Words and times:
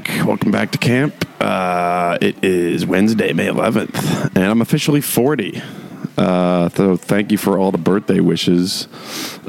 back. 0.00 0.26
Welcome 0.26 0.50
back 0.50 0.70
to 0.70 0.78
camp. 0.78 1.14
Uh, 1.38 2.16
it 2.22 2.42
is 2.42 2.86
Wednesday, 2.86 3.34
May 3.34 3.48
11th, 3.48 4.34
and 4.34 4.44
I'm 4.44 4.62
officially 4.62 5.02
40. 5.02 5.60
Uh, 6.16 6.70
so 6.70 6.96
thank 6.96 7.30
you 7.30 7.36
for 7.36 7.58
all 7.58 7.70
the 7.70 7.76
birthday 7.76 8.18
wishes 8.20 8.88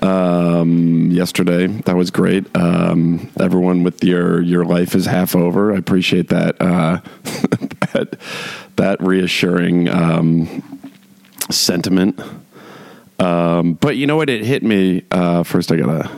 um, 0.02 1.11
yesterday. 1.11 1.67
That 1.67 1.95
was 1.95 2.11
great. 2.11 2.45
Um, 2.57 3.31
everyone 3.39 3.83
with 3.83 4.03
your 4.03 4.41
your 4.41 4.66
life 4.66 4.95
is 4.95 5.05
half 5.05 5.33
over. 5.33 5.73
I 5.73 5.77
appreciate 5.77 6.27
that 6.27 6.61
uh, 6.61 6.99
that, 7.94 8.19
that 8.75 9.02
reassuring 9.02 9.88
um, 9.88 10.81
sentiment. 11.49 12.19
Um, 13.17 13.75
but 13.75 13.95
you 13.95 14.07
know 14.07 14.17
what? 14.17 14.30
It 14.30 14.44
hit 14.44 14.61
me. 14.61 15.03
Uh, 15.09 15.44
first, 15.44 15.71
I 15.71 15.77
gotta 15.77 16.09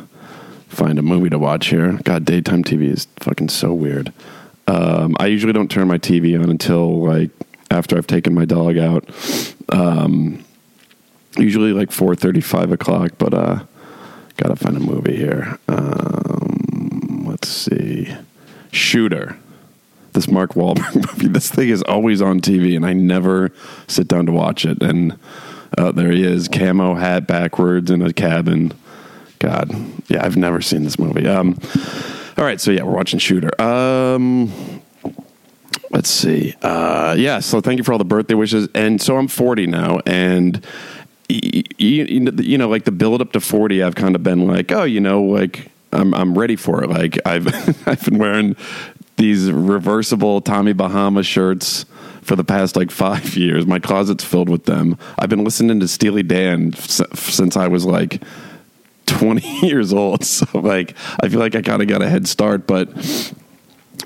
find 0.67 0.99
a 0.99 1.01
movie 1.01 1.29
to 1.29 1.39
watch 1.39 1.67
here. 1.67 1.93
God, 2.03 2.25
daytime 2.25 2.63
TV 2.63 2.91
is 2.91 3.07
fucking 3.17 3.49
so 3.49 3.73
weird. 3.73 4.11
Um, 4.67 5.15
I 5.20 5.27
usually 5.27 5.53
don't 5.53 5.70
turn 5.70 5.87
my 5.87 5.98
TV 5.98 6.41
on 6.41 6.49
until 6.49 7.03
like 7.03 7.29
after 7.70 7.98
I've 7.98 8.07
taken 8.07 8.34
my 8.34 8.45
dog 8.45 8.77
out. 8.77 9.07
Um, 9.70 10.43
usually 11.37 11.73
like 11.73 11.91
four 11.91 12.15
thirty, 12.15 12.41
five 12.41 12.71
o'clock. 12.71 13.12
But 13.17 13.34
uh, 13.34 13.63
gotta 14.37 14.55
find 14.55 14.77
a 14.77 14.79
movie 14.79 15.15
here. 15.15 15.59
Um, 15.67 17.25
let's 17.27 17.47
see, 17.47 18.13
Shooter. 18.71 19.37
This 20.13 20.29
Mark 20.29 20.53
Wahlberg 20.53 20.95
movie. 20.95 21.27
This 21.27 21.51
thing 21.51 21.70
is 21.70 21.84
always 21.84 22.21
on 22.21 22.40
TV, 22.40 22.75
and 22.75 22.85
I 22.85 22.93
never 22.93 23.51
sit 23.87 24.07
down 24.07 24.25
to 24.27 24.31
watch 24.31 24.65
it. 24.65 24.81
And 24.81 25.20
uh, 25.77 25.91
there 25.91 26.12
he 26.12 26.23
is, 26.23 26.47
camo 26.47 26.95
hat 26.95 27.27
backwards 27.27 27.91
in 27.91 28.01
a 28.01 28.13
cabin. 28.13 28.73
God, 29.39 29.71
yeah, 30.07 30.25
I've 30.25 30.37
never 30.37 30.61
seen 30.61 30.83
this 30.83 30.99
movie. 30.99 31.27
Um, 31.27 31.59
all 32.37 32.43
right, 32.43 32.59
so 32.59 32.71
yeah, 32.71 32.83
we're 32.83 32.95
watching 32.95 33.19
Shooter. 33.19 33.49
Um, 33.61 34.81
let's 35.91 36.09
see. 36.09 36.53
Uh, 36.61 37.15
yeah, 37.17 37.39
so 37.39 37.61
thank 37.61 37.77
you 37.77 37.83
for 37.83 37.93
all 37.93 37.97
the 37.97 38.05
birthday 38.05 38.33
wishes. 38.33 38.67
And 38.75 39.01
so 39.01 39.17
I'm 39.17 39.27
40 39.27 39.67
now, 39.67 39.99
and 40.05 40.65
you, 41.29 41.63
you 41.77 42.57
know, 42.57 42.69
like 42.69 42.83
the 42.83 42.91
build 42.91 43.21
up 43.21 43.31
to 43.33 43.39
40, 43.39 43.81
I've 43.83 43.95
kind 43.95 44.15
of 44.15 44.23
been 44.23 44.47
like, 44.47 44.71
oh, 44.71 44.83
you 44.83 44.99
know, 44.99 45.23
like 45.23 45.71
I'm 45.91 46.13
I'm 46.13 46.37
ready 46.37 46.55
for 46.55 46.83
it. 46.83 46.89
Like 46.89 47.17
I've 47.25 47.47
I've 47.87 48.03
been 48.05 48.17
wearing 48.17 48.55
these 49.17 49.51
reversible 49.51 50.41
Tommy 50.41 50.73
Bahama 50.73 51.23
shirts 51.23 51.85
for 52.21 52.35
the 52.35 52.43
past 52.43 52.75
like 52.75 52.91
five 52.91 53.35
years. 53.35 53.65
My 53.65 53.79
closet's 53.79 54.23
filled 54.23 54.49
with 54.49 54.65
them. 54.65 54.97
I've 55.17 55.29
been 55.29 55.43
listening 55.43 55.79
to 55.79 55.87
Steely 55.87 56.23
Dan 56.23 56.73
since 56.73 57.55
I 57.55 57.67
was 57.67 57.85
like 57.85 58.21
20 59.05 59.48
years 59.67 59.93
old. 59.93 60.23
So 60.25 60.45
like 60.59 60.95
I 61.21 61.29
feel 61.29 61.39
like 61.39 61.55
I 61.55 61.61
kind 61.61 61.81
of 61.81 61.87
got 61.87 62.01
a 62.01 62.09
head 62.09 62.27
start, 62.27 62.67
but 62.67 62.89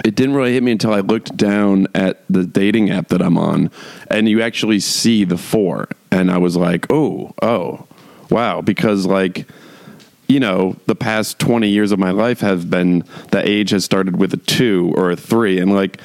it 0.05 0.15
didn't 0.15 0.35
really 0.35 0.53
hit 0.53 0.63
me 0.63 0.71
until 0.71 0.93
I 0.93 0.99
looked 0.99 1.35
down 1.35 1.87
at 1.93 2.23
the 2.29 2.45
dating 2.45 2.89
app 2.89 3.09
that 3.09 3.21
I'm 3.21 3.37
on 3.37 3.71
and 4.09 4.29
you 4.29 4.41
actually 4.41 4.79
see 4.79 5.23
the 5.23 5.37
4 5.37 5.89
and 6.11 6.31
I 6.31 6.37
was 6.37 6.55
like, 6.55 6.91
"Oh, 6.91 7.33
oh. 7.41 7.85
Wow, 8.29 8.61
because 8.61 9.05
like 9.05 9.47
you 10.27 10.39
know, 10.39 10.75
the 10.85 10.95
past 10.95 11.39
20 11.39 11.67
years 11.67 11.91
of 11.91 11.97
my 11.97 12.11
life 12.11 12.41
have 12.41 12.69
been 12.69 13.03
the 13.31 13.41
age 13.49 13.71
has 13.71 13.83
started 13.83 14.17
with 14.17 14.31
a 14.31 14.37
2 14.37 14.93
or 14.95 15.09
a 15.09 15.15
3 15.15 15.59
and 15.59 15.73
like 15.73 15.99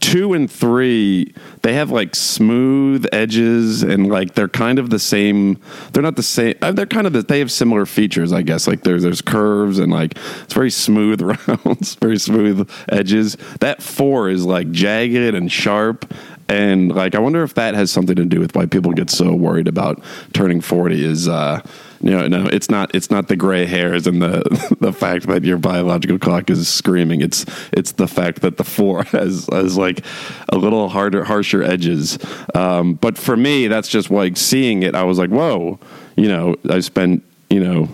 two 0.00 0.32
and 0.32 0.50
three 0.50 1.32
they 1.62 1.74
have 1.74 1.90
like 1.90 2.14
smooth 2.14 3.06
edges 3.12 3.82
and 3.82 4.08
like 4.08 4.34
they're 4.34 4.48
kind 4.48 4.78
of 4.78 4.90
the 4.90 4.98
same 4.98 5.60
they're 5.92 6.02
not 6.02 6.16
the 6.16 6.22
same 6.22 6.54
uh, 6.62 6.72
they're 6.72 6.86
kind 6.86 7.06
of 7.06 7.12
the, 7.12 7.22
they 7.22 7.38
have 7.38 7.52
similar 7.52 7.86
features 7.86 8.32
i 8.32 8.42
guess. 8.42 8.66
Like 8.66 8.82
there's 8.82 9.02
there's 9.02 9.20
curves 9.20 9.78
and 9.78 9.92
like 9.92 10.16
it's 10.42 10.54
very 10.54 10.70
smooth 10.70 11.20
rounds 11.66 11.94
very 11.96 12.18
smooth 12.18 12.68
edges. 12.88 13.36
That 13.60 13.82
four 13.82 14.28
is 14.28 14.44
like 14.44 14.70
jagged 14.70 15.34
and 15.34 15.50
sharp 15.50 16.12
and 16.48 16.94
like 16.94 17.14
i 17.14 17.18
wonder 17.18 17.42
if 17.42 17.54
that 17.54 17.74
has 17.74 17.92
something 17.92 18.16
to 18.16 18.24
do 18.24 18.40
with 18.40 18.54
why 18.54 18.66
people 18.66 18.92
get 18.92 19.08
so 19.08 19.32
worried 19.32 19.68
about 19.68 20.02
turning 20.32 20.60
40 20.60 21.04
is 21.04 21.28
uh 21.28 21.62
know, 22.02 22.26
no, 22.28 22.46
it's 22.46 22.70
not. 22.70 22.94
It's 22.94 23.10
not 23.10 23.28
the 23.28 23.36
gray 23.36 23.66
hairs 23.66 24.06
and 24.06 24.22
the 24.22 24.76
the 24.80 24.92
fact 24.92 25.26
that 25.26 25.44
your 25.44 25.58
biological 25.58 26.18
clock 26.18 26.48
is 26.48 26.66
screaming. 26.66 27.20
It's 27.20 27.44
it's 27.72 27.92
the 27.92 28.08
fact 28.08 28.40
that 28.40 28.56
the 28.56 28.64
four 28.64 29.02
has 29.12 29.46
has 29.52 29.76
like 29.76 30.04
a 30.48 30.56
little 30.56 30.88
harder, 30.88 31.24
harsher 31.24 31.62
edges. 31.62 32.18
Um, 32.54 32.94
but 32.94 33.18
for 33.18 33.36
me, 33.36 33.68
that's 33.68 33.88
just 33.88 34.10
like 34.10 34.36
seeing 34.36 34.82
it. 34.82 34.94
I 34.94 35.04
was 35.04 35.18
like, 35.18 35.30
whoa, 35.30 35.78
you 36.16 36.28
know, 36.28 36.56
I 36.68 36.80
spent 36.80 37.22
you 37.50 37.60
know 37.60 37.88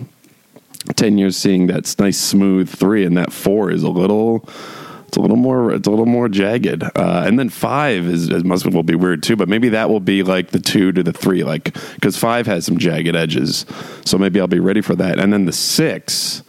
ten 0.95 1.17
years 1.17 1.35
seeing 1.35 1.67
that 1.67 1.93
nice 1.99 2.17
smooth 2.17 2.69
three, 2.69 3.03
and 3.03 3.17
that 3.17 3.33
four 3.33 3.71
is 3.71 3.83
a 3.83 3.89
little. 3.89 4.47
It's 5.07 5.15
a 5.15 5.21
little 5.21 5.37
more. 5.37 5.73
It's 5.73 5.87
a 5.87 5.89
little 5.89 6.05
more 6.05 6.27
jagged, 6.27 6.83
uh, 6.83 7.23
and 7.25 7.39
then 7.39 7.49
five 7.49 8.05
is, 8.05 8.29
is 8.29 8.43
must 8.43 8.65
will 8.65 8.83
be 8.83 8.95
weird 8.95 9.23
too. 9.23 9.37
But 9.37 9.47
maybe 9.47 9.69
that 9.69 9.89
will 9.89 10.01
be 10.01 10.21
like 10.21 10.49
the 10.49 10.59
two 10.59 10.91
to 10.91 11.01
the 11.01 11.13
three, 11.13 11.43
like 11.43 11.73
because 11.95 12.17
five 12.17 12.45
has 12.47 12.65
some 12.65 12.77
jagged 12.77 13.15
edges. 13.15 13.65
So 14.05 14.17
maybe 14.17 14.41
I'll 14.41 14.47
be 14.47 14.59
ready 14.59 14.81
for 14.81 14.95
that. 14.95 15.19
And 15.19 15.31
then 15.31 15.45
the 15.45 15.53
six. 15.53 16.43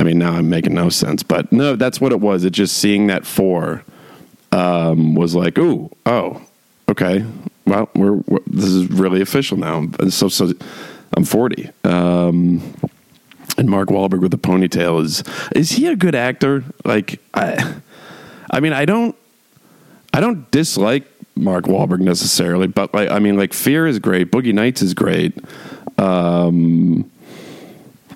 I 0.00 0.04
mean, 0.04 0.18
now 0.18 0.32
I'm 0.32 0.48
making 0.48 0.74
no 0.74 0.88
sense, 0.88 1.22
but 1.22 1.52
no, 1.52 1.76
that's 1.76 2.00
what 2.00 2.10
it 2.10 2.18
was. 2.18 2.44
It 2.44 2.50
just 2.50 2.78
seeing 2.78 3.06
that 3.06 3.24
four 3.24 3.84
um, 4.50 5.14
was 5.14 5.36
like, 5.36 5.56
ooh, 5.58 5.90
oh, 6.06 6.42
okay. 6.88 7.24
Well, 7.66 7.88
we're, 7.94 8.14
we're 8.14 8.40
this 8.46 8.66
is 8.66 8.88
really 8.90 9.20
official 9.20 9.56
now. 9.56 9.86
So, 10.08 10.28
so 10.28 10.52
I'm 11.16 11.24
40. 11.24 11.70
Um, 11.84 12.74
and 13.56 13.68
Mark 13.68 13.88
Wahlberg 13.88 14.20
with 14.20 14.34
a 14.34 14.38
ponytail 14.38 15.02
is 15.02 15.22
is 15.54 15.72
he 15.72 15.86
a 15.86 15.96
good 15.96 16.14
actor? 16.14 16.64
Like 16.84 17.20
I, 17.34 17.74
I 18.50 18.60
mean, 18.60 18.72
I 18.72 18.84
don't, 18.84 19.16
I 20.12 20.20
don't 20.20 20.50
dislike 20.50 21.04
Mark 21.34 21.64
Wahlberg 21.64 22.00
necessarily, 22.00 22.66
but 22.66 22.92
like 22.94 23.10
I 23.10 23.18
mean, 23.18 23.36
like 23.36 23.52
Fear 23.52 23.86
is 23.86 23.98
great, 23.98 24.30
Boogie 24.30 24.54
Nights 24.54 24.82
is 24.82 24.94
great. 24.94 25.38
Um, 25.98 27.10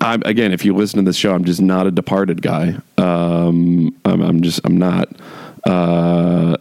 I'm, 0.01 0.21
again, 0.25 0.51
if 0.51 0.63
you 0.63 0.75
listen 0.75 0.97
to 0.97 1.09
this 1.09 1.17
show, 1.17 1.33
I'm 1.33 1.45
just 1.45 1.61
not 1.61 1.87
a 1.87 1.91
Departed 1.91 2.41
guy. 2.41 2.77
Um, 2.97 3.95
I'm, 4.05 4.21
I'm 4.21 4.41
just 4.41 4.61
I'm 4.63 4.77
not. 4.77 5.09
Uh, 5.65 6.57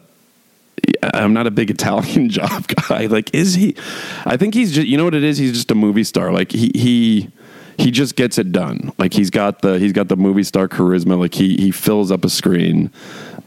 I'm 1.03 1.33
not 1.33 1.47
a 1.47 1.51
big 1.51 1.71
Italian 1.71 2.29
job 2.31 2.67
guy. 2.69 3.07
Like, 3.07 3.35
is 3.35 3.55
he? 3.55 3.77
I 4.25 4.37
think 4.37 4.55
he's 4.55 4.73
just. 4.73 4.87
You 4.87 4.97
know 4.97 5.05
what 5.05 5.15
it 5.15 5.25
is? 5.25 5.39
He's 5.39 5.53
just 5.53 5.71
a 5.71 5.75
movie 5.75 6.05
star. 6.05 6.33
Like 6.33 6.53
he 6.53 6.71
he 6.75 7.31
he 7.79 7.91
just 7.91 8.17
gets 8.17 8.39
it 8.39 8.53
done. 8.53 8.93
Like 8.99 9.13
he's 9.13 9.31
got 9.31 9.63
the 9.63 9.79
he's 9.79 9.93
got 9.93 10.09
the 10.09 10.17
movie 10.17 10.43
star 10.43 10.69
charisma. 10.69 11.19
Like 11.19 11.35
he 11.35 11.57
he 11.57 11.71
fills 11.71 12.11
up 12.11 12.25
a 12.25 12.31
screen. 12.31 12.91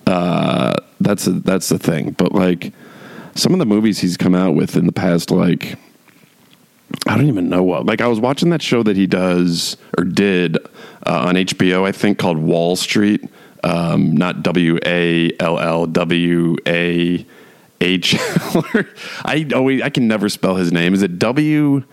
Uh, 0.05 0.75
that's 0.99 1.27
a, 1.27 1.31
that's 1.33 1.69
the 1.69 1.79
thing. 1.79 2.11
But 2.11 2.33
like 2.33 2.73
some 3.35 3.53
of 3.53 3.59
the 3.59 3.65
movies 3.65 3.99
he's 3.99 4.17
come 4.17 4.35
out 4.35 4.55
with 4.55 4.75
in 4.75 4.85
the 4.85 4.91
past, 4.91 5.31
like 5.31 5.77
I 7.07 7.15
don't 7.15 7.27
even 7.27 7.49
know 7.49 7.63
what. 7.63 7.85
Like 7.85 8.01
I 8.01 8.07
was 8.07 8.19
watching 8.19 8.49
that 8.49 8.61
show 8.61 8.83
that 8.83 8.95
he 8.95 9.07
does 9.07 9.77
or 9.97 10.03
did 10.03 10.57
uh, 11.05 11.25
on 11.27 11.35
HBO, 11.35 11.85
I 11.85 11.91
think 11.91 12.17
called 12.17 12.37
Wahl 12.37 12.75
Street. 12.75 13.27
Um, 13.63 14.15
not 14.15 14.43
W 14.43 14.79
A 14.85 15.31
L 15.39 15.59
L 15.59 15.85
W 15.85 16.55
A 16.67 17.25
H. 17.81 18.15
I 19.25 19.47
always 19.53 19.81
I 19.81 19.89
can 19.89 20.07
never 20.07 20.29
spell 20.29 20.55
his 20.55 20.71
name. 20.71 20.93
Is 20.93 21.01
it 21.01 21.19
W? 21.19 21.83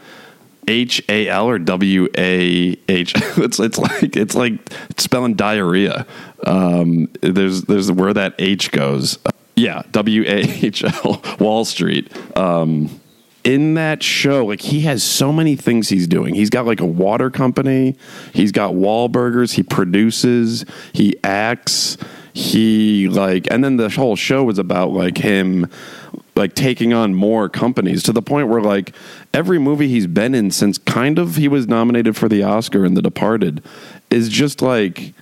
H 0.68 1.02
A 1.08 1.28
L 1.28 1.48
or 1.48 1.58
W 1.58 2.08
A 2.16 2.76
H. 2.88 3.14
It's 3.38 3.60
it's 3.60 3.78
like 3.78 4.16
it's 4.16 4.34
like 4.34 4.54
spelling 4.96 5.34
diarrhea. 5.34 6.06
Um, 6.46 7.08
there's 7.20 7.62
there's 7.62 7.92
where 7.92 8.14
that 8.14 8.34
H 8.38 8.70
goes. 8.70 9.18
Yeah, 9.54 9.82
W 9.92 10.22
A 10.22 10.40
H 10.64 10.84
L 10.84 11.22
Wahl 11.40 11.64
Street. 11.64 12.10
Um, 12.36 13.00
in 13.46 13.74
that 13.74 14.02
show, 14.02 14.44
like 14.44 14.60
he 14.60 14.80
has 14.80 15.04
so 15.04 15.32
many 15.32 15.54
things 15.54 15.88
he's 15.88 16.08
doing. 16.08 16.34
He's 16.34 16.50
got 16.50 16.66
like 16.66 16.80
a 16.80 16.86
water 16.86 17.30
company. 17.30 17.96
He's 18.32 18.50
got 18.50 18.72
Wahlburgers. 18.74 19.52
He 19.52 19.62
produces. 19.62 20.64
He 20.92 21.14
acts. 21.22 21.96
He 22.32 23.08
like, 23.08 23.46
and 23.50 23.62
then 23.62 23.76
the 23.76 23.88
whole 23.88 24.16
show 24.16 24.42
was 24.42 24.58
about 24.58 24.90
like 24.90 25.16
him 25.16 25.70
like 26.36 26.54
taking 26.54 26.92
on 26.92 27.14
more 27.14 27.48
companies 27.48 28.02
to 28.04 28.12
the 28.12 28.22
point 28.22 28.48
where 28.48 28.60
like 28.60 28.94
every 29.32 29.58
movie 29.58 29.88
he's 29.88 30.06
been 30.06 30.34
in 30.34 30.50
since 30.50 30.78
kind 30.78 31.18
of 31.18 31.36
he 31.36 31.48
was 31.48 31.66
nominated 31.66 32.16
for 32.16 32.28
the 32.28 32.42
Oscar 32.42 32.84
in 32.84 32.94
The 32.94 33.02
Departed 33.02 33.62
is 34.10 34.28
just 34.28 34.62
like 34.62 35.14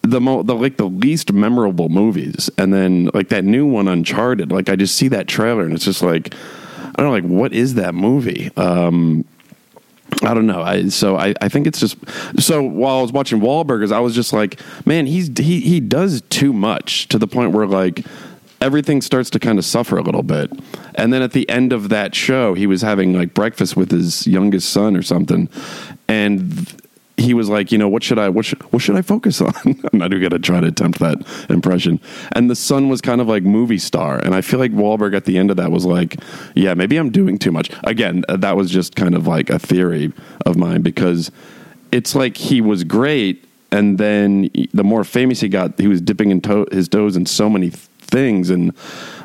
the 0.00 0.20
mo 0.20 0.42
the 0.42 0.54
like 0.54 0.78
the 0.78 0.88
least 0.88 1.32
memorable 1.32 1.88
movies 1.88 2.50
and 2.58 2.72
then 2.72 3.10
like 3.14 3.28
that 3.28 3.44
new 3.44 3.66
one 3.66 3.86
Uncharted 3.86 4.50
like 4.50 4.68
I 4.68 4.74
just 4.74 4.96
see 4.96 5.08
that 5.08 5.28
trailer 5.28 5.62
and 5.62 5.74
it's 5.74 5.84
just 5.84 6.02
like 6.02 6.34
I 6.78 6.92
don't 6.96 7.06
know 7.06 7.12
like 7.12 7.24
what 7.24 7.52
is 7.52 7.74
that 7.74 7.94
movie 7.94 8.50
um 8.56 9.24
I 10.22 10.34
don't 10.34 10.46
know. 10.46 10.62
I 10.62 10.88
so 10.88 11.16
I, 11.16 11.34
I 11.40 11.48
think 11.48 11.66
it's 11.66 11.80
just 11.80 11.96
so 12.38 12.62
while 12.62 12.98
I 12.98 13.02
was 13.02 13.12
watching 13.12 13.40
Wahlburgers, 13.40 13.92
I 13.92 14.00
was 14.00 14.14
just 14.14 14.32
like, 14.32 14.60
man, 14.86 15.06
he's 15.06 15.30
he 15.38 15.60
he 15.60 15.80
does 15.80 16.20
too 16.22 16.52
much 16.52 17.08
to 17.08 17.18
the 17.18 17.26
point 17.26 17.52
where 17.52 17.66
like 17.66 18.04
everything 18.62 19.02
starts 19.02 19.28
to 19.28 19.38
kind 19.38 19.58
of 19.58 19.64
suffer 19.64 19.98
a 19.98 20.02
little 20.02 20.22
bit. 20.22 20.50
And 20.94 21.12
then 21.12 21.20
at 21.20 21.32
the 21.32 21.46
end 21.48 21.72
of 21.72 21.88
that 21.88 22.14
show, 22.14 22.54
he 22.54 22.66
was 22.66 22.80
having 22.80 23.12
like 23.12 23.34
breakfast 23.34 23.76
with 23.76 23.90
his 23.90 24.26
youngest 24.26 24.70
son 24.70 24.96
or 24.96 25.02
something. 25.02 25.48
and 26.08 26.82
he 27.18 27.34
was 27.34 27.48
like, 27.48 27.70
you 27.70 27.76
know, 27.78 27.88
what 27.88 28.02
should 28.02 28.18
I 28.18 28.30
what 28.30 28.44
should 28.46 28.60
what 28.72 28.80
should 28.82 28.96
I 28.96 29.02
focus 29.02 29.40
on? 29.40 29.52
I'm 29.64 29.98
not 29.98 30.12
even 30.12 30.22
gonna 30.22 30.38
try 30.38 30.60
to 30.60 30.66
attempt 30.68 30.98
that 31.00 31.18
impression. 31.50 32.00
And 32.32 32.50
the 32.50 32.56
son 32.56 32.88
was 32.88 33.00
kind 33.00 33.20
of 33.20 33.28
like 33.28 33.42
movie 33.42 33.78
star, 33.78 34.18
and 34.18 34.34
I 34.34 34.40
feel 34.40 34.58
like 34.58 34.72
Wahlberg 34.72 35.14
at 35.14 35.26
the 35.26 35.36
end 35.38 35.50
of 35.50 35.58
that 35.58 35.70
was 35.70 35.84
like, 35.84 36.16
yeah, 36.54 36.72
maybe 36.74 36.96
I'm 36.96 37.10
doing 37.10 37.38
too 37.38 37.52
much. 37.52 37.70
Again, 37.84 38.24
uh, 38.28 38.38
that 38.38 38.56
was 38.56 38.70
just 38.70 38.96
kind 38.96 39.14
of 39.14 39.26
like 39.26 39.50
a 39.50 39.58
theory 39.58 40.12
of 40.46 40.56
mine 40.56 40.80
because 40.80 41.30
it's 41.92 42.14
like 42.14 42.36
he 42.38 42.60
was 42.62 42.82
great, 42.82 43.44
and 43.70 43.98
then 43.98 44.50
the 44.72 44.82
more 44.82 45.04
famous 45.04 45.40
he 45.40 45.48
got, 45.48 45.78
he 45.78 45.88
was 45.88 46.00
dipping 46.00 46.30
in 46.30 46.40
to- 46.40 46.66
his 46.72 46.88
toes 46.88 47.14
in 47.14 47.26
so 47.26 47.50
many 47.50 47.72
things, 48.12 48.50
and 48.50 48.72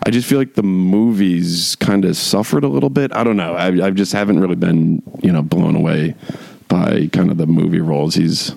I 0.05 0.09
just 0.09 0.27
feel 0.27 0.39
like 0.39 0.55
the 0.55 0.63
movies 0.63 1.75
kind 1.75 2.05
of 2.05 2.17
suffered 2.17 2.63
a 2.63 2.67
little 2.67 2.89
bit. 2.89 3.13
I 3.13 3.23
don't 3.23 3.37
know. 3.37 3.53
I, 3.53 3.67
I 3.85 3.89
just 3.91 4.13
haven't 4.13 4.39
really 4.39 4.55
been 4.55 5.03
you 5.21 5.31
know 5.31 5.43
blown 5.43 5.75
away 5.75 6.15
by 6.67 7.09
kind 7.13 7.29
of 7.29 7.37
the 7.37 7.47
movie 7.47 7.81
roles 7.81 8.15
he's 8.15 8.55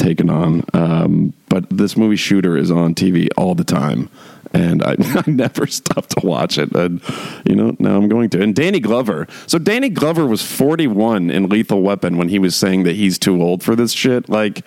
taken 0.00 0.30
on. 0.30 0.64
Um, 0.72 1.32
but 1.48 1.68
this 1.70 1.96
movie 1.96 2.16
Shooter 2.16 2.56
is 2.56 2.70
on 2.70 2.94
TV 2.94 3.28
all 3.36 3.54
the 3.54 3.64
time. 3.64 4.08
And 4.52 4.82
I, 4.82 4.96
I 4.98 5.24
never 5.26 5.66
stopped 5.66 6.18
to 6.18 6.26
watch 6.26 6.58
it. 6.58 6.72
And, 6.74 7.00
you 7.44 7.54
know, 7.54 7.76
now 7.78 7.96
I'm 7.96 8.08
going 8.08 8.30
to. 8.30 8.42
And 8.42 8.54
Danny 8.54 8.80
Glover. 8.80 9.28
So 9.46 9.58
Danny 9.58 9.88
Glover 9.88 10.26
was 10.26 10.42
41 10.42 11.30
in 11.30 11.48
Lethal 11.48 11.82
Weapon 11.82 12.16
when 12.16 12.28
he 12.28 12.38
was 12.38 12.56
saying 12.56 12.82
that 12.84 12.96
he's 12.96 13.18
too 13.18 13.40
old 13.42 13.62
for 13.62 13.76
this 13.76 13.92
shit. 13.92 14.28
Like, 14.28 14.66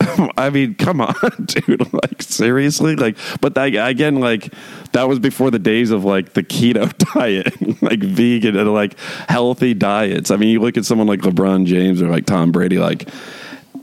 I 0.36 0.50
mean, 0.50 0.74
come 0.74 1.00
on, 1.00 1.14
dude. 1.44 1.92
Like, 1.92 2.22
seriously? 2.22 2.96
Like, 2.96 3.16
but 3.40 3.54
that, 3.54 3.74
again, 3.74 4.20
like, 4.20 4.52
that 4.92 5.08
was 5.08 5.18
before 5.18 5.50
the 5.50 5.58
days 5.58 5.90
of 5.90 6.04
like 6.04 6.32
the 6.34 6.42
keto 6.42 6.92
diet, 7.14 7.82
like 7.82 8.00
vegan 8.00 8.56
and 8.56 8.72
like 8.72 8.98
healthy 9.28 9.74
diets. 9.74 10.30
I 10.30 10.36
mean, 10.36 10.50
you 10.50 10.60
look 10.60 10.76
at 10.76 10.84
someone 10.84 11.06
like 11.06 11.20
LeBron 11.20 11.66
James 11.66 12.02
or 12.02 12.08
like 12.08 12.26
Tom 12.26 12.52
Brady, 12.52 12.78
like, 12.78 13.08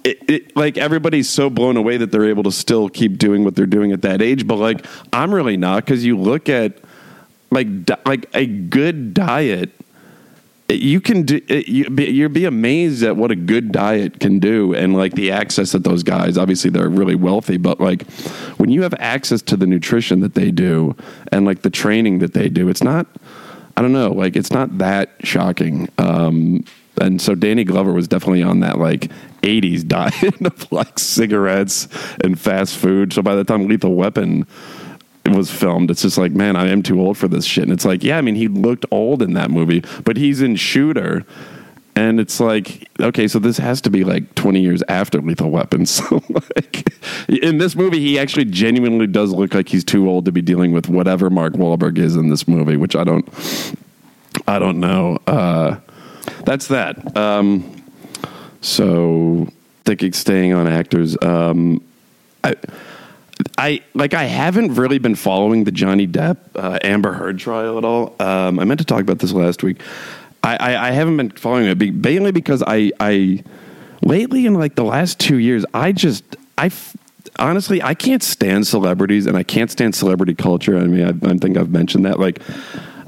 it, 0.04 0.30
it, 0.30 0.56
like 0.56 0.77
everybody's 0.77 1.30
so 1.30 1.50
blown 1.50 1.77
away 1.77 1.98
that 1.98 2.12
they're 2.12 2.25
able 2.25 2.44
to 2.44 2.51
still 2.51 2.89
keep 2.89 3.18
doing 3.18 3.44
what 3.44 3.56
they're 3.56 3.65
doing 3.65 3.92
at 3.92 4.01
that 4.01 4.21
age. 4.21 4.45
But 4.45 4.57
like, 4.57 4.86
I'm 5.13 5.33
really 5.33 5.57
not 5.57 5.86
because 5.86 6.04
you 6.04 6.18
look 6.18 6.50
at 6.50 6.77
like, 7.51 7.86
di- 7.86 8.01
like 8.06 8.27
a 8.33 8.45
good 8.45 9.13
diet 9.13 9.71
you 10.69 11.01
can 11.01 11.24
do 11.24 11.42
you 11.50 11.89
be, 11.89 12.06
you'll 12.06 12.30
be 12.30 12.45
amazed 12.45 13.04
at 13.04 13.18
what 13.18 13.31
a 13.31 13.36
good 13.36 13.71
diet 13.71 14.19
can 14.19 14.39
do 14.39 14.74
and 14.74 14.95
like 14.95 15.13
the 15.13 15.31
access 15.31 15.74
that 15.74 15.83
those 15.83 16.04
guys 16.04 16.38
obviously 16.38 16.69
they're 16.69 16.89
really 16.89 17.15
wealthy 17.15 17.57
but 17.57 17.80
like 17.80 18.10
when 18.57 18.69
you 18.69 18.81
have 18.81 18.94
access 19.00 19.42
to 19.42 19.57
the 19.57 19.68
nutrition 19.68 20.21
that 20.21 20.36
they 20.36 20.51
do 20.51 20.95
and 21.31 21.45
like 21.45 21.62
the 21.62 21.69
training 21.69 22.19
that 22.19 22.33
they 22.33 22.48
do 22.48 22.69
it's 22.69 22.83
not 22.83 23.07
i 23.75 23.81
don't 23.81 23.94
know 23.94 24.12
like 24.12 24.36
it's 24.36 24.51
not 24.51 24.77
that 24.77 25.12
shocking 25.21 25.88
um 25.98 26.63
and 27.01 27.19
so 27.21 27.33
Danny 27.33 27.63
Glover 27.63 27.92
was 27.92 28.07
definitely 28.07 28.44
on 28.44 28.60
that 28.60 28.77
like 28.77 29.12
80s 29.42 29.88
diet 29.88 30.42
of 30.42 30.71
like 30.71 31.00
cigarettes 31.00 31.88
and 32.24 32.39
fast 32.39 32.77
food. 32.77 33.13
So 33.13 33.21
by 33.21 33.36
the 33.36 33.44
time 33.44 33.68
Lethal 33.68 33.95
Weapon 33.95 34.45
was 35.31 35.50
filmed. 35.50 35.90
It's 35.90 36.02
just 36.02 36.18
like, 36.18 36.34
man, 36.34 36.56
I 36.56 36.68
am 36.68 36.84
too 36.84 37.00
old 37.00 37.18
for 37.18 37.28
this 37.28 37.46
shit. 37.46 37.64
And 37.64 37.72
it's 37.72 37.86
like, 37.86 38.04
yeah, 38.04 38.18
I 38.18 38.22
mean, 38.22 38.36
he 38.36 38.48
looked 38.48 38.86
old 38.92 39.22
in 39.22 39.34
that 39.34 39.50
movie, 39.50 39.84
but 40.04 40.18
he's 40.18 40.42
in 40.42 40.56
Shooter. 40.56 41.25
And 41.96 42.20
it's 42.20 42.40
like, 42.40 42.90
okay, 43.00 43.28
so 43.28 43.38
this 43.40 43.58
has 43.58 43.80
to 43.81 43.90
be 43.90 44.04
like 44.04 44.34
20 44.36 44.60
years 44.60 44.81
after 44.90 45.22
Lethal 45.22 45.52
Weapon. 45.52 45.86
So, 45.94 46.24
like, 46.30 46.90
in 47.30 47.60
this 47.60 47.75
movie, 47.75 48.00
he 48.00 48.18
actually 48.18 48.46
genuinely 48.46 49.06
does 49.06 49.31
look 49.31 49.54
like 49.54 49.70
he's 49.70 49.84
too 49.84 50.10
old 50.10 50.25
to 50.25 50.31
be 50.31 50.42
dealing 50.42 50.72
with 50.72 50.90
whatever 50.90 51.30
Mark 51.30 51.54
Wahlberg 51.54 51.98
is 52.00 52.16
in 52.16 52.30
this 52.30 52.48
movie, 52.48 52.78
which 52.78 52.96
I 52.96 53.04
don't, 53.04 53.28
I 54.48 54.58
don't 54.58 54.80
know. 54.80 55.20
Uh, 55.28 55.80
that's 56.46 56.68
that. 56.68 57.16
Um, 57.16 57.84
so, 58.62 59.48
thinking, 59.86 60.14
staying 60.14 60.54
on 60.54 60.68
actors. 60.68 61.16
Um, 61.22 61.84
I, 62.44 62.56
I 63.58 63.82
like 63.94 64.14
I 64.14 64.26
haven't 64.26 64.76
really 64.76 64.98
been 64.98 65.16
following 65.16 65.64
the 65.64 65.72
Johnny 65.72 66.08
Depp 66.08 66.38
uh, 66.56 66.80
Amber 66.82 67.14
Heard 67.14 67.40
trial 67.40 67.78
at 67.78 67.86
all. 67.86 68.16
Um, 68.20 68.60
I 68.60 68.66
meant 68.66 68.80
to 68.80 68.86
talk 68.86 69.02
about 69.02 69.20
this 69.20 69.32
last 69.32 69.64
week. 69.64 69.82
I, 70.44 70.58
I, 70.58 70.88
I 70.90 70.92
haven't 70.92 71.18
been 71.18 71.30
following 71.32 71.66
it 71.66 71.94
mainly 71.94 72.32
because 72.32 72.64
I 72.66 72.92
I 73.00 73.44
lately 74.02 74.46
in 74.46 74.56
like 74.56 74.76
the 74.76 74.84
last 74.84 75.20
two 75.20 75.38
years 75.38 75.66
I 75.74 75.92
just 75.92 76.24
I 76.58 76.72
honestly 77.40 77.82
I 77.82 77.94
can't 77.94 78.24
stand 78.24 78.68
celebrities 78.68 79.26
and 79.26 79.38
I 79.38 79.44
can't 79.44 79.72
stand 79.72 79.96
celebrity 79.96 80.36
culture. 80.36 80.78
I 80.78 80.84
mean 80.84 81.06
I, 81.06 81.30
I 81.30 81.38
think 81.38 81.58
I've 81.58 81.72
mentioned 81.72 82.06
that 82.06 82.20
like. 82.20 82.40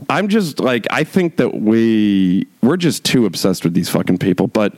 I'm 0.07 0.27
just 0.27 0.59
like 0.59 0.85
I 0.91 1.03
think 1.03 1.37
that 1.37 1.61
we 1.61 2.45
we're 2.61 2.77
just 2.77 3.03
too 3.03 3.25
obsessed 3.25 3.63
with 3.63 3.73
these 3.73 3.89
fucking 3.89 4.19
people, 4.19 4.45
but 4.45 4.75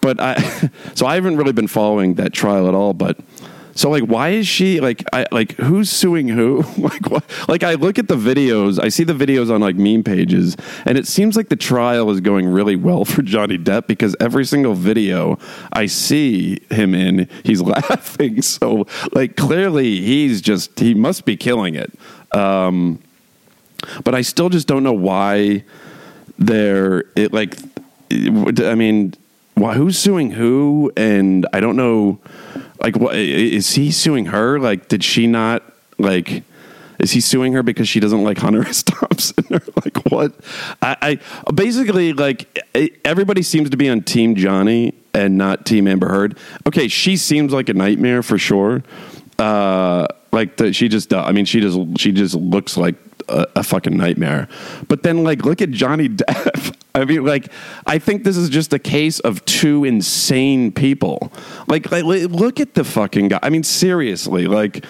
but 0.00 0.20
I 0.20 0.36
so 0.94 1.04
I 1.04 1.16
haven't 1.16 1.36
really 1.36 1.52
been 1.52 1.66
following 1.66 2.14
that 2.14 2.32
trial 2.32 2.68
at 2.68 2.74
all, 2.74 2.92
but 2.92 3.18
so 3.76 3.90
like, 3.90 4.04
why 4.04 4.30
is 4.30 4.48
she 4.48 4.80
like? 4.80 5.04
I 5.12 5.26
like 5.30 5.52
who's 5.52 5.90
suing 5.90 6.28
who? 6.28 6.64
like, 6.78 7.10
what? 7.10 7.24
Like, 7.46 7.62
I 7.62 7.74
look 7.74 7.98
at 7.98 8.08
the 8.08 8.16
videos. 8.16 8.82
I 8.82 8.88
see 8.88 9.04
the 9.04 9.12
videos 9.12 9.54
on 9.54 9.60
like 9.60 9.76
meme 9.76 10.02
pages, 10.02 10.56
and 10.86 10.96
it 10.96 11.06
seems 11.06 11.36
like 11.36 11.50
the 11.50 11.56
trial 11.56 12.10
is 12.10 12.20
going 12.20 12.46
really 12.46 12.74
well 12.74 13.04
for 13.04 13.20
Johnny 13.20 13.58
Depp 13.58 13.86
because 13.86 14.16
every 14.18 14.46
single 14.46 14.74
video 14.74 15.38
I 15.72 15.86
see 15.86 16.60
him 16.70 16.94
in, 16.94 17.28
he's 17.44 17.60
laughing. 17.76 18.40
So 18.40 18.86
like, 19.12 19.36
clearly 19.36 20.00
he's 20.00 20.40
just 20.40 20.78
he 20.80 20.94
must 20.94 21.26
be 21.26 21.36
killing 21.36 21.74
it. 21.74 21.92
Um, 22.34 22.98
but 24.04 24.14
I 24.14 24.22
still 24.22 24.48
just 24.48 24.66
don't 24.66 24.84
know 24.84 24.94
why 24.94 25.64
they're 26.38 27.04
it 27.14 27.34
like. 27.34 27.56
I 28.10 28.74
mean, 28.74 29.12
why, 29.54 29.74
who's 29.74 29.98
suing 29.98 30.30
who? 30.30 30.92
And 30.96 31.46
I 31.52 31.60
don't 31.60 31.76
know 31.76 32.20
like, 32.86 32.96
what 32.96 33.16
is 33.16 33.74
he 33.74 33.90
suing 33.90 34.26
her? 34.26 34.60
Like, 34.60 34.86
did 34.86 35.02
she 35.02 35.26
not 35.26 35.64
like? 35.98 36.44
Is 37.00 37.10
he 37.10 37.20
suing 37.20 37.52
her 37.52 37.64
because 37.64 37.88
she 37.88 37.98
doesn't 37.98 38.22
like 38.22 38.38
Hunter 38.38 38.64
S. 38.68 38.84
Thompson? 38.84 39.44
or 39.50 39.60
like, 39.84 39.96
what? 40.12 40.32
I, 40.80 41.18
I 41.46 41.50
basically 41.50 42.12
like 42.12 42.64
everybody 43.04 43.42
seems 43.42 43.70
to 43.70 43.76
be 43.76 43.88
on 43.88 44.02
Team 44.02 44.36
Johnny 44.36 44.94
and 45.12 45.36
not 45.36 45.66
Team 45.66 45.88
Amber 45.88 46.08
Heard. 46.08 46.38
Okay, 46.64 46.86
she 46.86 47.16
seems 47.16 47.52
like 47.52 47.68
a 47.68 47.74
nightmare 47.74 48.22
for 48.22 48.38
sure. 48.38 48.84
Uh, 49.36 50.06
like 50.30 50.56
the, 50.56 50.72
she 50.72 50.88
just, 50.88 51.12
I 51.12 51.32
mean, 51.32 51.44
she 51.44 51.60
just 51.60 51.98
she 51.98 52.12
just 52.12 52.36
looks 52.36 52.76
like 52.76 52.94
a, 53.28 53.48
a, 53.56 53.62
fucking 53.64 53.96
nightmare. 53.96 54.46
But 54.86 55.02
then, 55.02 55.24
like, 55.24 55.44
look 55.44 55.60
at 55.60 55.72
Johnny 55.72 56.08
Depp. 56.10 56.76
I 56.96 57.04
mean, 57.04 57.24
like, 57.24 57.52
I 57.86 57.98
think 57.98 58.24
this 58.24 58.36
is 58.38 58.48
just 58.48 58.72
a 58.72 58.78
case 58.78 59.20
of 59.20 59.44
two 59.44 59.84
insane 59.84 60.72
people. 60.72 61.30
Like, 61.68 61.90
like 61.92 62.04
look 62.04 62.58
at 62.58 62.74
the 62.74 62.84
fucking 62.84 63.28
guy. 63.28 63.38
I 63.42 63.50
mean, 63.50 63.64
seriously, 63.64 64.46
like, 64.46 64.84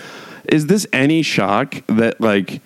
is 0.44 0.66
this 0.66 0.86
any 0.92 1.22
shock 1.22 1.82
that, 1.88 2.20
like, 2.20 2.60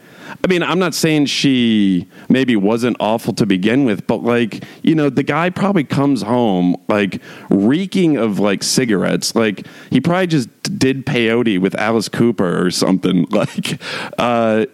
I 0.44 0.46
mean, 0.46 0.62
I'm 0.62 0.78
not 0.78 0.94
saying 0.94 1.26
she 1.26 2.06
maybe 2.28 2.54
wasn't 2.54 2.98
awful 3.00 3.32
to 3.34 3.46
begin 3.46 3.84
with, 3.84 4.06
but 4.06 4.22
like, 4.22 4.62
you 4.82 4.94
know, 4.94 5.10
the 5.10 5.22
guy 5.22 5.50
probably 5.50 5.82
comes 5.82 6.22
home 6.22 6.76
like 6.88 7.20
reeking 7.48 8.16
of 8.16 8.38
like 8.38 8.62
cigarettes. 8.62 9.34
Like 9.34 9.66
he 9.90 10.00
probably 10.00 10.28
just 10.28 10.78
did 10.78 11.04
peyote 11.04 11.58
with 11.60 11.74
Alice 11.74 12.08
Cooper 12.08 12.64
or 12.64 12.70
something. 12.70 13.26
Like, 13.40 13.80
uh, 14.18 14.66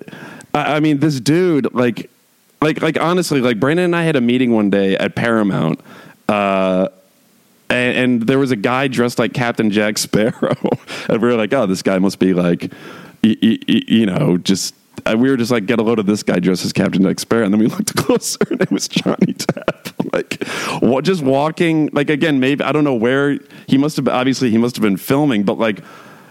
I 0.52 0.80
mean, 0.80 0.99
this 0.99 1.20
dude, 1.20 1.73
like, 1.73 2.11
like, 2.66 2.82
like, 2.82 3.00
honestly, 3.00 3.40
like, 3.40 3.61
Brandon 3.61 3.85
and 3.87 3.96
I 3.96 4.02
had 4.02 4.16
a 4.16 4.20
meeting 4.20 4.52
one 4.52 4.70
day 4.70 4.96
at 4.96 5.14
Paramount, 5.14 5.80
uh, 6.28 6.88
and, 7.70 7.96
and, 7.96 8.23
there 8.26 8.38
was 8.38 8.50
a 8.50 8.56
guy 8.56 8.88
dressed 8.88 9.18
like 9.18 9.32
Captain 9.32 9.70
Jack 9.70 9.99
Sparrow, 10.06 10.56
and 11.08 11.23
we 11.23 11.28
were 11.28 11.35
like, 11.35 11.52
oh, 11.52 11.66
this 11.66 11.82
guy 11.82 11.99
must 11.99 12.18
be 12.18 12.35
like, 12.35 12.73
y- 13.23 13.37
y- 13.42 13.58
y- 13.68 13.82
you 13.88 14.06
know, 14.06 14.37
just. 14.38 14.75
We 15.06 15.30
were 15.30 15.37
just 15.37 15.52
like, 15.52 15.66
get 15.66 15.78
a 15.78 15.82
load 15.85 16.00
of 16.00 16.06
this 16.06 16.25
guy 16.25 16.40
dressed 16.40 16.64
as 16.64 16.73
Captain 16.73 17.00
Jack 17.00 17.20
Sparrow, 17.20 17.44
and 17.44 17.52
then 17.52 17.61
we 17.61 17.66
looked 17.76 17.94
closer, 17.94 18.40
and 18.50 18.61
it 18.61 18.73
was 18.73 18.88
Johnny 18.88 19.35
Depp. 19.35 19.92
like, 20.12 20.42
what? 20.82 21.04
Just 21.04 21.23
walking, 21.23 21.90
like 21.92 22.11
again, 22.11 22.40
maybe 22.40 22.64
I 22.64 22.73
don't 22.73 22.82
know 22.82 22.94
where 22.94 23.38
he 23.68 23.78
must 23.78 23.96
have. 23.99 24.08
Obviously, 24.08 24.50
he 24.50 24.58
must 24.58 24.75
have 24.75 24.82
been 24.82 24.96
filming, 24.96 25.44
but 25.44 25.58
like, 25.58 25.80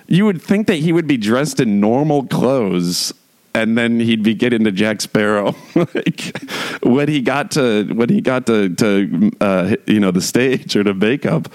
you 0.07 0.25
would 0.25 0.41
think 0.41 0.67
that 0.67 0.75
he 0.75 0.91
would 0.91 1.07
be 1.07 1.15
dressed 1.15 1.61
in 1.61 1.79
normal 1.79 2.25
clothes 2.25 3.13
and 3.55 3.77
then 3.77 4.01
he'd 4.01 4.21
be 4.21 4.35
getting 4.35 4.65
to 4.65 4.71
Jack 4.71 4.99
Sparrow. 4.99 5.55
like 5.75 6.37
when 6.83 7.07
he 7.07 7.21
got 7.21 7.51
to 7.51 7.85
when 7.93 8.09
he 8.09 8.21
got 8.21 8.45
to 8.47 8.69
to 8.75 9.31
uh, 9.39 9.75
you 9.87 9.99
know 9.99 10.11
the 10.11 10.21
stage 10.21 10.75
or 10.75 10.83
to 10.83 10.93
makeup. 10.93 11.47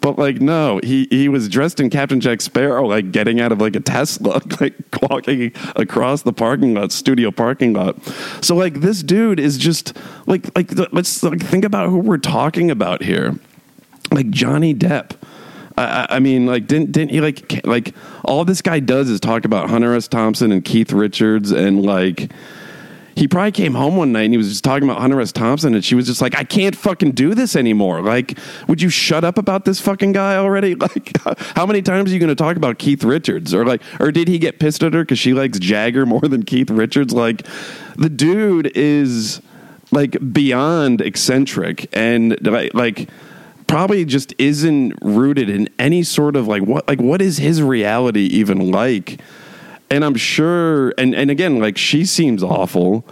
But 0.00 0.18
like 0.18 0.40
no, 0.40 0.80
he 0.82 1.06
he 1.10 1.28
was 1.28 1.48
dressed 1.48 1.78
in 1.80 1.90
Captain 1.90 2.20
Jack 2.20 2.42
Sparrow, 2.42 2.86
like 2.86 3.12
getting 3.12 3.40
out 3.40 3.52
of 3.52 3.60
like 3.60 3.76
a 3.76 3.80
Tesla, 3.80 4.42
like 4.60 4.74
walking 5.00 5.52
across 5.76 6.22
the 6.22 6.32
parking 6.32 6.74
lot, 6.74 6.90
studio 6.90 7.30
parking 7.30 7.72
lot. 7.72 8.04
So 8.42 8.56
like 8.56 8.80
this 8.80 9.02
dude 9.02 9.38
is 9.38 9.56
just 9.56 9.96
like 10.26 10.54
like 10.56 10.72
let's 10.92 11.22
like 11.22 11.40
think 11.40 11.64
about 11.64 11.88
who 11.88 11.98
we're 11.98 12.18
talking 12.18 12.70
about 12.70 13.02
here, 13.02 13.38
like 14.10 14.28
Johnny 14.30 14.74
Depp 14.74 15.16
I, 15.76 16.06
I, 16.10 16.18
mean, 16.20 16.46
like, 16.46 16.66
didn't 16.66 16.92
didn't 16.92 17.10
he 17.10 17.20
like 17.20 17.66
like 17.66 17.94
all 18.24 18.44
this 18.44 18.62
guy 18.62 18.80
does 18.80 19.10
is 19.10 19.18
talk 19.18 19.44
about 19.44 19.70
Hunter 19.70 19.94
S. 19.94 20.06
Thompson 20.06 20.52
and 20.52 20.64
Keith 20.64 20.92
Richards 20.92 21.50
and 21.50 21.84
like 21.84 22.30
he 23.16 23.28
probably 23.28 23.52
came 23.52 23.74
home 23.74 23.96
one 23.96 24.12
night 24.12 24.22
and 24.22 24.32
he 24.32 24.36
was 24.36 24.48
just 24.48 24.64
talking 24.64 24.88
about 24.88 25.00
Hunter 25.00 25.20
S. 25.20 25.30
Thompson, 25.30 25.74
and 25.74 25.84
she 25.84 25.94
was 25.94 26.06
just 26.06 26.20
like, 26.20 26.36
"I 26.36 26.44
can't 26.44 26.74
fucking 26.74 27.12
do 27.12 27.34
this 27.34 27.54
anymore. 27.54 28.02
Like, 28.02 28.38
would 28.66 28.82
you 28.82 28.88
shut 28.88 29.24
up 29.24 29.38
about 29.38 29.64
this 29.64 29.80
fucking 29.80 30.12
guy 30.12 30.36
already? 30.36 30.76
Like, 30.84 31.16
how 31.56 31.64
many 31.64 31.80
times 31.80 32.10
are 32.10 32.14
you 32.14 32.20
going 32.20 32.28
to 32.28 32.34
talk 32.34 32.56
about 32.56 32.78
Keith 32.78 33.02
Richards? 33.04 33.54
Or 33.54 33.64
like, 33.64 33.80
or 34.00 34.12
did 34.12 34.28
he 34.28 34.38
get 34.38 34.58
pissed 34.58 34.82
at 34.82 34.92
her 34.92 35.02
because 35.02 35.18
she 35.18 35.32
likes 35.32 35.58
Jagger 35.58 36.04
more 36.04 36.20
than 36.20 36.42
Keith 36.42 36.70
Richards? 36.70 37.14
Like, 37.14 37.46
the 37.96 38.10
dude 38.10 38.70
is 38.76 39.40
like 39.90 40.16
beyond 40.32 41.00
eccentric 41.00 41.88
and 41.92 42.36
like 42.46 42.74
like 42.74 43.08
probably 43.66 44.04
just 44.04 44.34
isn't 44.38 44.94
rooted 45.02 45.48
in 45.48 45.68
any 45.78 46.02
sort 46.02 46.36
of 46.36 46.46
like 46.46 46.62
what 46.62 46.86
like 46.88 47.00
what 47.00 47.20
is 47.20 47.38
his 47.38 47.62
reality 47.62 48.26
even 48.26 48.70
like 48.70 49.20
and 49.90 50.04
i'm 50.04 50.14
sure 50.14 50.90
and 50.98 51.14
and 51.14 51.30
again 51.30 51.58
like 51.58 51.76
she 51.76 52.04
seems 52.04 52.42
awful 52.42 53.04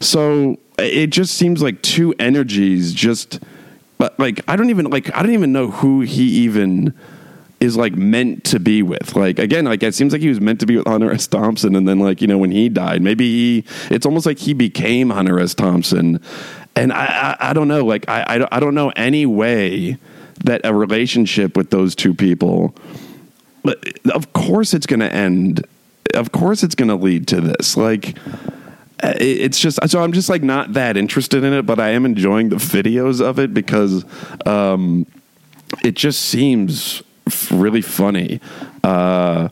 so 0.00 0.58
it 0.78 1.08
just 1.08 1.34
seems 1.34 1.62
like 1.62 1.80
two 1.82 2.14
energies 2.18 2.92
just 2.92 3.40
but 3.98 4.18
like 4.18 4.40
i 4.48 4.56
don't 4.56 4.70
even 4.70 4.86
like 4.86 5.14
i 5.16 5.22
don't 5.22 5.32
even 5.32 5.52
know 5.52 5.70
who 5.70 6.00
he 6.00 6.24
even 6.24 6.94
is 7.62 7.76
like 7.76 7.94
meant 7.94 8.42
to 8.42 8.58
be 8.58 8.82
with. 8.82 9.14
Like 9.14 9.38
again, 9.38 9.64
like 9.64 9.82
it 9.82 9.94
seems 9.94 10.12
like 10.12 10.20
he 10.20 10.28
was 10.28 10.40
meant 10.40 10.58
to 10.60 10.66
be 10.66 10.76
with 10.76 10.86
Hunter 10.86 11.12
S. 11.12 11.26
Thompson, 11.28 11.76
and 11.76 11.86
then 11.86 12.00
like 12.00 12.20
you 12.20 12.26
know 12.26 12.36
when 12.36 12.50
he 12.50 12.68
died, 12.68 13.02
maybe 13.02 13.24
he. 13.24 13.64
It's 13.88 14.04
almost 14.04 14.26
like 14.26 14.38
he 14.38 14.52
became 14.52 15.10
Hunter 15.10 15.38
S. 15.38 15.54
Thompson, 15.54 16.20
and 16.76 16.92
I 16.92 17.36
I, 17.40 17.50
I 17.50 17.52
don't 17.52 17.68
know. 17.68 17.84
Like 17.84 18.08
I, 18.08 18.22
I 18.22 18.56
I 18.56 18.60
don't 18.60 18.74
know 18.74 18.90
any 18.96 19.26
way 19.26 19.98
that 20.44 20.62
a 20.64 20.74
relationship 20.74 21.56
with 21.56 21.70
those 21.70 21.94
two 21.94 22.14
people. 22.14 22.74
Of 24.12 24.32
course, 24.32 24.74
it's 24.74 24.86
going 24.86 25.00
to 25.00 25.12
end. 25.12 25.64
Of 26.14 26.32
course, 26.32 26.62
it's 26.62 26.74
going 26.74 26.88
to 26.88 26.96
lead 26.96 27.28
to 27.28 27.40
this. 27.40 27.76
Like 27.76 28.16
it's 29.02 29.58
just 29.58 29.78
so 29.88 30.02
I'm 30.02 30.12
just 30.12 30.28
like 30.28 30.42
not 30.42 30.72
that 30.74 30.96
interested 30.96 31.44
in 31.44 31.52
it, 31.52 31.62
but 31.62 31.80
I 31.80 31.90
am 31.90 32.04
enjoying 32.04 32.48
the 32.48 32.56
videos 32.56 33.20
of 33.20 33.38
it 33.38 33.52
because 33.52 34.04
um, 34.46 35.06
it 35.84 35.94
just 35.94 36.20
seems 36.20 37.02
really 37.50 37.82
funny. 37.82 38.40
Uh, 38.84 39.48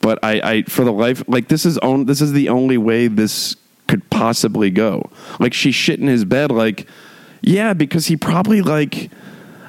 but 0.00 0.18
I, 0.22 0.40
I, 0.40 0.62
for 0.62 0.84
the 0.84 0.92
life, 0.92 1.22
like 1.28 1.48
this 1.48 1.64
is 1.64 1.78
on, 1.78 2.06
this 2.06 2.20
is 2.20 2.32
the 2.32 2.48
only 2.48 2.76
way 2.76 3.06
this 3.06 3.56
could 3.92 4.08
possibly 4.08 4.70
go. 4.70 5.10
Like 5.38 5.52
she 5.52 5.70
shit 5.70 6.00
in 6.00 6.06
his 6.06 6.24
bed, 6.24 6.50
like 6.50 6.86
yeah, 7.42 7.74
because 7.74 8.06
he 8.06 8.16
probably 8.16 8.62
like. 8.62 9.10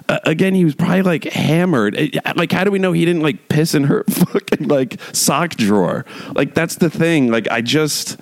Uh, 0.10 0.20
again, 0.25 0.53
he 0.53 0.65
was 0.65 0.75
probably 0.75 1.01
like 1.01 1.24
hammered. 1.24 1.96
It, 1.96 2.18
like, 2.36 2.51
how 2.51 2.65
do 2.65 2.72
we 2.72 2.77
know 2.77 2.92
he 2.92 3.06
didn't 3.06 3.22
like 3.22 3.48
piss 3.48 3.74
in 3.74 3.86
her 3.86 4.03
fucking 4.10 4.68
like 4.68 5.00
sock 5.13 5.51
drawer? 5.51 6.06
Like, 6.36 6.53
that's 6.53 6.75
the 6.75 6.89
thing. 6.89 7.32
Like, 7.32 7.50
I 7.50 7.62
just 7.62 8.18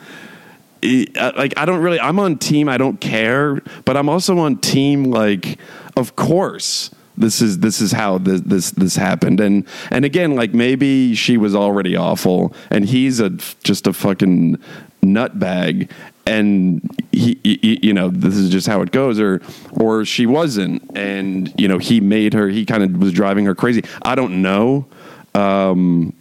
like 0.84 1.58
I 1.58 1.66
don't 1.66 1.82
really. 1.82 2.00
I'm 2.00 2.20
on 2.20 2.38
team. 2.38 2.70
I 2.70 2.78
don't 2.78 3.02
care, 3.02 3.62
but 3.86 3.98
I'm 3.98 4.10
also 4.10 4.38
on 4.40 4.58
team. 4.58 5.06
Like, 5.06 5.58
of 5.98 6.16
course, 6.16 6.92
this 7.18 7.42
is 7.42 7.60
this 7.60 7.82
is 7.82 7.92
how 7.92 8.18
this 8.18 8.42
this 8.42 8.72
this 8.72 8.96
happened 8.96 9.40
and 9.40 9.68
and 9.90 10.06
again 10.06 10.36
like 10.36 10.54
maybe 10.54 11.14
she 11.16 11.38
was 11.38 11.56
already 11.56 11.96
awful 11.96 12.54
and 12.70 12.86
he's 12.86 13.20
a 13.20 13.30
just 13.64 13.88
a 13.88 13.94
fucking 13.94 14.58
nutbag 15.02 15.90
and 16.26 16.82
he, 17.12 17.40
he, 17.44 17.80
you 17.82 17.94
know 17.94 18.10
this 18.10 18.36
is 18.36 18.50
just 18.50 18.68
how 18.68 18.82
it 18.82 18.92
goes 18.92 19.20
or 19.20 19.42
or 19.72 20.06
she 20.06 20.26
wasn't 20.26 20.82
and 20.96 21.54
you 21.60 21.68
know 21.68 21.80
he 21.80 22.00
made 22.00 22.34
her 22.34 22.48
he 22.50 22.66
kind 22.66 22.84
of 22.84 23.02
was 23.02 23.12
driving 23.12 23.46
her 23.46 23.56
crazy 23.56 23.84
i 24.04 24.14
don't 24.14 24.42
know 24.42 24.86
um 25.34 26.14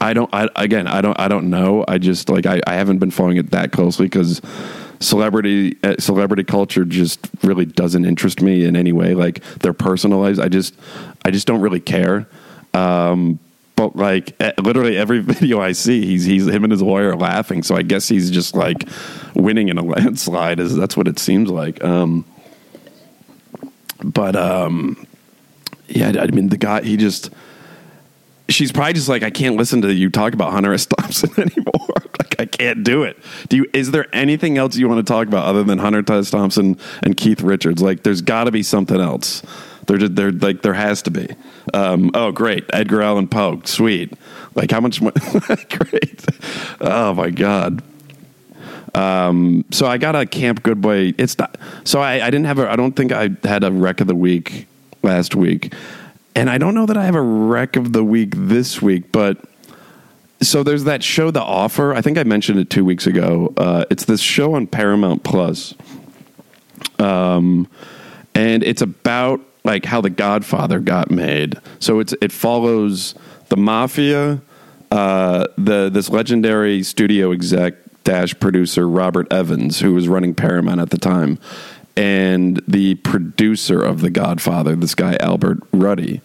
i 0.00 0.12
don't 0.12 0.32
I, 0.32 0.48
again 0.54 0.86
i 0.86 1.00
don't 1.00 1.18
i 1.18 1.26
don't 1.26 1.50
know 1.50 1.84
i 1.88 1.98
just 1.98 2.28
like 2.28 2.46
i, 2.46 2.60
I 2.66 2.74
haven't 2.74 2.98
been 2.98 3.10
following 3.10 3.36
it 3.36 3.50
that 3.50 3.72
closely 3.72 4.06
because 4.06 4.40
celebrity 5.00 5.76
uh, 5.82 5.96
celebrity 5.98 6.44
culture 6.44 6.84
just 6.84 7.28
really 7.42 7.64
doesn't 7.64 8.04
interest 8.04 8.40
me 8.40 8.64
in 8.64 8.76
any 8.76 8.92
way. 8.92 9.14
Like 9.14 9.42
their 9.60 9.72
personal 9.72 10.18
lives, 10.18 10.38
I 10.38 10.48
just 10.48 10.74
I 11.24 11.30
just 11.30 11.46
don't 11.46 11.60
really 11.60 11.80
care. 11.80 12.28
Um, 12.74 13.38
but 13.78 13.94
like 13.94 14.34
literally 14.60 14.98
every 14.98 15.20
video 15.22 15.60
I 15.60 15.70
see, 15.70 16.04
he's 16.04 16.24
he's 16.24 16.48
him 16.48 16.64
and 16.64 16.72
his 16.72 16.82
lawyer 16.82 17.14
laughing. 17.14 17.62
So 17.62 17.76
I 17.76 17.82
guess 17.82 18.08
he's 18.08 18.28
just 18.28 18.56
like 18.56 18.88
winning 19.34 19.68
in 19.68 19.78
a 19.78 19.82
landslide. 19.84 20.58
Is 20.58 20.74
that's 20.76 20.96
what 20.96 21.06
it 21.06 21.20
seems 21.20 21.48
like. 21.48 21.82
Um, 21.84 22.24
but 24.02 24.34
um, 24.34 25.06
yeah, 25.86 26.12
I 26.20 26.26
mean 26.26 26.48
the 26.48 26.56
guy 26.56 26.82
he 26.82 26.96
just 26.96 27.30
she's 28.48 28.72
probably 28.72 28.94
just 28.94 29.08
like 29.08 29.22
I 29.22 29.30
can't 29.30 29.56
listen 29.56 29.80
to 29.82 29.94
you 29.94 30.10
talk 30.10 30.34
about 30.34 30.50
Hunter 30.52 30.74
S. 30.74 30.86
Thompson 30.98 31.30
anymore. 31.36 31.88
Like, 32.18 32.40
I 32.40 32.46
can't 32.46 32.82
do 32.82 33.04
it. 33.04 33.16
Do 33.48 33.58
you? 33.58 33.70
Is 33.72 33.92
there 33.92 34.12
anything 34.12 34.58
else 34.58 34.76
you 34.76 34.88
want 34.88 35.06
to 35.06 35.08
talk 35.08 35.28
about 35.28 35.46
other 35.46 35.62
than 35.62 35.78
Hunter 35.78 36.02
S. 36.12 36.32
Thompson 36.32 36.76
and 37.04 37.16
Keith 37.16 37.42
Richards? 37.42 37.80
Like, 37.80 38.02
there's 38.02 38.22
got 38.22 38.44
to 38.44 38.50
be 38.50 38.64
something 38.64 39.00
else. 39.00 39.44
There, 39.88 39.96
there, 39.96 40.30
like 40.30 40.60
there 40.60 40.74
has 40.74 41.02
to 41.02 41.10
be. 41.10 41.28
Um, 41.72 42.10
oh, 42.12 42.30
great, 42.30 42.64
Edgar 42.72 43.00
Allan 43.00 43.26
Poe, 43.26 43.62
sweet. 43.64 44.12
Like 44.54 44.70
how 44.70 44.80
much? 44.80 45.00
great. 45.70 46.24
Oh 46.80 47.14
my 47.14 47.30
god. 47.30 47.82
Um, 48.94 49.64
so 49.70 49.86
I 49.86 49.96
got 49.96 50.14
a 50.14 50.26
Camp 50.26 50.62
Good 50.62 50.82
Boy. 50.82 51.14
It's 51.16 51.38
not. 51.38 51.56
So 51.84 52.00
I, 52.00 52.26
I 52.26 52.30
didn't 52.30 52.44
have 52.44 52.58
a. 52.58 52.70
I 52.70 52.76
don't 52.76 52.92
think 52.92 53.12
I 53.12 53.30
had 53.44 53.64
a 53.64 53.72
rec 53.72 54.00
of 54.00 54.08
the 54.08 54.14
week 54.14 54.66
last 55.02 55.34
week, 55.34 55.72
and 56.34 56.50
I 56.50 56.58
don't 56.58 56.74
know 56.74 56.84
that 56.84 56.98
I 56.98 57.04
have 57.04 57.14
a 57.14 57.22
rec 57.22 57.76
of 57.76 57.94
the 57.94 58.04
week 58.04 58.34
this 58.36 58.82
week, 58.82 59.10
but 59.10 59.42
so 60.42 60.62
there's 60.62 60.84
that 60.84 61.02
show, 61.02 61.30
The 61.30 61.42
Offer. 61.42 61.94
I 61.94 62.02
think 62.02 62.18
I 62.18 62.24
mentioned 62.24 62.58
it 62.58 62.68
two 62.68 62.84
weeks 62.84 63.06
ago. 63.06 63.54
Uh, 63.56 63.84
it's 63.90 64.04
this 64.04 64.20
show 64.20 64.54
on 64.54 64.66
Paramount 64.66 65.24
Plus, 65.24 65.74
um, 66.98 67.68
and 68.34 68.62
it's 68.62 68.82
about 68.82 69.40
like 69.68 69.84
how 69.84 70.00
The 70.00 70.08
Godfather 70.10 70.80
got 70.80 71.10
made. 71.10 71.60
So 71.78 72.00
it's 72.00 72.14
it 72.22 72.32
follows 72.32 73.14
the 73.50 73.56
mafia, 73.58 74.40
uh, 74.90 75.46
the 75.58 75.90
this 75.90 76.08
legendary 76.08 76.82
studio 76.82 77.32
exec 77.32 77.74
dash 78.02 78.38
producer 78.40 78.88
Robert 78.88 79.30
Evans, 79.30 79.80
who 79.80 79.92
was 79.94 80.08
running 80.08 80.34
Paramount 80.34 80.80
at 80.80 80.88
the 80.88 80.96
time, 80.96 81.38
and 81.96 82.62
the 82.66 82.94
producer 82.96 83.82
of 83.82 84.00
The 84.00 84.08
Godfather, 84.08 84.74
this 84.74 84.94
guy 84.94 85.16
Albert 85.20 85.58
Ruddy, 85.70 86.22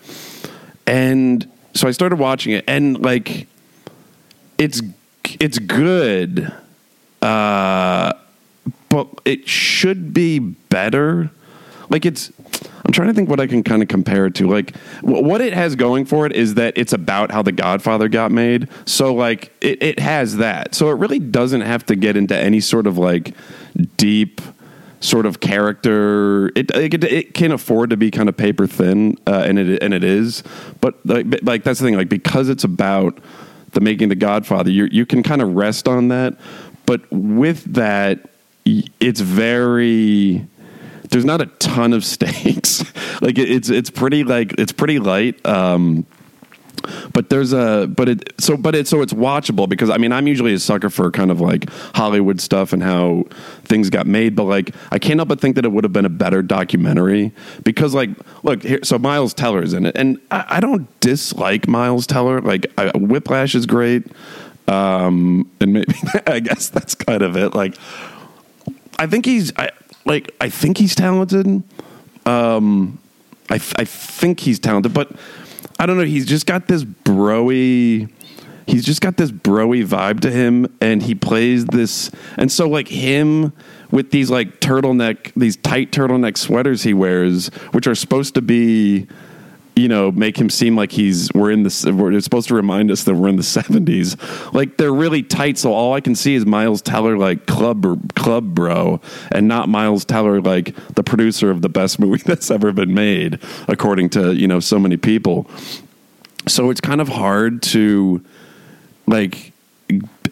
and 0.88 1.46
so 1.74 1.90
I 1.90 1.92
started 1.92 2.20
watching 2.20 2.54
it, 2.54 2.64
and 2.66 3.04
like 3.04 3.48
it's 4.58 4.82
it's 5.42 5.60
good, 5.60 6.50
uh, 7.22 8.14
but 8.88 9.08
it 9.26 9.50
should 9.50 10.14
be 10.14 10.40
better. 10.40 11.30
Like 11.94 12.08
it's, 12.08 12.32
I'm 12.84 12.92
trying 12.92 13.10
to 13.10 13.14
think 13.14 13.30
what 13.30 13.40
I 13.40 13.46
can 13.46 13.62
kind 13.62 13.84
of 13.84 13.88
compare 13.88 14.26
it 14.26 14.34
to. 14.36 14.50
Like 14.50 14.76
what 15.02 15.42
it 15.42 15.54
has 15.54 15.76
going 15.76 16.06
for 16.06 16.26
it 16.26 16.34
is 16.34 16.56
that 16.56 16.76
it's 16.76 16.92
about 16.92 17.30
how 17.30 17.44
The 17.44 17.52
Godfather 17.52 18.10
got 18.10 18.32
made. 18.32 18.68
So 18.86 19.14
like 19.14 19.54
it, 19.62 19.84
it 19.84 20.00
has 20.00 20.38
that. 20.38 20.74
So 20.74 20.90
it 20.90 20.94
really 20.94 21.20
doesn't 21.20 21.62
have 21.62 21.86
to 21.86 21.96
get 21.96 22.18
into 22.18 22.36
any 22.36 22.62
sort 22.62 22.88
of 22.88 22.98
like 22.98 23.36
deep 23.96 24.42
sort 25.02 25.28
of 25.28 25.40
character. 25.40 26.48
It, 26.56 26.72
it, 26.72 27.04
it 27.04 27.34
can 27.36 27.52
afford 27.52 27.92
to 27.92 27.98
be 27.98 28.10
kind 28.10 28.28
of 28.28 28.36
paper 28.36 28.66
thin, 28.66 29.20
uh, 29.28 29.44
and 29.46 29.60
it 29.60 29.84
and 29.84 29.94
it 29.94 30.04
is. 30.04 30.44
But 30.82 30.96
like, 31.06 31.28
like 31.44 31.64
that's 31.64 31.80
the 31.80 31.86
thing. 31.86 31.96
Like 31.96 32.10
because 32.10 32.50
it's 32.50 32.64
about 32.64 33.20
the 33.74 33.82
making 33.82 34.10
the 34.10 34.16
Godfather, 34.16 34.72
you 34.72 34.88
you 34.92 35.06
can 35.06 35.22
kind 35.22 35.44
of 35.44 35.54
rest 35.54 35.88
on 35.88 36.08
that. 36.08 36.40
But 36.88 37.02
with 37.12 37.76
that, 37.76 38.32
it's 38.66 39.20
very 39.20 40.48
there's 41.14 41.26
not 41.26 41.42
a 41.42 41.46
ton 41.46 41.94
of 41.94 42.04
stakes. 42.16 42.84
like 43.22 43.38
it, 43.38 43.50
it's 43.50 43.70
it's 43.70 43.90
pretty 43.90 44.24
like 44.24 44.54
it's 44.58 44.74
pretty 44.74 45.00
light. 45.00 45.44
Um, 45.46 46.06
but 47.14 47.30
there's 47.30 47.54
a 47.54 47.88
but 47.88 48.10
it 48.10 48.34
so 48.42 48.58
but 48.58 48.76
it 48.76 48.88
so 48.88 49.02
it's 49.02 49.14
watchable 49.14 49.70
because 49.70 49.90
I 49.90 49.98
mean 49.98 50.12
I'm 50.12 50.28
usually 50.28 50.54
a 50.54 50.60
sucker 50.60 50.90
for 50.90 51.10
kind 51.12 51.32
of 51.32 51.40
like 51.40 51.70
Hollywood 51.96 52.42
stuff 52.42 52.74
and 52.74 52.84
how 52.84 53.24
things 53.64 53.90
got 53.90 54.06
made, 54.06 54.36
but 54.36 54.44
like 54.44 54.76
I 54.92 55.00
can't 55.00 55.20
help 55.20 55.30
but 55.30 55.40
think 55.40 55.56
that 55.56 55.64
it 55.64 55.72
would 55.72 55.86
have 55.86 55.94
been 55.94 56.06
a 56.06 56.10
better 56.10 56.42
documentary 56.42 57.32
because 57.64 57.94
like 57.94 58.10
look 58.44 58.64
here 58.64 58.80
so 58.84 58.98
Miles 59.00 59.34
Teller 59.34 59.64
is 59.64 59.74
in 59.74 59.86
it 59.86 59.96
and 59.96 60.20
I, 60.30 60.46
I 60.50 60.60
don't 60.60 60.88
dislike 61.00 61.68
Miles 61.68 62.06
Teller 62.06 62.42
like 62.42 62.66
I, 62.78 62.92
Whiplash 62.98 63.56
is 63.56 63.66
great 63.66 64.06
um 64.68 65.50
and 65.62 65.74
maybe 65.74 65.94
I 66.28 66.42
guess 66.42 66.68
that's 66.70 66.96
kind 66.96 67.22
of 67.22 67.38
it 67.38 67.54
like 67.54 67.78
I 69.00 69.08
think 69.08 69.26
he's 69.26 69.52
I, 69.58 69.70
like 70.06 70.36
I 70.42 70.50
think 70.50 70.78
he's 70.78 70.96
talented 70.96 71.64
um 72.26 73.00
I 73.50 73.56
I 73.56 73.86
think 73.86 74.40
he's 74.40 74.60
talented 74.60 74.94
but 74.94 75.12
I 75.80 75.86
don't 75.86 75.98
know. 75.98 76.06
He's 76.06 76.26
just 76.26 76.46
got 76.46 76.68
this 76.68 76.84
broy. 76.84 78.10
He's 78.66 78.86
just 78.86 79.02
got 79.02 79.18
this 79.18 79.32
broy 79.32 79.86
vibe 79.86 80.22
to 80.22 80.32
him, 80.32 80.74
and 80.80 81.04
he 81.04 81.16
plays 81.16 81.66
this. 81.66 82.12
And 82.38 82.52
so, 82.52 82.70
like 82.70 82.88
him 82.88 83.52
with 83.92 84.12
these 84.12 84.30
like 84.30 84.60
turtleneck, 84.60 85.34
these 85.36 85.58
tight 85.58 85.92
turtleneck 85.92 86.38
sweaters 86.38 86.84
he 86.84 86.94
wears, 86.94 87.48
which 87.72 87.88
are 87.88 87.96
supposed 87.96 88.34
to 88.36 88.42
be 88.42 89.08
you 89.76 89.88
know, 89.88 90.12
make 90.12 90.38
him 90.38 90.50
seem 90.50 90.76
like 90.76 90.92
he's 90.92 91.32
we're 91.34 91.52
in 91.52 91.64
the 91.64 91.94
we're 91.96 92.20
supposed 92.22 92.48
to 92.50 92.56
remind 92.56 92.92
us 92.92 93.04
that 93.06 93.16
we're 93.16 93.30
in 93.30 93.38
the 93.38 93.44
seventies. 93.60 94.16
Like 94.54 94.78
they're 94.78 94.94
really 94.94 95.24
tight, 95.24 95.58
so 95.58 95.74
all 95.74 95.94
I 95.94 96.02
can 96.02 96.16
see 96.16 96.36
is 96.36 96.46
Miles 96.46 96.82
Teller 96.82 97.18
like 97.18 97.46
club 97.46 98.14
club 98.16 98.54
bro, 98.54 99.02
and 99.32 99.48
not 99.48 99.70
Miles 99.70 100.06
Teller 100.06 100.42
like 100.42 100.76
the 100.96 101.04
producer 101.04 101.50
of 101.50 101.62
the 101.62 101.70
best 101.70 102.00
movie 102.00 102.22
that's 102.24 102.52
ever 102.52 102.72
been 102.72 102.94
made, 102.94 103.40
according 103.68 104.10
to 104.12 104.34
you 104.34 104.48
know 104.48 104.60
so 104.60 104.78
many 104.80 104.98
people. 104.98 105.50
So 106.48 106.70
it's 106.70 106.82
kind 106.82 107.00
of 107.00 107.08
hard 107.08 107.62
to 107.64 108.24
like 109.08 109.53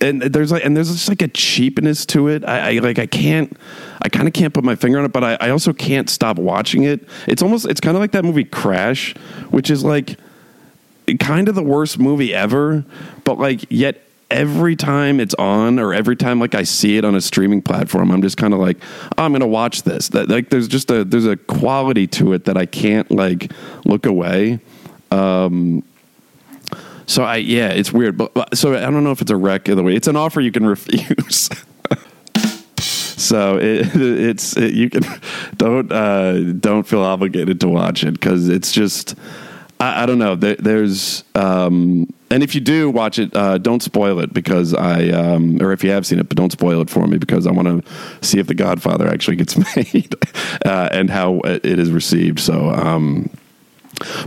and 0.01 0.21
there's 0.21 0.51
like 0.51 0.65
and 0.65 0.75
there's 0.75 0.91
just 0.91 1.09
like 1.09 1.21
a 1.21 1.27
cheapness 1.27 2.05
to 2.07 2.27
it. 2.27 2.43
I, 2.43 2.75
I 2.75 2.79
like 2.79 2.99
I 2.99 3.05
can't 3.05 3.55
I 4.01 4.09
kind 4.09 4.27
of 4.27 4.33
can't 4.33 4.53
put 4.53 4.63
my 4.63 4.75
finger 4.75 4.99
on 4.99 5.05
it, 5.05 5.13
but 5.13 5.23
I, 5.23 5.37
I 5.39 5.49
also 5.51 5.73
can't 5.73 6.09
stop 6.09 6.37
watching 6.37 6.83
it. 6.83 7.07
It's 7.27 7.41
almost 7.41 7.67
it's 7.67 7.79
kind 7.79 7.95
of 7.95 8.01
like 8.01 8.11
that 8.11 8.25
movie 8.25 8.43
Crash, 8.43 9.15
which 9.49 9.69
is 9.69 9.83
like 9.83 10.17
kind 11.19 11.47
of 11.47 11.55
the 11.55 11.63
worst 11.63 11.99
movie 11.99 12.33
ever, 12.33 12.83
but 13.23 13.37
like 13.37 13.65
yet 13.69 14.01
every 14.31 14.75
time 14.75 15.19
it's 15.19 15.35
on 15.35 15.77
or 15.77 15.93
every 15.93 16.15
time 16.15 16.39
like 16.39 16.55
I 16.55 16.63
see 16.63 16.97
it 16.97 17.05
on 17.05 17.15
a 17.15 17.21
streaming 17.21 17.61
platform, 17.61 18.11
I'm 18.11 18.21
just 18.21 18.37
kind 18.37 18.53
of 18.53 18.59
like, 18.59 18.77
oh, 19.17 19.25
I'm 19.25 19.33
to 19.33 19.45
watch 19.45 19.83
this. 19.83 20.09
That 20.09 20.29
like 20.29 20.49
there's 20.49 20.67
just 20.67 20.89
a 20.89 21.03
there's 21.03 21.25
a 21.25 21.37
quality 21.37 22.07
to 22.07 22.33
it 22.33 22.45
that 22.45 22.57
I 22.57 22.65
can't 22.65 23.11
like 23.11 23.51
look 23.85 24.05
away. 24.05 24.59
Um, 25.11 25.83
so 27.05 27.23
I 27.23 27.37
yeah, 27.37 27.69
it's 27.69 27.91
weird. 27.91 28.17
But 28.17 28.55
so 28.55 28.75
I 28.75 28.89
don't 28.89 29.03
know 29.03 29.11
if 29.11 29.21
it's 29.21 29.31
a 29.31 29.37
rec 29.37 29.67
of 29.67 29.77
the 29.77 29.83
way. 29.83 29.95
It's 29.95 30.07
an 30.07 30.15
offer 30.15 30.41
you 30.41 30.51
can 30.51 30.65
refuse. 30.67 31.49
so 32.79 33.57
it, 33.57 33.89
it's 33.93 34.57
it, 34.57 34.73
you 34.73 34.89
can 34.89 35.03
don't 35.57 35.91
uh, 35.91 36.39
don't 36.53 36.87
feel 36.87 37.01
obligated 37.01 37.59
to 37.61 37.67
watch 37.67 38.03
it 38.03 38.13
because 38.13 38.49
it's 38.49 38.71
just 38.71 39.15
I, 39.79 40.03
I 40.03 40.05
don't 40.05 40.19
know. 40.19 40.35
There, 40.35 40.55
there's 40.55 41.23
um, 41.35 42.11
and 42.29 42.43
if 42.43 42.55
you 42.55 42.61
do 42.61 42.89
watch 42.89 43.19
it, 43.19 43.35
uh, 43.35 43.57
don't 43.57 43.83
spoil 43.83 44.19
it 44.19 44.33
because 44.33 44.73
I 44.73 45.09
um, 45.09 45.61
or 45.61 45.73
if 45.73 45.83
you 45.83 45.91
have 45.91 46.05
seen 46.05 46.19
it, 46.19 46.29
but 46.29 46.37
don't 46.37 46.51
spoil 46.51 46.81
it 46.81 46.89
for 46.89 47.07
me 47.07 47.17
because 47.17 47.45
I 47.45 47.51
want 47.51 47.67
to 47.67 48.25
see 48.25 48.39
if 48.39 48.47
The 48.47 48.53
Godfather 48.55 49.07
actually 49.07 49.37
gets 49.37 49.57
made 49.75 50.15
uh, 50.65 50.89
and 50.91 51.09
how 51.09 51.39
it 51.43 51.65
is 51.65 51.91
received. 51.91 52.39
So. 52.39 52.69
Um, 52.69 53.29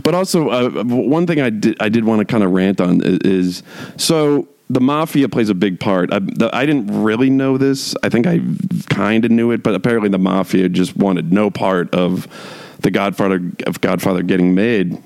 but 0.03 0.13
also, 0.13 0.49
uh, 0.49 0.83
one 0.83 1.27
thing 1.27 1.41
I 1.41 1.49
did 1.49 1.77
I 1.79 1.89
did 1.89 2.05
want 2.05 2.19
to 2.19 2.25
kind 2.25 2.43
of 2.43 2.51
rant 2.51 2.79
on 2.81 3.01
is, 3.03 3.63
so 3.97 4.47
the 4.69 4.81
mafia 4.81 5.29
plays 5.29 5.49
a 5.49 5.55
big 5.55 5.79
part. 5.79 6.11
I, 6.13 6.19
the, 6.19 6.49
I, 6.53 6.65
didn't 6.65 7.03
really 7.03 7.29
know 7.29 7.57
this. 7.57 7.95
I 8.01 8.09
think 8.09 8.25
I 8.25 8.41
kind 8.89 9.23
of 9.25 9.31
knew 9.31 9.51
it, 9.51 9.61
but 9.61 9.75
apparently 9.75 10.09
the 10.09 10.19
mafia 10.19 10.69
just 10.69 10.97
wanted 10.97 11.31
no 11.31 11.51
part 11.51 11.93
of 11.93 12.27
the 12.79 12.91
Godfather 12.91 13.51
of 13.65 13.81
Godfather 13.81 14.23
getting 14.23 14.55
made 14.55 15.01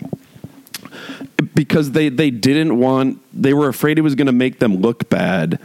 because 1.56 1.92
they 1.92 2.10
they 2.10 2.30
didn't 2.30 2.78
want. 2.78 3.22
They 3.34 3.54
were 3.54 3.70
afraid 3.70 3.98
it 3.98 4.02
was 4.02 4.16
going 4.16 4.28
to 4.28 4.34
make 4.34 4.60
them 4.60 4.78
look 4.78 5.10
bad 5.10 5.60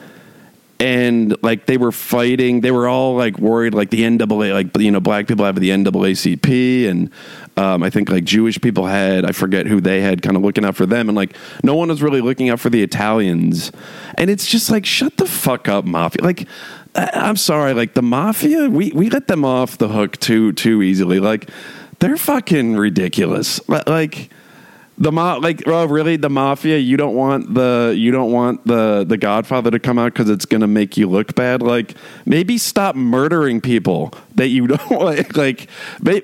and 0.81 1.37
like 1.43 1.67
they 1.67 1.77
were 1.77 1.93
fighting. 1.93 2.61
They 2.61 2.71
were 2.71 2.89
all 2.89 3.15
like 3.15 3.39
worried 3.39 3.75
like 3.75 3.91
the 3.91 4.09
NAA 4.09 4.53
like 4.53 4.77
you 4.77 4.91
know 4.91 5.01
black 5.01 5.27
people 5.27 5.45
have 5.45 5.59
the 5.59 5.71
NAACP 5.71 6.89
and 6.89 7.11
um, 7.57 7.83
I 7.83 7.91
think 7.91 8.11
like 8.11 8.25
Jewish 8.25 8.61
people 8.61 8.87
had 8.87 9.25
I 9.25 9.33
forget 9.33 9.67
who 9.67 9.81
they 9.81 10.01
had 10.01 10.23
kind 10.23 10.37
of 10.37 10.43
looking 10.43 10.65
out 10.65 10.77
for 10.77 10.87
them 10.87 11.09
and 11.09 11.17
like 11.17 11.37
no 11.63 11.75
one 11.75 11.89
was 11.89 12.03
really 12.03 12.21
looking 12.21 12.49
out 12.51 12.61
for 12.61 12.71
the 12.71 12.83
Italians. 12.83 13.71
And 14.17 14.31
it's 14.31 14.47
just 14.47 14.71
like 14.71 14.85
shut 14.85 15.17
the 15.17 15.27
fuck 15.27 15.69
up 15.69 15.85
mafia. 15.85 16.23
Like 16.23 16.49
I'm 16.95 17.37
sorry 17.37 17.73
like 17.75 17.95
the 17.95 18.03
mafia 18.03 18.69
we 18.69 18.91
we 18.93 19.11
let 19.11 19.29
them 19.29 19.45
off 19.45 19.79
the 19.79 19.89
hook 19.89 20.19
too 20.19 20.53
too 20.53 20.83
easily. 20.83 21.21
Like 21.21 21.51
they're 22.01 22.17
fucking 22.17 22.77
ridiculous. 22.77 23.61
Like 23.69 24.31
the 24.97 25.11
ma- 25.11 25.37
like 25.37 25.67
oh 25.67 25.87
really 25.87 26.17
the 26.17 26.31
mafia 26.31 26.79
you 26.79 26.97
don't 26.97 27.15
want 27.15 27.53
the 27.55 27.95
you 27.97 28.11
don't 28.13 28.31
want 28.31 28.65
the 28.67 29.05
the 29.07 29.17
godfather 29.17 29.71
to 29.71 29.79
come 29.79 29.99
out 29.99 30.13
because 30.13 30.31
it's 30.31 30.47
gonna 30.47 30.67
make 30.69 30.97
you 30.97 31.09
look 31.09 31.35
bad. 31.35 31.63
Like 31.63 31.95
maybe 32.25 32.59
stop 32.59 32.95
murdering 32.95 33.61
people 33.61 34.13
that 34.37 34.49
you 34.49 34.67
don't 34.69 34.91
like 34.91 35.37
like 35.37 35.69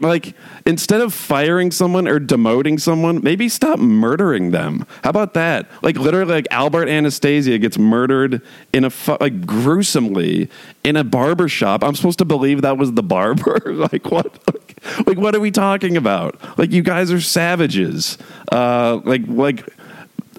like 0.00 0.34
instead 0.66 1.00
of 1.00 1.12
firing 1.12 1.70
someone 1.70 2.06
or 2.06 2.20
demoting 2.20 2.80
someone 2.80 3.20
maybe 3.22 3.48
stop 3.48 3.78
murdering 3.78 4.50
them. 4.52 4.86
How 5.02 5.10
about 5.10 5.34
that? 5.34 5.68
Like 5.82 5.96
literally 5.96 6.32
like 6.32 6.46
albert 6.50 6.88
anastasia 6.88 7.58
gets 7.58 7.78
murdered 7.78 8.40
in 8.72 8.84
a 8.84 8.90
fu- 8.90 9.16
like 9.20 9.46
gruesomely 9.46 10.48
in 10.84 10.96
a 10.96 11.04
barber 11.04 11.48
shop 11.48 11.84
i'm 11.84 11.94
supposed 11.94 12.18
to 12.18 12.24
believe 12.24 12.62
that 12.62 12.78
was 12.78 12.92
the 12.92 13.02
barber? 13.02 13.58
Like 13.80 14.10
what 14.10 14.59
like 15.06 15.18
what 15.18 15.34
are 15.34 15.40
we 15.40 15.50
talking 15.50 15.96
about 15.96 16.40
like 16.58 16.70
you 16.70 16.82
guys 16.82 17.12
are 17.12 17.20
savages 17.20 18.16
uh 18.52 19.00
like 19.04 19.22
like 19.26 19.68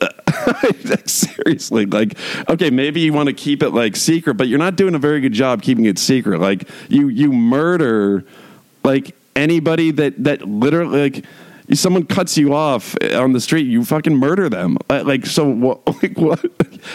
seriously 1.06 1.86
like 1.86 2.18
okay 2.50 2.70
maybe 2.70 3.02
you 3.02 3.14
want 3.14 3.28
to 3.28 3.34
keep 3.34 3.62
it 3.62 3.70
like 3.70 3.96
secret 3.96 4.36
but 4.36 4.48
you're 4.48 4.60
not 4.60 4.76
doing 4.76 4.96
a 4.96 5.00
very 5.00 5.20
good 5.20 5.34
job 5.34 5.62
keeping 5.62 5.86
it 5.86 6.00
secret 6.00 6.40
like 6.40 6.68
you 6.90 7.08
you 7.08 7.32
murder 7.32 8.26
like 8.84 9.16
anybody 9.36 9.92
that 9.92 10.24
that 10.24 10.42
literally 10.42 11.02
like 11.12 11.26
someone 11.74 12.06
cuts 12.06 12.38
you 12.38 12.54
off 12.54 12.96
on 13.14 13.34
the 13.34 13.40
street, 13.40 13.68
you 13.68 13.84
fucking 13.86 14.16
murder 14.16 14.50
them. 14.50 14.78
Like, 14.90 15.26
so 15.26 15.46
what? 15.46 15.82
Like, 16.02 16.18
what? 16.18 16.44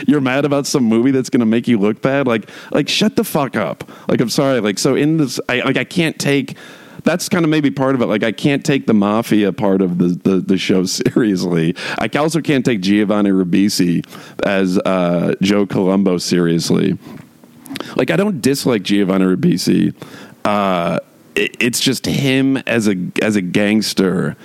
You're 0.06 0.20
mad 0.20 0.44
about 0.44 0.66
some 0.66 0.82
movie 0.82 1.12
that's 1.12 1.30
going 1.30 1.40
to 1.40 1.46
make 1.46 1.68
you 1.68 1.78
look 1.78 2.02
bad? 2.02 2.26
Like, 2.26 2.50
like, 2.72 2.88
shut 2.88 3.14
the 3.14 3.22
fuck 3.22 3.54
up. 3.54 3.88
Like, 4.08 4.20
I'm 4.20 4.30
sorry. 4.30 4.60
Like, 4.60 4.78
so 4.78 4.96
in 4.96 5.16
this, 5.16 5.38
I 5.48 5.60
like, 5.60 5.76
I 5.76 5.84
can't 5.84 6.18
take 6.18 6.56
that's 7.06 7.28
kind 7.28 7.44
of 7.44 7.50
maybe 7.50 7.70
part 7.70 7.94
of 7.94 8.02
it. 8.02 8.06
Like 8.06 8.24
I 8.24 8.32
can't 8.32 8.64
take 8.64 8.86
the 8.86 8.92
mafia 8.92 9.52
part 9.52 9.80
of 9.80 9.98
the 9.98 10.08
the, 10.08 10.40
the 10.40 10.58
show 10.58 10.84
seriously. 10.84 11.74
I 11.98 12.08
also 12.18 12.42
can't 12.42 12.64
take 12.64 12.80
Giovanni 12.80 13.30
Ribisi 13.30 14.04
as 14.44 14.78
uh, 14.78 15.34
Joe 15.40 15.66
Colombo 15.66 16.18
seriously. 16.18 16.98
Like 17.94 18.10
I 18.10 18.16
don't 18.16 18.42
dislike 18.42 18.82
Giovanni 18.82 19.24
Ribisi. 19.24 19.94
Uh, 20.44 20.98
it, 21.34 21.56
it's 21.60 21.80
just 21.80 22.04
him 22.06 22.58
as 22.58 22.88
a 22.88 22.96
as 23.22 23.36
a 23.36 23.42
gangster 23.42 24.36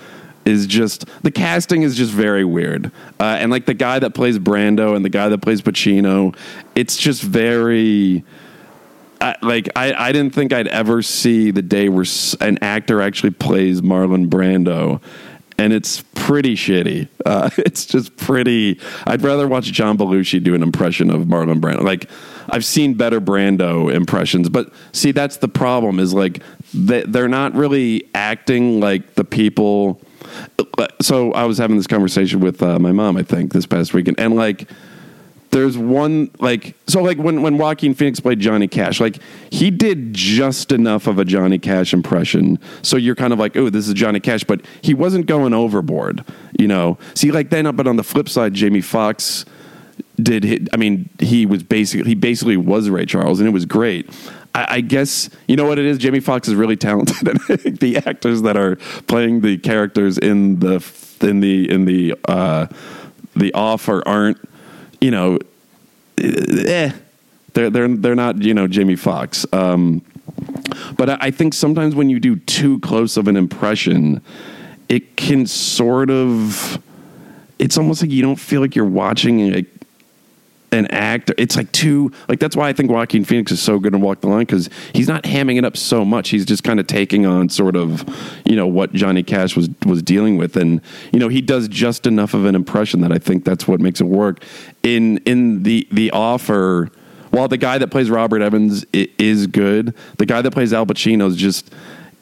is 0.45 0.65
just 0.65 1.05
the 1.23 1.31
casting 1.31 1.81
is 1.81 1.95
just 1.95 2.11
very 2.11 2.45
weird. 2.45 2.91
Uh, 3.19 3.37
and 3.39 3.51
like 3.51 3.65
the 3.65 3.73
guy 3.73 3.99
that 3.99 4.13
plays 4.13 4.39
Brando 4.39 4.95
and 4.95 5.03
the 5.03 5.09
guy 5.09 5.29
that 5.29 5.39
plays 5.39 5.61
Pacino, 5.61 6.35
it's 6.75 6.97
just 6.97 7.21
very 7.23 8.23
I, 9.21 9.35
like 9.41 9.69
I, 9.75 9.93
I 9.93 10.11
didn't 10.11 10.33
think 10.33 10.51
I'd 10.51 10.67
ever 10.67 11.01
see 11.01 11.51
the 11.51 11.61
day 11.61 11.89
where 11.89 12.05
an 12.39 12.57
actor 12.61 13.01
actually 13.01 13.31
plays 13.31 13.81
Marlon 13.81 14.27
Brando, 14.27 15.01
and 15.57 15.71
it's 15.71 16.03
pretty 16.15 16.55
shitty. 16.55 17.07
Uh, 17.23 17.51
it's 17.59 17.85
just 17.85 18.17
pretty. 18.17 18.79
I'd 19.05 19.21
rather 19.21 19.47
watch 19.47 19.71
John 19.71 19.95
Belushi 19.95 20.43
do 20.43 20.55
an 20.55 20.63
impression 20.63 21.11
of 21.11 21.25
Marlon 21.25 21.61
Brando. 21.61 21.83
Like 21.83 22.09
I've 22.49 22.65
seen 22.65 22.95
better 22.95 23.21
Brando 23.21 23.93
impressions, 23.93 24.49
but 24.49 24.73
see 24.91 25.11
that's 25.11 25.37
the 25.37 25.47
problem. 25.47 25.99
Is 25.99 26.15
like 26.15 26.41
they, 26.73 27.03
they're 27.03 27.27
not 27.27 27.53
really 27.53 28.09
acting 28.15 28.79
like 28.79 29.13
the 29.13 29.23
people. 29.23 30.01
So 30.99 31.31
I 31.33 31.45
was 31.45 31.59
having 31.59 31.77
this 31.77 31.87
conversation 31.87 32.39
with 32.39 32.63
uh, 32.63 32.79
my 32.79 32.91
mom, 32.91 33.15
I 33.17 33.23
think, 33.23 33.53
this 33.53 33.67
past 33.67 33.93
weekend, 33.93 34.19
and 34.19 34.35
like 34.35 34.67
there's 35.51 35.77
one 35.77 36.31
like 36.39 36.75
so 36.87 37.03
like 37.03 37.17
when 37.17 37.41
when 37.41 37.57
Joaquin 37.57 37.93
Phoenix 37.93 38.19
played 38.19 38.39
Johnny 38.39 38.67
Cash, 38.67 38.99
like 38.99 39.19
he 39.51 39.69
did 39.69 40.13
just 40.13 40.71
enough 40.71 41.07
of 41.07 41.19
a 41.19 41.25
Johnny 41.25 41.59
Cash 41.59 41.93
impression. 41.93 42.57
So 42.81 42.97
you're 42.97 43.15
kind 43.15 43.33
of 43.33 43.39
like, 43.39 43.55
oh, 43.57 43.69
this 43.69 43.87
is 43.87 43.93
Johnny 43.93 44.19
Cash, 44.19 44.45
but 44.45 44.61
he 44.81 44.93
wasn't 44.93 45.25
going 45.25 45.53
overboard, 45.53 46.23
you 46.57 46.67
know. 46.67 46.97
See, 47.13 47.31
like 47.31 47.49
then, 47.49 47.73
but 47.75 47.85
on 47.85 47.97
the 47.97 48.03
flip 48.03 48.29
side, 48.29 48.53
Jamie 48.53 48.81
Foxx 48.81 49.45
did. 50.21 50.43
Hit, 50.45 50.69
I 50.73 50.77
mean, 50.77 51.09
he 51.19 51.45
was 51.45 51.63
basically 51.63 52.09
he 52.09 52.15
basically 52.15 52.57
was 52.57 52.89
Ray 52.89 53.05
Charles, 53.05 53.39
and 53.39 53.47
it 53.47 53.51
was 53.53 53.65
great. 53.65 54.09
I, 54.53 54.81
guess 54.81 55.29
you 55.47 55.55
know 55.55 55.65
what 55.65 55.79
it 55.79 55.85
is. 55.85 55.97
Jamie 55.97 56.19
Foxx 56.19 56.49
is 56.49 56.55
really 56.55 56.75
talented, 56.75 57.25
and 57.27 57.39
I 57.47 57.55
think 57.55 57.79
the 57.79 57.97
actors 57.97 58.41
that 58.41 58.57
are 58.57 58.75
playing 59.07 59.41
the 59.41 59.57
characters 59.57 60.17
in 60.17 60.59
the 60.59 60.85
in 61.21 61.39
the 61.39 61.69
in 61.69 61.85
the 61.85 62.15
uh, 62.27 62.67
the 63.35 63.53
Offer 63.53 64.05
aren't 64.05 64.37
you 65.01 65.11
know, 65.11 65.39
eh, 66.17 66.91
they're 67.53 67.69
they're 67.69 67.87
they're 67.87 68.15
not 68.15 68.41
you 68.41 68.53
know 68.53 68.67
Jimmy 68.67 68.95
Fox. 68.95 69.45
Um, 69.51 70.01
but 70.95 71.21
I 71.21 71.31
think 71.31 71.53
sometimes 71.53 71.95
when 71.95 72.09
you 72.09 72.19
do 72.19 72.37
too 72.37 72.79
close 72.79 73.17
of 73.17 73.27
an 73.27 73.35
impression, 73.35 74.21
it 74.87 75.17
can 75.17 75.45
sort 75.47 76.09
of. 76.09 76.81
It's 77.59 77.77
almost 77.77 78.01
like 78.01 78.09
you 78.09 78.23
don't 78.23 78.39
feel 78.39 78.61
like 78.61 78.75
you're 78.75 78.85
watching 78.85 79.53
a 79.53 79.65
an 80.71 80.87
actor. 80.87 81.33
It's 81.37 81.57
like 81.57 81.71
too 81.71 82.11
like 82.27 82.39
that's 82.39 82.55
why 82.55 82.69
I 82.69 82.73
think 82.73 82.89
Joaquin 82.89 83.25
Phoenix 83.25 83.51
is 83.51 83.61
so 83.61 83.79
good 83.79 83.93
in 83.93 84.01
Walk 84.01 84.21
the 84.21 84.27
Line 84.27 84.45
because 84.45 84.69
he's 84.93 85.07
not 85.07 85.23
hamming 85.23 85.57
it 85.57 85.65
up 85.65 85.75
so 85.75 86.05
much. 86.05 86.29
He's 86.29 86.45
just 86.45 86.63
kind 86.63 86.79
of 86.79 86.87
taking 86.87 87.25
on 87.25 87.49
sort 87.49 87.75
of 87.75 88.05
you 88.45 88.55
know 88.55 88.67
what 88.67 88.93
Johnny 88.93 89.23
Cash 89.23 89.55
was 89.55 89.69
was 89.85 90.01
dealing 90.01 90.37
with, 90.37 90.55
and 90.55 90.81
you 91.11 91.19
know 91.19 91.27
he 91.27 91.41
does 91.41 91.67
just 91.67 92.07
enough 92.07 92.33
of 92.33 92.45
an 92.45 92.55
impression 92.55 93.01
that 93.01 93.11
I 93.11 93.17
think 93.17 93.43
that's 93.43 93.67
what 93.67 93.79
makes 93.79 94.01
it 94.01 94.07
work. 94.07 94.43
In 94.83 95.17
in 95.19 95.63
the 95.63 95.87
the 95.91 96.11
offer. 96.11 96.89
While 97.31 97.47
the 97.47 97.57
guy 97.57 97.77
that 97.77 97.87
plays 97.87 98.09
Robert 98.09 98.41
Evans 98.41 98.85
is 98.91 99.47
good, 99.47 99.95
the 100.17 100.25
guy 100.25 100.41
that 100.41 100.51
plays 100.51 100.73
Al 100.73 100.85
Pacino 100.85 101.27
is 101.29 101.37
just 101.37 101.73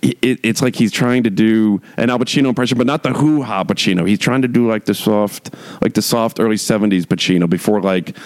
it, 0.02 0.40
it's 0.44 0.62
like 0.62 0.76
he's 0.76 0.92
trying 0.92 1.24
to 1.24 1.30
do 1.30 1.82
an 1.98 2.10
Al 2.10 2.20
Pacino 2.20 2.48
impression, 2.48 2.78
but 2.78 2.88
not 2.88 3.04
the 3.04 3.14
hoo 3.14 3.42
ha 3.42 3.64
Pacino. 3.64 4.08
He's 4.08 4.20
trying 4.20 4.42
to 4.42 4.48
do 4.48 4.68
like 4.68 4.86
the 4.86 4.94
soft, 4.94 5.54
like 5.82 5.94
the 5.94 6.02
soft 6.02 6.40
early 6.40 6.56
'70s 6.56 7.06
Pacino 7.06 7.50
before 7.50 7.82
like. 7.82 8.18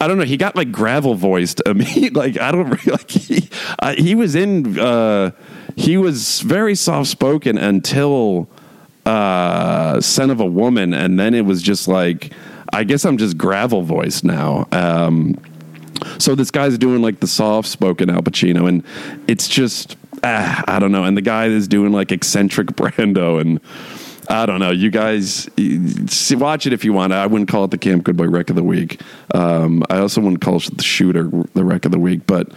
I 0.00 0.08
don't 0.08 0.18
know. 0.18 0.24
He 0.24 0.36
got 0.36 0.56
like 0.56 0.72
gravel 0.72 1.14
voiced. 1.14 1.62
I 1.66 1.74
mean, 1.74 2.12
like 2.12 2.40
I 2.40 2.50
don't 2.52 2.68
like 2.86 3.10
he. 3.10 3.48
Uh, 3.78 3.94
he 3.94 4.14
was 4.14 4.34
in. 4.34 4.78
Uh, 4.78 5.30
he 5.76 5.96
was 5.96 6.40
very 6.40 6.74
soft 6.74 7.08
spoken 7.08 7.58
until 7.58 8.48
uh, 9.06 10.00
"Scent 10.00 10.30
of 10.30 10.40
a 10.40 10.46
Woman," 10.46 10.92
and 10.94 11.18
then 11.18 11.34
it 11.34 11.42
was 11.42 11.62
just 11.62 11.88
like. 11.88 12.32
I 12.74 12.84
guess 12.84 13.04
I'm 13.04 13.18
just 13.18 13.36
gravel 13.36 13.82
voiced 13.82 14.24
now. 14.24 14.66
Um, 14.72 15.38
so 16.18 16.34
this 16.34 16.50
guy's 16.50 16.78
doing 16.78 17.02
like 17.02 17.20
the 17.20 17.26
soft 17.26 17.68
spoken 17.68 18.08
Al 18.08 18.22
Pacino, 18.22 18.66
and 18.66 18.82
it's 19.28 19.46
just 19.46 19.96
ah, 20.22 20.64
I 20.66 20.78
don't 20.78 20.92
know. 20.92 21.04
And 21.04 21.16
the 21.16 21.22
guy 21.22 21.46
is 21.46 21.68
doing 21.68 21.92
like 21.92 22.12
eccentric 22.12 22.68
Brando, 22.76 23.40
and 23.40 23.60
I 24.28 24.46
don't 24.46 24.60
know. 24.60 24.70
You 24.70 24.90
guys 24.90 25.48
see, 26.06 26.36
watch 26.36 26.66
it 26.66 26.72
if 26.72 26.84
you 26.84 26.92
want. 26.92 27.12
I 27.12 27.26
wouldn't 27.26 27.48
call 27.50 27.64
it 27.64 27.70
the 27.70 27.78
Camp 27.78 28.04
Good 28.04 28.16
Boy 28.16 28.28
Rec 28.28 28.50
of 28.50 28.56
the 28.56 28.62
Week. 28.62 29.00
Um, 29.34 29.82
I 29.90 29.98
also 29.98 30.20
wouldn't 30.20 30.40
call 30.40 30.60
the 30.60 30.82
Shooter 30.82 31.30
the 31.54 31.64
Rec 31.64 31.84
of 31.84 31.92
the 31.92 31.98
Week, 31.98 32.26
but 32.26 32.50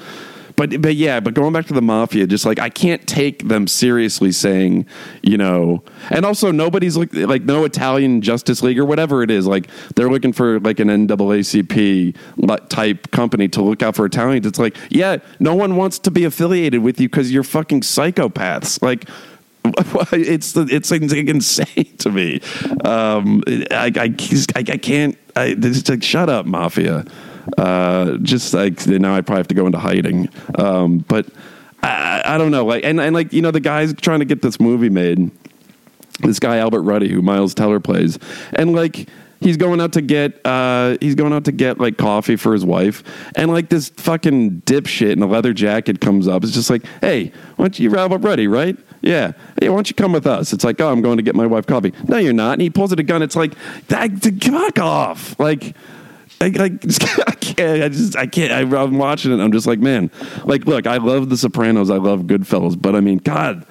but 0.56 0.82
but 0.82 0.96
yeah, 0.96 1.20
but 1.20 1.34
going 1.34 1.54
back 1.54 1.65
to 1.68 1.74
the 1.74 1.82
mafia, 1.82 2.28
just 2.28 2.46
like 2.46 2.60
I 2.60 2.70
can't 2.70 3.06
take 3.08 3.48
them 3.48 3.68
seriously 3.68 4.32
saying, 4.32 4.86
you 5.22 5.38
know, 5.38 5.84
and 6.10 6.26
also 6.26 6.52
nobody's 6.52 6.96
like 6.96 7.13
like 7.13 7.44
no 7.44 7.65
Italian 7.65 8.22
Justice 8.22 8.63
League 8.63 8.80
or 8.80 8.86
whatever 8.86 9.22
it 9.22 9.32
is. 9.32 9.46
Like 9.46 9.68
they're 9.96 10.10
looking 10.10 10.34
for 10.34 10.60
like 10.62 10.80
an 10.80 10.88
NAACP 10.88 12.15
type 12.70 13.12
company 13.12 13.48
to 13.50 13.62
look 13.62 13.84
out 13.84 13.96
for 13.96 14.06
Italians. 14.06 14.46
It's 14.46 14.60
like, 14.60 14.78
yeah, 14.89 15.18
no 15.39 15.56
one 15.56 15.76
wants 15.76 16.00
to 16.00 16.12
be 16.12 16.24
affiliated 16.24 16.82
with 16.82 17.00
you 17.00 17.10
because 17.10 17.32
you're 17.32 17.44
fucking 17.44 17.82
psychopaths. 17.82 18.82
Like 18.82 19.10
it's 20.13 20.56
it's 20.56 20.91
insane 20.91 21.98
to 21.98 22.12
me. 22.12 22.39
Um, 22.84 23.44
I, 23.72 23.91
I, 23.96 24.15
I, 24.56 24.60
I 24.60 24.78
can't. 24.78 25.18
I, 25.36 25.56
it's 25.58 25.89
like 25.89 26.04
shut 26.04 26.30
up, 26.30 26.46
mafia. 26.46 27.06
Uh, 27.58 28.18
just 28.18 28.54
like 28.54 28.86
now, 28.88 29.16
I 29.16 29.22
probably 29.22 29.40
have 29.40 29.48
to 29.50 29.56
go 29.56 29.66
into 29.66 29.78
hiding. 29.78 30.30
Um, 30.56 31.00
but 31.00 31.28
I, 31.84 32.22
I, 32.26 32.38
don't 32.38 32.52
know. 32.52 32.66
Like 32.66 32.84
and, 32.84 33.00
and 33.00 33.14
like 33.16 33.34
you 33.34 33.42
know, 33.42 33.52
the 33.52 33.60
guy's 33.60 33.94
trying 33.94 34.20
to 34.20 34.26
get 34.26 34.42
this 34.42 34.60
movie 34.60 34.90
made. 34.90 35.32
This 36.20 36.40
guy 36.40 36.58
Albert 36.58 36.82
Ruddy, 36.82 37.10
who 37.10 37.22
Miles 37.22 37.54
Teller 37.54 37.80
plays, 37.80 38.18
and 38.54 38.74
like 38.74 39.10
he's 39.42 39.58
going 39.58 39.82
out 39.82 39.94
to 39.94 40.02
get 40.02 40.40
uh, 40.46 40.98
he's 41.02 41.16
going 41.16 41.34
out 41.34 41.46
to 41.46 41.52
get 41.52 41.80
like 41.80 41.98
coffee 41.98 42.36
for 42.36 42.54
his 42.54 42.66
wife, 42.66 43.04
and 43.36 43.52
like 43.52 43.70
this 43.70 43.90
fucking 43.90 44.62
dipshit 44.62 45.12
in 45.12 45.22
a 45.22 45.28
leather 45.28 45.54
jacket 45.54 46.02
comes 46.02 46.28
up. 46.28 46.44
It's 46.44 46.54
just 46.54 46.70
like, 46.70 46.86
hey, 47.02 47.32
why 47.58 47.66
don't 47.66 47.80
you 47.80 47.96
Albert 47.96 48.20
Ruddy, 48.20 48.48
right? 48.48 48.78
Yeah. 49.06 49.34
Hey, 49.62 49.70
why 49.70 49.76
don't 49.76 49.90
you 49.90 49.96
come 49.96 50.14
with 50.14 50.26
us? 50.26 50.52
It's 50.52 50.64
like, 50.64 50.82
oh, 50.82 50.92
I'm 50.92 51.02
going 51.02 51.18
to 51.18 51.24
get 51.24 51.36
my 51.36 51.46
wife 51.46 51.68
coffee. 51.68 51.94
No, 52.08 52.18
you're 52.18 52.34
not. 52.34 52.54
And 52.54 52.62
he 52.64 52.72
pulls 52.72 52.92
out 52.92 53.00
a 53.00 53.04
gun. 53.04 53.22
It's 53.22 53.36
like, 53.36 53.54
that, 53.88 54.10
fuck 54.42 54.80
off. 54.80 55.40
Like, 55.40 55.76
I, 56.41 56.45
I, 56.45 56.50
I, 57.28 57.32
can't. 57.32 57.84
I 57.84 57.89
just 57.89 58.17
I 58.17 58.28
can't. 58.28 58.52
I, 58.52 58.82
am 58.82 58.98
watching 58.98 59.32
it. 59.32 59.41
I'm 59.41 59.52
just 59.52 59.67
like, 59.67 59.80
man. 59.80 60.12
Like, 60.43 60.65
look, 60.65 60.88
I 60.88 60.98
love 60.98 61.30
The 61.30 61.38
Sopranos. 61.38 61.89
I 61.89 61.98
love 61.98 62.21
Goodfellas, 62.21 62.80
but 62.80 62.95
I 62.95 63.00
mean, 63.00 63.19
God, 63.19 63.65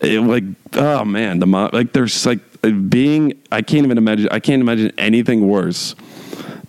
it, 0.00 0.20
like, 0.20 0.44
oh 0.74 1.04
man, 1.04 1.38
the 1.38 1.46
mob. 1.46 1.72
like, 1.72 1.92
there's 1.92 2.26
like 2.26 2.40
being. 2.88 3.40
I 3.50 3.62
can't 3.62 3.84
even 3.84 3.98
imagine. 3.98 4.28
I 4.30 4.40
can't 4.40 4.60
imagine 4.60 4.92
anything 4.98 5.48
worse 5.48 5.94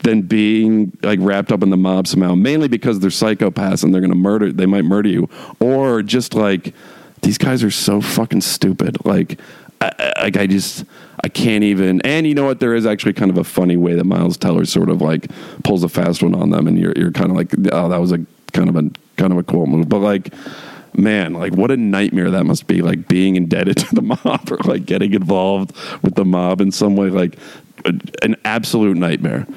than 0.04 0.21
being 0.21 0.95
like 1.02 1.19
wrapped 1.21 1.52
up 1.52 1.63
in 1.63 1.69
the 1.69 1.78
mob 1.78 2.08
somehow. 2.08 2.36
Mainly 2.36 2.67
because 2.67 3.00
they're 3.00 3.10
psychopaths 3.10 3.84
and 3.84 3.93
they're 3.93 4.02
to 4.02 4.15
murder. 4.15 4.52
They 4.52 4.65
might 4.67 4.86
murder 4.86 5.10
you, 5.10 5.30
or 5.60 6.02
just 6.02 6.34
like 6.34 6.74
these 7.21 7.38
guys 7.38 7.63
are 7.63 7.71
so 7.71 8.02
fucking 8.02 8.41
stupid. 8.41 9.04
Like, 9.04 9.39
I, 9.82 10.14
like 10.22 10.38
I 10.38 10.48
just 10.48 10.86
I 11.24 11.30
can't 11.30 11.64
even. 11.64 12.02
And 12.02 12.28
you 12.28 12.36
know 12.36 12.46
what? 12.46 12.60
There 12.60 12.76
is 12.76 12.86
actually 12.86 13.14
kind 13.14 13.32
of 13.32 13.38
a 13.38 13.44
funny 13.44 13.78
way 13.78 13.96
that 13.96 14.04
Miles 14.04 14.38
Teller 14.38 14.66
sort 14.66 14.90
of 14.90 15.02
like 15.02 15.30
pulls 15.64 15.84
a 15.84 15.90
fast 15.90 16.22
one 16.22 16.36
on 16.36 16.50
them, 16.50 16.68
and 16.68 16.78
you're 16.78 16.94
you're 16.96 17.12
kind 17.12 17.32
of 17.32 17.38
like, 17.38 17.52
oh, 17.72 17.90
that 17.90 18.00
was 18.00 18.12
a 18.12 18.26
kind 18.54 18.70
of 18.70 18.76
a 18.76 18.90
kind 19.18 19.32
of 19.32 19.38
a 19.38 19.44
cool 19.44 19.66
move. 19.66 19.90
But 19.90 20.00
like, 20.00 20.34
man, 20.94 21.34
like 21.34 21.54
what 21.54 21.72
a 21.72 21.78
nightmare 21.78 22.32
that 22.32 22.46
must 22.46 22.68
be. 22.68 22.82
Like 22.82 23.08
being 23.08 23.36
indebted 23.36 23.78
to 23.78 23.96
the 23.96 24.02
mob 24.02 24.52
or 24.52 24.58
like 24.66 24.86
getting 24.86 25.14
involved 25.14 25.76
with 26.02 26.16
the 26.16 26.26
mob 26.26 26.62
in 26.62 26.72
some 26.72 26.96
way. 26.96 27.10
Like 27.10 27.38
an 28.22 28.36
absolute 28.46 28.98
nightmare. 28.98 29.48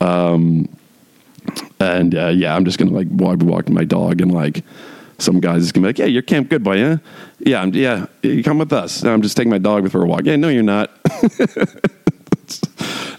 Um, 0.00 0.68
and 1.80 2.14
uh, 2.14 2.28
yeah, 2.28 2.54
I'm 2.54 2.64
just 2.64 2.78
gonna 2.78 2.92
like 2.92 3.08
walk, 3.10 3.42
walking 3.42 3.74
my 3.74 3.84
dog 3.84 4.20
and 4.20 4.32
like 4.32 4.64
some 5.18 5.40
guys 5.40 5.62
is 5.62 5.72
gonna 5.72 5.84
be 5.84 5.88
like, 5.88 5.98
"Yeah, 5.98 6.06
you're 6.06 6.22
Camp 6.22 6.48
Good 6.48 6.62
Boy, 6.62 6.78
yeah, 6.78 6.96
yeah, 7.38 7.62
I'm, 7.62 7.74
yeah. 7.74 8.06
You 8.22 8.42
come 8.42 8.58
with 8.58 8.72
us. 8.72 9.04
I'm 9.04 9.22
just 9.22 9.36
taking 9.36 9.50
my 9.50 9.58
dog 9.58 9.90
for 9.90 10.02
a 10.02 10.06
walk. 10.06 10.22
Yeah, 10.24 10.36
no, 10.36 10.48
you're 10.48 10.62
not. 10.62 10.90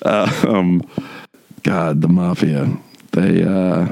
uh, 0.02 0.44
um, 0.48 0.82
God, 1.64 2.02
the 2.02 2.08
mafia. 2.08 2.78
They 3.12 3.44
uh, 3.44 3.88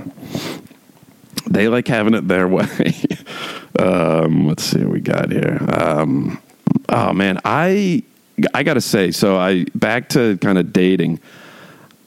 they 1.50 1.68
like 1.68 1.88
having 1.88 2.14
it 2.14 2.28
their 2.28 2.48
way. 2.50 2.94
um, 3.80 4.48
let's 4.48 4.64
see 4.64 4.80
what 4.80 4.90
we 4.90 5.00
got 5.00 5.32
here. 5.32 5.60
Um, 5.70 6.42
oh 6.90 7.14
man, 7.14 7.40
I 7.46 8.04
I 8.54 8.64
gotta 8.64 8.82
say, 8.82 9.12
so 9.12 9.38
I 9.38 9.66
back 9.76 10.10
to 10.10 10.38
kind 10.38 10.58
of 10.58 10.74
dating. 10.74 11.20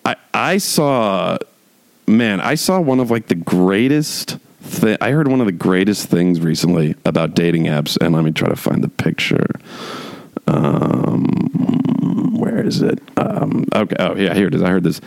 I 0.04 0.16
I 0.34 0.58
saw, 0.58 1.38
man, 2.06 2.40
I 2.40 2.54
saw 2.54 2.80
one 2.80 3.00
of 3.00 3.10
like 3.10 3.28
the 3.28 3.34
greatest 3.34 4.38
th- 4.80 4.98
I 5.00 5.10
heard 5.10 5.28
one 5.28 5.40
of 5.40 5.46
the 5.46 5.52
greatest 5.52 6.08
things 6.08 6.40
recently 6.40 6.94
about 7.04 7.34
dating 7.34 7.64
apps, 7.64 7.96
and 8.00 8.14
let 8.14 8.24
me 8.24 8.32
try 8.32 8.48
to 8.48 8.56
find 8.56 8.82
the 8.82 8.88
picture. 8.88 9.48
Um, 10.46 11.26
where 12.38 12.64
is 12.64 12.82
it? 12.82 13.00
Um, 13.16 13.66
okay. 13.74 13.96
Oh, 13.98 14.14
yeah, 14.16 14.34
here 14.34 14.48
it 14.48 14.54
is. 14.54 14.62
I 14.62 14.70
heard 14.70 14.84
this. 14.84 15.00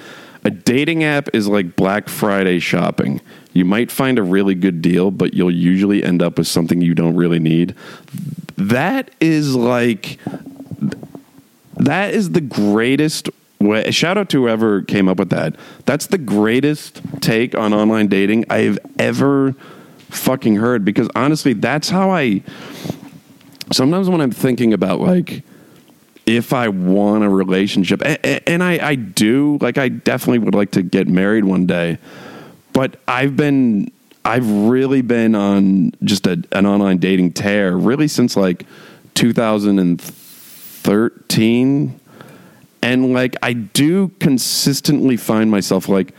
A 0.43 0.49
dating 0.49 1.03
app 1.03 1.29
is 1.33 1.47
like 1.47 1.75
Black 1.75 2.07
Friday 2.07 2.59
shopping. 2.59 3.21
You 3.53 3.65
might 3.65 3.91
find 3.91 4.17
a 4.17 4.23
really 4.23 4.55
good 4.55 4.81
deal, 4.81 5.11
but 5.11 5.33
you'll 5.33 5.51
usually 5.51 6.03
end 6.03 6.21
up 6.21 6.37
with 6.37 6.47
something 6.47 6.81
you 6.81 6.95
don't 6.95 7.15
really 7.15 7.39
need. 7.39 7.75
That 8.55 9.11
is 9.19 9.55
like 9.55 10.17
that 11.77 12.13
is 12.13 12.31
the 12.31 12.41
greatest 12.41 13.29
way. 13.59 13.89
Shout 13.91 14.17
out 14.17 14.29
to 14.29 14.43
whoever 14.43 14.81
came 14.81 15.07
up 15.07 15.17
with 15.17 15.29
that. 15.29 15.55
That's 15.85 16.07
the 16.07 16.17
greatest 16.17 17.01
take 17.21 17.55
on 17.55 17.73
online 17.73 18.07
dating 18.07 18.45
I've 18.49 18.79
ever 18.97 19.53
fucking 20.09 20.55
heard 20.55 20.85
because 20.85 21.09
honestly, 21.15 21.53
that's 21.53 21.89
how 21.89 22.09
I. 22.09 22.41
Sometimes 23.71 24.09
when 24.09 24.21
I'm 24.21 24.31
thinking 24.31 24.73
about 24.73 24.99
like 24.99 25.43
if 26.25 26.53
I 26.53 26.69
want 26.69 27.23
a 27.23 27.29
relationship, 27.29 28.01
and 28.03 28.63
I, 28.63 28.89
I 28.89 28.95
do, 28.95 29.59
like 29.61 29.77
I 29.77 29.89
definitely 29.89 30.39
would 30.39 30.55
like 30.55 30.71
to 30.71 30.81
get 30.83 31.07
married 31.07 31.43
one 31.43 31.65
day, 31.65 31.97
but 32.71 32.99
I've 33.07 33.35
been, 33.35 33.91
I've 34.23 34.49
really 34.49 35.01
been 35.01 35.33
on 35.33 35.91
just 36.03 36.27
a, 36.27 36.43
an 36.51 36.67
online 36.67 36.99
dating 36.99 37.33
tear 37.33 37.75
really 37.75 38.07
since 38.07 38.37
like 38.37 38.67
2013 39.15 41.99
and 42.81 43.13
like 43.13 43.35
I 43.41 43.53
do 43.53 44.09
consistently 44.19 45.17
find 45.17 45.51
myself 45.51 45.89
like 45.89 46.13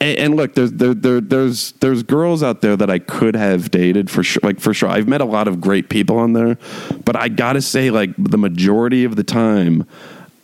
and, 0.00 0.36
look 0.36 0.54
there's 0.54 0.72
there, 0.72 0.94
there, 0.94 1.20
there's 1.20 1.72
there's 1.72 2.04
girls 2.04 2.42
out 2.42 2.60
there 2.60 2.76
that 2.76 2.88
I 2.88 3.00
could 3.00 3.34
have 3.34 3.70
dated 3.70 4.10
for 4.10 4.22
sure 4.22 4.40
like 4.44 4.60
for 4.60 4.72
sure. 4.72 4.88
I've 4.88 5.08
met 5.08 5.20
a 5.20 5.24
lot 5.24 5.48
of 5.48 5.60
great 5.60 5.88
people 5.88 6.18
on 6.18 6.34
there 6.34 6.56
but 7.04 7.16
I 7.16 7.28
got 7.28 7.54
to 7.54 7.62
say 7.62 7.90
like 7.90 8.10
the 8.16 8.38
majority 8.38 9.04
of 9.04 9.16
the 9.16 9.24
time 9.24 9.86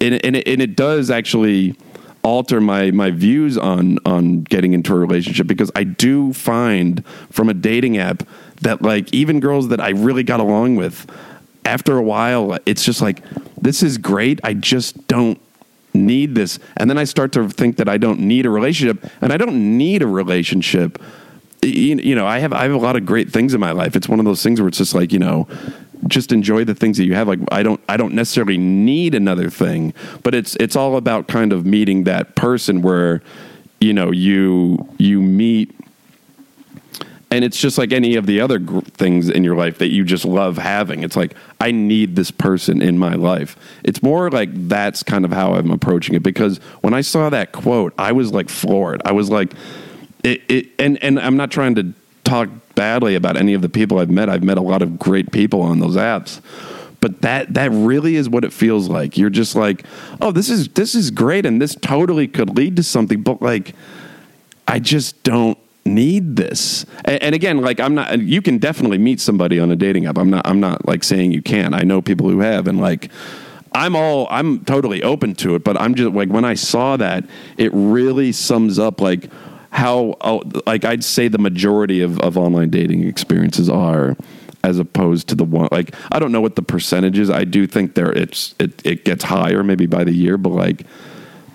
and, 0.01 0.25
and, 0.25 0.37
it, 0.37 0.49
and 0.49 0.61
it 0.61 0.77
does 0.77 1.11
actually 1.11 1.77
alter 2.25 2.61
my 2.61 2.91
my 2.91 3.11
views 3.11 3.57
on 3.57 3.99
on 4.07 4.41
getting 4.41 4.73
into 4.73 4.95
a 4.95 4.99
relationship 4.99 5.47
because 5.47 5.71
I 5.77 5.85
do 5.85 6.33
find 6.33 7.07
from 7.31 7.49
a 7.49 7.55
dating 7.55 7.99
app 7.99 8.27
that 8.63 8.83
like 8.83 9.13
even 9.13 9.41
girls 9.41 9.69
that 9.69 9.81
I 9.81 9.91
really 9.91 10.23
got 10.23 10.41
along 10.41 10.77
with 10.77 11.07
after 11.65 11.97
a 11.97 12.03
while, 12.03 12.59
it's 12.67 12.85
just 12.85 13.01
like, 13.01 13.23
this 13.61 13.83
is 13.83 13.99
great. 13.99 14.41
I 14.45 14.55
just 14.55 15.07
don't 15.09 15.41
need 15.95 16.35
this. 16.35 16.59
And 16.77 16.91
then 16.91 16.99
I 16.99 17.05
start 17.05 17.33
to 17.33 17.49
think 17.49 17.77
that 17.77 17.89
I 17.89 17.99
don't 17.99 18.21
need 18.21 18.47
a 18.47 18.51
relationship, 18.51 19.05
and 19.21 19.33
I 19.33 19.37
don't 19.37 19.79
need 19.79 20.03
a 20.03 20.07
relationship. 20.07 21.01
You, 21.63 22.15
know, 22.15 22.27
I 22.27 22.41
have 22.41 22.53
I 22.53 22.65
have 22.65 22.73
a 22.73 22.79
lot 22.79 22.97
of 22.97 23.07
great 23.07 23.31
things 23.31 23.55
in 23.55 23.61
my 23.61 23.71
life. 23.71 23.97
It's 23.97 24.09
one 24.09 24.19
of 24.19 24.27
those 24.27 24.43
things 24.43 24.61
where 24.61 24.69
it's 24.69 24.79
just 24.79 24.95
like 24.95 25.13
you 25.13 25.19
know, 25.19 25.49
just 26.07 26.33
enjoy 26.33 26.65
the 26.65 26.75
things 26.75 26.99
that 26.99 27.05
you 27.05 27.15
have. 27.15 27.27
Like 27.27 27.39
I 27.51 27.63
don't 27.63 27.81
I 27.89 27.97
don't 27.97 28.15
necessarily 28.15 28.59
need 28.59 29.15
another 29.15 29.49
thing, 29.49 29.95
but 30.23 30.35
it's 30.35 30.57
it's 30.57 30.77
all 30.77 30.97
about 30.97 31.27
kind 31.29 31.53
of 31.53 31.65
meeting 31.65 32.05
that 32.05 32.35
person 32.35 32.83
where 32.83 33.23
you 33.81 33.95
know 33.95 34.11
you 34.11 34.87
you 34.99 35.23
meet 35.23 35.75
and 37.35 37.45
it's 37.45 37.59
just 37.59 37.79
like 37.79 37.93
any 37.93 38.15
of 38.15 38.27
the 38.27 38.41
other 38.41 38.61
gr- 38.61 38.79
things 38.81 39.29
in 39.29 39.43
your 39.43 39.57
life 39.57 39.79
that 39.79 39.89
you 39.89 40.05
just 40.05 40.25
love 40.25 40.57
having. 40.57 41.03
It's 41.03 41.17
like 41.17 41.35
I 41.61 41.73
need 41.73 42.15
this 42.15 42.31
person 42.31 42.81
in 42.81 42.97
my 42.97 43.15
life. 43.15 43.57
It's 43.83 44.05
more 44.05 44.31
like 44.31 44.51
that's 44.69 45.03
kind 45.03 45.25
of 45.25 45.33
how 45.33 45.55
I'm 45.55 45.73
approaching 45.73 46.15
it 46.15 46.23
because 46.23 46.59
when 46.83 46.95
I 46.95 47.01
saw 47.01 47.31
that 47.31 47.51
quote, 47.51 47.93
I 47.99 48.13
was 48.13 48.33
like 48.33 48.49
floored. 48.49 49.03
I 49.05 49.11
was 49.11 49.31
like, 49.31 49.53
it, 50.23 50.43
it 50.49 50.69
and 50.79 51.03
and 51.03 51.19
I'm 51.19 51.37
not 51.37 51.51
trying 51.51 51.75
to 51.75 51.93
talk 52.23 52.49
badly 52.77 53.17
about 53.17 53.37
any 53.37 53.53
of 53.53 53.63
the 53.63 53.69
people 53.69 53.99
I've 53.99 54.11
met. 54.11 54.29
I've 54.29 54.45
met 54.45 54.57
a 54.57 54.63
lot 54.63 54.81
of 54.81 54.97
great 54.97 55.33
people 55.33 55.61
on 55.61 55.81
those 55.81 55.97
apps. 55.97 56.41
But 57.01 57.21
that 57.23 57.55
that 57.55 57.73
really 57.73 58.15
is 58.15 58.29
what 58.29 58.45
it 58.45 58.53
feels 58.53 58.89
like. 58.89 59.19
You're 59.19 59.29
just 59.29 59.57
like, 59.57 59.85
oh, 60.21 60.31
this 60.31 60.49
is 60.49 60.69
this 60.69 60.95
is 60.95 61.11
great, 61.11 61.47
and 61.47 61.61
this 61.61 61.75
totally 61.75 62.29
could 62.29 62.57
lead 62.57 62.77
to 62.77 62.85
something. 62.85 63.23
But 63.23 63.43
like, 63.43 63.75
I 64.69 64.79
just 64.79 65.21
don't 65.25 65.59
need 65.85 66.37
this. 66.37 66.87
And, 67.05 67.23
and, 67.23 67.35
again, 67.35 67.61
like 67.61 67.81
I'm 67.81 67.95
not. 67.95 68.19
You 68.21 68.43
can 68.43 68.59
definitely 68.59 68.99
meet 68.99 69.21
somebody 69.21 69.59
on 69.59 69.71
a 69.71 69.77
dating 69.77 70.07
app. 70.07 70.19
I'm 70.19 70.31
not. 70.31 70.47
I'm 70.47 70.61
not 70.61 70.87
like 70.87 71.05
saying 71.05 71.33
you 71.33 71.43
can. 71.43 71.75
I 71.75 71.83
know 71.83 72.03
people 72.03 72.29
who 72.29 72.41
have, 72.41 72.67
and 72.67 72.81
like. 72.81 73.11
I'm 73.77 73.97
all 73.97 74.29
I'm 74.31 74.65
totally 74.65 75.03
open 75.03 75.35
to 75.35 75.57
it, 75.57 75.65
but 75.65 75.77
I'm 75.81 75.97
just 75.97 76.15
like 76.15 76.29
when 76.29 76.45
I 76.45 76.55
saw 76.55 76.97
that, 76.97 77.25
it 77.57 77.73
really 77.75 78.31
sums 78.31 78.79
up 78.79 79.01
like 79.01 79.29
how 79.71 80.15
oh, 80.21 80.45
like 80.65 80.85
I'd 80.85 81.03
say 81.03 81.27
the 81.27 81.39
majority 81.39 82.01
of, 82.01 82.21
of 82.21 82.39
online 82.39 82.71
dating 82.71 83.03
experiences 83.03 83.69
are 83.69 84.17
as 84.63 84.79
opposed 84.79 85.29
to 85.31 85.35
the 85.35 85.45
one 85.45 85.69
like 85.73 85.93
I 86.13 86.21
don't 86.21 86.31
know 86.31 86.41
what 86.41 86.55
the 86.55 86.63
percentage 86.63 87.19
is. 87.19 87.29
I 87.31 87.43
do 87.43 87.67
think 87.67 87.97
there 87.97 88.13
it's 88.13 88.55
it, 88.61 88.81
it 88.87 89.05
gets 89.05 89.25
higher 89.25 89.65
maybe 89.65 89.87
by 89.87 90.05
the 90.05 90.15
year, 90.15 90.39
but 90.39 90.51
like 90.51 90.87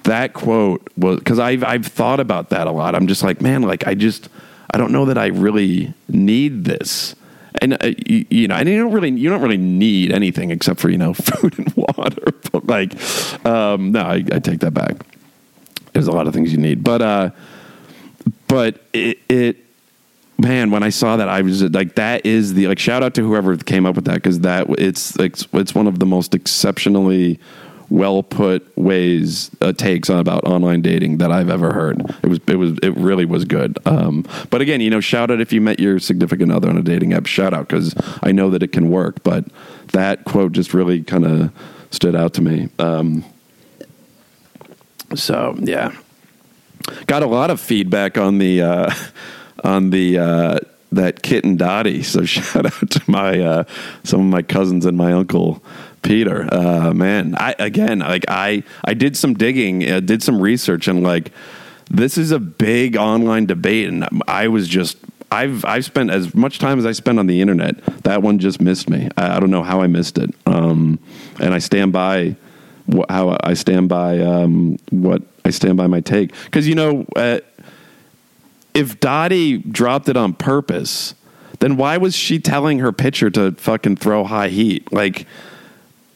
that 0.03 0.33
quote 0.33 0.88
was 0.97 1.19
because 1.19 1.39
I've 1.39 1.63
I've 1.63 1.85
thought 1.85 2.19
about 2.19 2.49
that 2.49 2.67
a 2.67 2.71
lot. 2.71 2.95
I'm 2.95 3.07
just 3.07 3.23
like, 3.23 3.41
man, 3.41 3.62
like 3.62 3.88
I 3.88 3.95
just 3.95 4.29
I 4.71 4.77
don't 4.77 4.91
know 4.91 5.05
that 5.05 5.17
I 5.17 5.27
really 5.27 5.93
need 6.07 6.65
this. 6.65 7.15
And 7.62 7.73
uh, 7.73 7.91
you, 8.05 8.25
you, 8.29 8.47
know, 8.47 8.55
and 8.55 8.69
you 8.69 8.77
don't 8.77 8.93
really 8.93 9.12
you 9.12 9.29
don't 9.29 9.41
really 9.41 9.57
need 9.57 10.12
anything 10.12 10.51
except 10.51 10.79
for 10.79 10.89
you 10.89 10.97
know 10.97 11.13
food 11.15 11.57
and 11.57 11.73
water. 11.75 12.31
But 12.51 12.67
like, 12.67 13.45
um, 13.45 13.91
no, 13.91 14.01
I, 14.01 14.23
I 14.31 14.39
take 14.39 14.59
that 14.59 14.73
back. 14.73 14.95
There's 15.93 16.07
a 16.07 16.12
lot 16.12 16.27
of 16.27 16.33
things 16.33 16.51
you 16.51 16.59
need, 16.59 16.83
but 16.83 17.01
uh, 17.01 17.31
but 18.47 18.81
it, 18.93 19.19
it 19.29 19.57
man 20.38 20.71
when 20.71 20.83
i 20.83 20.89
saw 20.89 21.17
that 21.17 21.27
i 21.27 21.41
was 21.41 21.62
like 21.63 21.95
that 21.95 22.25
is 22.25 22.53
the 22.53 22.67
like 22.67 22.79
shout 22.79 23.03
out 23.03 23.13
to 23.13 23.21
whoever 23.21 23.57
came 23.57 23.85
up 23.85 23.95
with 23.95 24.05
that 24.05 24.15
because 24.15 24.39
that 24.39 24.67
it's 24.79 25.17
like 25.19 25.35
it's 25.53 25.75
one 25.75 25.85
of 25.85 25.99
the 25.99 26.05
most 26.05 26.33
exceptionally 26.33 27.38
well 27.89 28.23
put 28.23 28.78
ways 28.78 29.49
uh, 29.62 29.73
takes 29.73 30.10
on 30.10 30.19
about 30.19 30.43
online 30.45 30.82
dating 30.82 31.17
that 31.17 31.32
I've 31.32 31.49
ever 31.49 31.73
heard. 31.73 32.02
It 32.23 32.28
was 32.28 32.39
it 32.47 32.56
was 32.56 32.78
it 32.84 32.95
really 32.95 33.25
was 33.25 33.45
good. 33.45 33.78
Um, 33.86 34.25
but 34.49 34.62
again, 34.62 34.82
you 34.82 34.89
know, 34.89 34.99
shout 34.99 35.32
out 35.32 35.41
if 35.41 35.52
you 35.52 35.62
met 35.62 35.80
your 35.80 35.99
significant 35.99 36.52
other 36.52 36.69
on 36.69 36.78
a 36.78 36.82
dating 36.82 37.13
app. 37.13 37.25
Shout 37.25 37.54
out 37.54 37.67
because 37.67 37.95
I 38.23 38.32
know 38.32 38.49
that 38.52 38.63
it 38.63 38.71
can 38.71 38.89
work. 38.89 39.23
But 39.23 39.45
that 39.91 40.25
quote 40.25 40.52
just 40.52 40.73
really 40.73 41.04
kind 41.04 41.25
of 41.25 41.52
stood 41.91 42.15
out 42.15 42.34
to 42.36 42.41
me. 42.41 42.69
Um, 42.78 43.25
so 45.15 45.56
yeah, 45.60 45.95
got 47.08 47.23
a 47.23 47.28
lot 47.28 47.49
of 47.49 47.60
feedback 47.60 48.17
on 48.17 48.38
the 48.38 48.62
uh, 48.62 48.93
on 49.63 49.89
the 49.89 50.19
uh, 50.19 50.60
that 50.91 51.21
Kit 51.21 51.43
and 51.43 51.58
Dottie. 51.58 52.04
So 52.04 52.25
shout 52.25 52.65
out 52.65 52.91
to 52.91 53.02
my 53.08 53.39
uh, 53.39 53.63
some 54.04 54.21
of 54.21 54.28
my 54.28 54.41
cousins 54.41 54.86
and 54.86 54.97
my 54.97 55.13
uncle 55.13 55.63
Peter. 56.01 56.47
Uh, 56.51 56.93
man, 56.93 57.35
I 57.38 57.55
again 57.59 57.99
like 57.99 58.25
I 58.27 58.63
I 58.83 58.93
did 58.93 59.17
some 59.17 59.33
digging, 59.33 59.89
uh, 59.89 59.99
did 59.99 60.23
some 60.23 60.41
research, 60.41 60.88
and 60.88 61.03
like 61.03 61.31
this 61.89 62.17
is 62.17 62.31
a 62.31 62.39
big 62.39 62.95
online 62.95 63.45
debate, 63.45 63.89
and 63.89 64.07
I 64.27 64.47
was 64.47 64.67
just 64.67 64.97
I've 65.31 65.65
I've 65.65 65.85
spent 65.85 66.12
as 66.12 66.33
much 66.33 66.59
time 66.59 66.79
as 66.79 66.85
I 66.85 66.91
spent 66.91 67.19
on 67.19 67.27
the 67.27 67.41
internet. 67.41 67.83
That 68.03 68.21
one 68.21 68.39
just 68.39 68.62
missed 68.62 68.89
me. 68.89 69.09
I, 69.17 69.38
I 69.38 69.39
don't 69.39 69.51
know 69.51 69.63
how 69.63 69.81
I 69.81 69.88
missed 69.88 70.17
it, 70.17 70.33
um, 70.45 70.99
and 71.39 71.53
I 71.53 71.59
stand 71.59 71.93
by 71.93 72.35
how 73.07 73.38
I 73.43 73.53
stand 73.53 73.89
by 73.89 74.19
um, 74.19 74.77
what 74.89 75.21
I 75.45 75.51
stand 75.51 75.77
by 75.77 75.88
my 75.88 76.01
take 76.01 76.33
because 76.45 76.67
you 76.67 76.75
know 76.75 77.05
uh, 77.15 77.39
if 78.73 78.99
Dottie 78.99 79.57
dropped 79.57 80.09
it 80.09 80.17
on 80.17 80.33
purpose, 80.33 81.13
then 81.59 81.77
why 81.77 81.97
was 81.97 82.15
she 82.15 82.39
telling 82.39 82.79
her 82.79 82.91
pitcher 82.91 83.29
to 83.31 83.51
fucking 83.51 83.97
throw 83.97 84.23
high 84.23 84.47
heat? 84.49 84.91
Like 84.91 85.27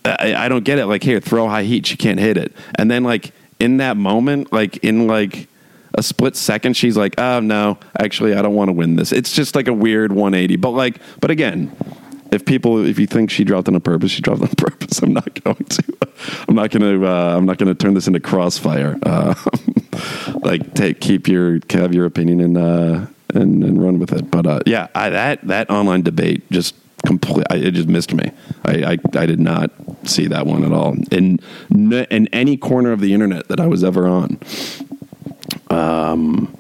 I, 0.06 0.36
I 0.36 0.50
don't 0.50 0.64
get 0.64 0.80
it. 0.80 0.86
Like 0.86 1.04
here, 1.04 1.20
throw 1.20 1.48
high 1.48 1.64
heat, 1.64 1.86
she 1.86 1.98
can't 1.98 2.20
hit 2.20 2.38
it, 2.38 2.54
and 2.76 2.90
then 2.92 3.04
like 3.04 3.32
in 3.60 3.78
that 3.78 3.98
moment, 3.98 4.52
like 4.52 4.78
in 4.78 5.08
like 5.08 5.48
a 5.96 6.04
split 6.04 6.36
second, 6.36 6.76
she's 6.76 6.98
like, 6.98 7.20
"Oh 7.20 7.40
no, 7.40 7.78
actually, 8.00 8.34
I 8.34 8.42
don't 8.42 8.56
want 8.56 8.70
to 8.70 8.74
win 8.74 8.96
this." 8.96 9.12
It's 9.12 9.32
just 9.32 9.56
like 9.56 9.68
a 9.68 9.74
weird 9.74 10.12
180. 10.12 10.58
But 10.58 10.72
like, 10.72 11.00
but 11.22 11.32
again, 11.32 11.76
if 12.32 12.46
people 12.46 12.86
if 12.86 13.00
you 13.00 13.08
think 13.08 13.30
she 13.30 13.44
dropped 13.44 13.68
on 13.68 13.76
a 13.76 13.80
purpose, 13.80 14.12
she 14.12 14.22
dropped 14.22 14.42
on 14.42 14.48
purpose. 14.58 15.02
I'm 15.02 15.14
not 15.14 15.42
going 15.44 15.64
to. 15.64 15.84
I'm 16.48 16.56
not 16.56 16.72
going 16.72 17.02
to. 17.02 17.08
Uh, 17.08 17.38
I'm 17.38 17.46
not 17.46 17.58
going 17.58 17.74
to 17.74 17.76
turn 17.76 17.94
this 17.94 18.08
into 18.08 18.20
crossfire. 18.20 18.98
Uh, 19.04 19.36
like, 20.42 20.74
take 20.74 21.00
keep 21.00 21.28
your 21.28 21.60
have 21.70 21.94
your 21.94 22.06
opinion 22.06 22.42
and 22.42 22.58
uh, 22.58 23.06
and 23.34 23.64
and 23.64 23.84
run 23.84 24.00
with 24.00 24.12
it. 24.12 24.30
But 24.32 24.48
uh, 24.48 24.60
yeah, 24.66 24.88
I, 24.96 25.10
that 25.10 25.48
that 25.48 25.70
online 25.70 26.02
debate 26.02 26.50
just 26.52 26.76
complete. 27.06 27.46
it 27.52 27.72
just 27.72 27.88
missed 27.88 28.14
me. 28.14 28.32
I, 28.66 28.94
I, 28.94 29.20
I 29.20 29.26
did 29.26 29.40
not 29.40 29.72
see 30.04 30.28
that 30.28 30.46
one 30.46 30.64
at 30.64 30.72
all 30.72 30.96
in 31.12 31.40
in 31.70 32.28
any 32.28 32.58
corner 32.58 32.92
of 32.92 33.00
the 33.00 33.14
internet 33.14 33.48
that 33.48 33.60
I 33.60 33.68
was 33.68 33.84
ever 33.84 34.08
on. 34.08 34.40
Um. 35.70 36.56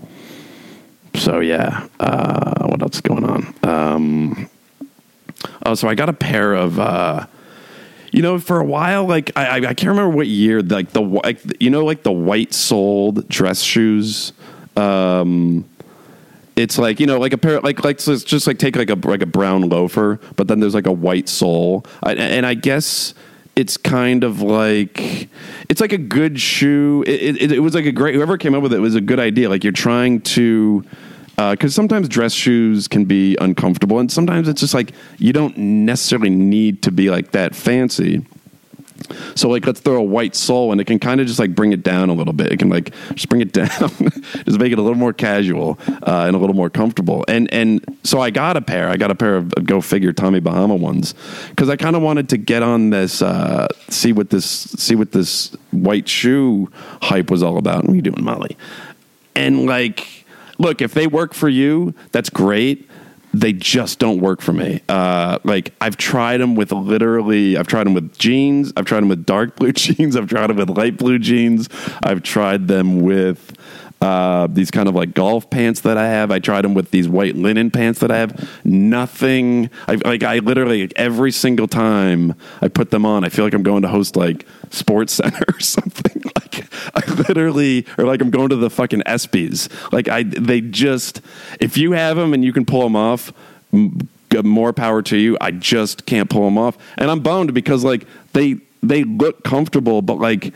So 1.15 1.39
yeah. 1.39 1.87
Uh, 1.99 2.67
what 2.67 2.81
else 2.81 2.95
is 2.95 3.01
going 3.01 3.23
on? 3.23 3.55
Um. 3.63 4.49
Oh, 5.65 5.75
so 5.75 5.87
I 5.87 5.95
got 5.95 6.09
a 6.09 6.13
pair 6.13 6.53
of. 6.53 6.79
Uh, 6.79 7.27
you 8.11 8.21
know, 8.21 8.37
for 8.37 8.59
a 8.59 8.63
while, 8.63 9.05
like 9.05 9.31
I, 9.35 9.57
I 9.57 9.73
can't 9.73 9.85
remember 9.85 10.15
what 10.15 10.27
year, 10.27 10.61
like 10.61 10.91
the 10.91 11.01
like, 11.01 11.41
you 11.59 11.71
know, 11.71 11.83
like 11.83 12.03
the 12.03 12.11
white 12.11 12.53
soled 12.53 13.27
dress 13.27 13.61
shoes. 13.63 14.33
Um, 14.77 15.65
it's 16.55 16.77
like 16.77 16.99
you 16.99 17.05
know 17.05 17.19
like 17.19 17.33
a 17.33 17.37
pair 17.37 17.59
like 17.61 17.83
like 17.83 17.99
so 17.99 18.11
it's 18.11 18.23
just 18.23 18.47
like 18.47 18.59
take 18.59 18.75
like 18.75 18.89
a 18.89 18.95
like 19.07 19.21
a 19.21 19.27
brown 19.27 19.61
loafer 19.69 20.19
but 20.35 20.47
then 20.47 20.59
there's 20.59 20.75
like 20.75 20.87
a 20.87 20.91
white 20.91 21.27
sole. 21.27 21.85
I, 22.03 22.13
and 22.13 22.45
i 22.45 22.53
guess 22.53 23.13
it's 23.55 23.77
kind 23.77 24.23
of 24.23 24.41
like 24.41 25.29
it's 25.69 25.79
like 25.79 25.93
a 25.93 25.97
good 25.97 26.39
shoe. 26.39 27.03
It, 27.05 27.41
it, 27.41 27.51
it, 27.51 27.59
was 27.59 27.75
like 27.75 27.85
a 27.85 27.91
great 27.91 28.15
whoever 28.15 28.37
came 28.37 28.55
up 28.55 28.63
with 28.63 28.73
it 28.73 28.79
was 28.79 28.95
a 28.95 29.01
good 29.01 29.19
idea. 29.19 29.49
Like 29.49 29.63
you're 29.63 29.71
trying 29.71 30.21
to 30.21 30.83
because 31.35 31.71
uh, 31.71 31.75
sometimes 31.75 32.07
dress 32.07 32.33
shoes 32.33 32.87
can 32.87 33.05
be 33.05 33.35
uncomfortable 33.41 33.99
and 33.99 34.11
sometimes 34.11 34.47
it's 34.47 34.61
just 34.61 34.73
like 34.75 34.93
you 35.17 35.33
don't 35.33 35.57
necessarily 35.57 36.29
need 36.29 36.83
to 36.83 36.91
be 36.91 37.09
like 37.09 37.31
that 37.31 37.55
fancy 37.55 38.23
so 39.35 39.49
like 39.49 39.65
let's 39.65 39.79
throw 39.79 39.97
a 39.97 40.03
white 40.03 40.35
sole 40.35 40.71
and 40.71 40.81
it 40.81 40.85
can 40.85 40.99
kind 40.99 41.21
of 41.21 41.27
just 41.27 41.39
like 41.39 41.55
bring 41.55 41.73
it 41.73 41.83
down 41.83 42.09
a 42.09 42.13
little 42.13 42.33
bit. 42.33 42.51
It 42.51 42.59
can 42.59 42.69
like 42.69 42.93
just 43.13 43.29
bring 43.29 43.41
it 43.41 43.51
down, 43.53 43.67
just 43.69 44.59
make 44.59 44.71
it 44.71 44.79
a 44.79 44.81
little 44.81 44.97
more 44.97 45.13
casual 45.13 45.79
uh, 45.87 46.25
and 46.27 46.35
a 46.35 46.39
little 46.39 46.55
more 46.55 46.69
comfortable. 46.69 47.23
And 47.27 47.51
and 47.53 47.83
so 48.03 48.21
I 48.21 48.29
got 48.29 48.57
a 48.57 48.61
pair. 48.61 48.89
I 48.89 48.97
got 48.97 49.11
a 49.11 49.15
pair 49.15 49.35
of 49.35 49.53
go 49.65 49.81
figure 49.81 50.13
Tommy 50.13 50.39
Bahama 50.39 50.75
ones 50.75 51.13
because 51.49 51.69
I 51.69 51.75
kind 51.75 51.95
of 51.95 52.01
wanted 52.01 52.29
to 52.29 52.37
get 52.37 52.63
on 52.63 52.89
this, 52.89 53.21
uh, 53.21 53.67
see 53.89 54.13
what 54.13 54.29
this 54.29 54.45
see 54.45 54.95
what 54.95 55.11
this 55.11 55.55
white 55.71 56.07
shoe 56.07 56.71
hype 57.01 57.31
was 57.31 57.43
all 57.43 57.57
about. 57.57 57.83
What 57.83 57.91
are 57.91 57.95
you 57.95 58.01
doing 58.01 58.23
Molly? 58.23 58.57
And 59.35 59.65
like, 59.65 60.25
look, 60.57 60.81
if 60.81 60.93
they 60.93 61.07
work 61.07 61.33
for 61.33 61.49
you, 61.49 61.93
that's 62.11 62.29
great 62.29 62.89
they 63.33 63.51
just 63.51 63.97
don't 63.99 64.19
work 64.19 64.41
for 64.41 64.53
me. 64.53 64.81
Uh, 64.87 65.39
like 65.43 65.73
I've 65.81 65.97
tried 65.97 66.37
them 66.37 66.55
with 66.55 66.71
literally, 66.71 67.57
I've 67.57 67.67
tried 67.67 67.85
them 67.85 67.93
with 67.95 68.17
jeans, 68.17 68.71
I've 68.77 68.85
tried 68.85 69.01
them 69.01 69.09
with 69.09 69.25
dark 69.25 69.55
blue 69.55 69.71
jeans, 69.73 70.15
I've 70.15 70.27
tried 70.27 70.47
them 70.47 70.57
with 70.57 70.69
light 70.69 70.97
blue 70.97 71.19
jeans, 71.19 71.67
I've 72.03 72.21
tried 72.21 72.67
them 72.67 73.01
with 73.01 73.57
uh, 74.03 74.47
these 74.47 74.69
kind 74.69 74.89
of 74.89 74.95
like 74.95 75.13
golf 75.13 75.49
pants 75.49 75.79
that 75.81 75.97
I 75.97 76.07
have. 76.07 76.29
I 76.29 76.39
tried 76.39 76.63
them 76.63 76.73
with 76.73 76.91
these 76.91 77.07
white 77.07 77.35
linen 77.35 77.71
pants 77.71 78.01
that 78.01 78.11
I 78.11 78.17
have. 78.17 78.49
Nothing. 78.65 79.69
I, 79.87 79.95
like 79.95 80.23
I 80.23 80.39
literally 80.39 80.91
every 80.97 81.31
single 81.31 81.67
time 81.67 82.35
I 82.61 82.67
put 82.67 82.91
them 82.91 83.05
on, 83.05 83.23
I 83.23 83.29
feel 83.29 83.45
like 83.45 83.53
I'm 83.53 83.63
going 83.63 83.83
to 83.83 83.87
host 83.87 84.17
like 84.17 84.45
Sports 84.73 85.13
Center 85.13 85.45
or 85.53 85.59
something. 85.59 86.21
Like 86.35 86.65
I 86.95 87.13
literally, 87.13 87.85
or 87.97 88.05
like 88.05 88.21
I'm 88.21 88.31
going 88.31 88.49
to 88.49 88.55
the 88.55 88.69
fucking 88.69 89.01
ESPYS. 89.01 89.91
Like 89.91 90.07
I, 90.09 90.23
they 90.23 90.61
just 90.61 91.21
if 91.59 91.77
you 91.77 91.91
have 91.93 92.17
them 92.17 92.33
and 92.33 92.43
you 92.43 92.53
can 92.53 92.65
pull 92.65 92.81
them 92.81 92.95
off. 92.95 93.31
more 94.43 94.73
power 94.73 95.03
to 95.03 95.17
you. 95.17 95.37
I 95.39 95.51
just 95.51 96.07
can't 96.07 96.29
pull 96.29 96.45
them 96.45 96.57
off, 96.57 96.77
and 96.97 97.11
I'm 97.11 97.19
bummed 97.19 97.53
because 97.53 97.83
like 97.83 98.05
they 98.33 98.57
they 98.81 99.03
look 99.03 99.43
comfortable, 99.43 100.01
but 100.01 100.17
like 100.19 100.53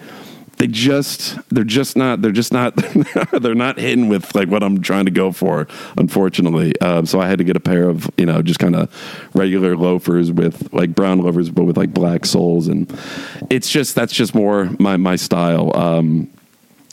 they 0.58 0.67
just 0.67 1.38
they're 1.50 1.63
just 1.63 1.96
not 1.96 2.22
they're 2.22 2.32
just 2.32 2.52
not 2.52 2.76
they're 3.32 3.56
not 3.56 3.78
hitting 3.78 4.10
with 4.10 4.36
like 4.36 4.50
what 4.50 4.63
I'm 4.63 4.82
trying 4.82 5.06
to 5.06 5.12
go 5.12 5.32
for 5.32 5.67
unfortunately. 5.98 6.80
Um, 6.82 7.06
so 7.06 7.20
I 7.20 7.28
had 7.28 7.38
to 7.38 7.43
get 7.43 7.56
a 7.56 7.60
pair 7.60 7.88
of 7.88 8.10
you 8.17 8.26
know 8.26 8.41
just 8.41 8.60
kind 8.60 8.76
of 8.76 8.91
regular 9.34 9.78
loafers 9.78 10.32
with 10.32 10.74
like 10.74 10.96
brown 10.96 11.20
loafers 11.20 11.50
but 11.50 11.63
with 11.63 11.78
like 11.78 11.93
black 11.93 12.26
soles. 12.26 12.67
And 12.67 12.91
it's 13.50 13.70
just 13.70 13.96
that's 13.96 14.13
just 14.13 14.34
more 14.36 14.70
my 14.80 14.98
my 14.98 15.15
style. 15.15 15.76
Um, 15.76 16.30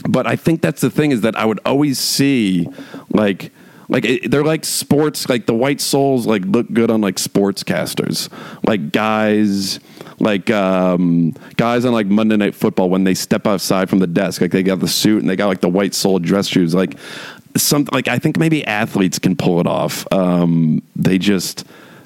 but 0.08 0.26
I 0.26 0.36
think 0.36 0.60
that's 0.60 0.82
the 0.82 0.90
thing 0.90 1.12
is 1.12 1.22
that 1.22 1.36
I 1.36 1.44
would 1.44 1.60
always 1.64 1.98
see 1.98 2.68
like 3.10 3.50
like 3.88 4.04
it, 4.04 4.30
they're 4.30 4.44
like 4.44 4.64
sports 4.64 5.28
like 5.28 5.46
the 5.46 5.54
white 5.54 5.80
soles 5.80 6.26
like 6.26 6.42
look 6.44 6.72
good 6.72 6.90
on 6.90 7.00
like 7.00 7.16
sportscasters 7.16 8.28
like 8.66 8.92
guys 8.92 9.80
like 10.20 10.50
um, 10.50 11.32
guys 11.56 11.84
on 11.84 11.92
like 11.92 12.06
Monday 12.06 12.36
Night 12.36 12.54
Football 12.54 12.90
when 12.90 13.04
they 13.04 13.14
step 13.14 13.46
outside 13.46 13.90
from 13.90 13.98
the 13.98 14.06
desk, 14.06 14.40
like 14.40 14.50
they 14.50 14.62
got 14.62 14.80
the 14.80 14.88
suit 14.88 15.20
and 15.20 15.28
they 15.28 15.36
got 15.36 15.48
like 15.48 15.60
the 15.60 15.68
white 15.68 15.94
sole 15.94 16.18
dress 16.18 16.46
shoes. 16.46 16.74
Like 16.74 16.96
some 17.56 17.86
like 17.92 18.08
I 18.08 18.18
think 18.18 18.38
maybe 18.38 18.64
athletes 18.66 19.18
can 19.18 19.36
pull 19.36 19.60
it 19.60 19.66
off. 19.66 20.10
Um, 20.12 20.82
they 20.96 21.18
just 21.18 21.64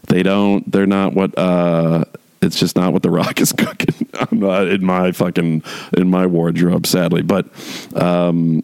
they 0.08 0.22
don't. 0.22 0.70
They're 0.70 0.86
not 0.86 1.14
what. 1.14 1.36
Uh, 1.36 2.04
it's 2.40 2.58
just 2.58 2.76
not 2.76 2.92
what 2.92 3.02
the 3.02 3.10
Rock 3.10 3.40
is 3.40 3.52
cooking. 3.56 4.08
I'm 4.14 4.38
not 4.40 4.68
in 4.68 4.84
my 4.84 5.12
fucking 5.12 5.62
in 5.96 6.10
my 6.10 6.26
wardrobe, 6.26 6.86
sadly. 6.86 7.22
But 7.22 7.46
um, 7.94 8.62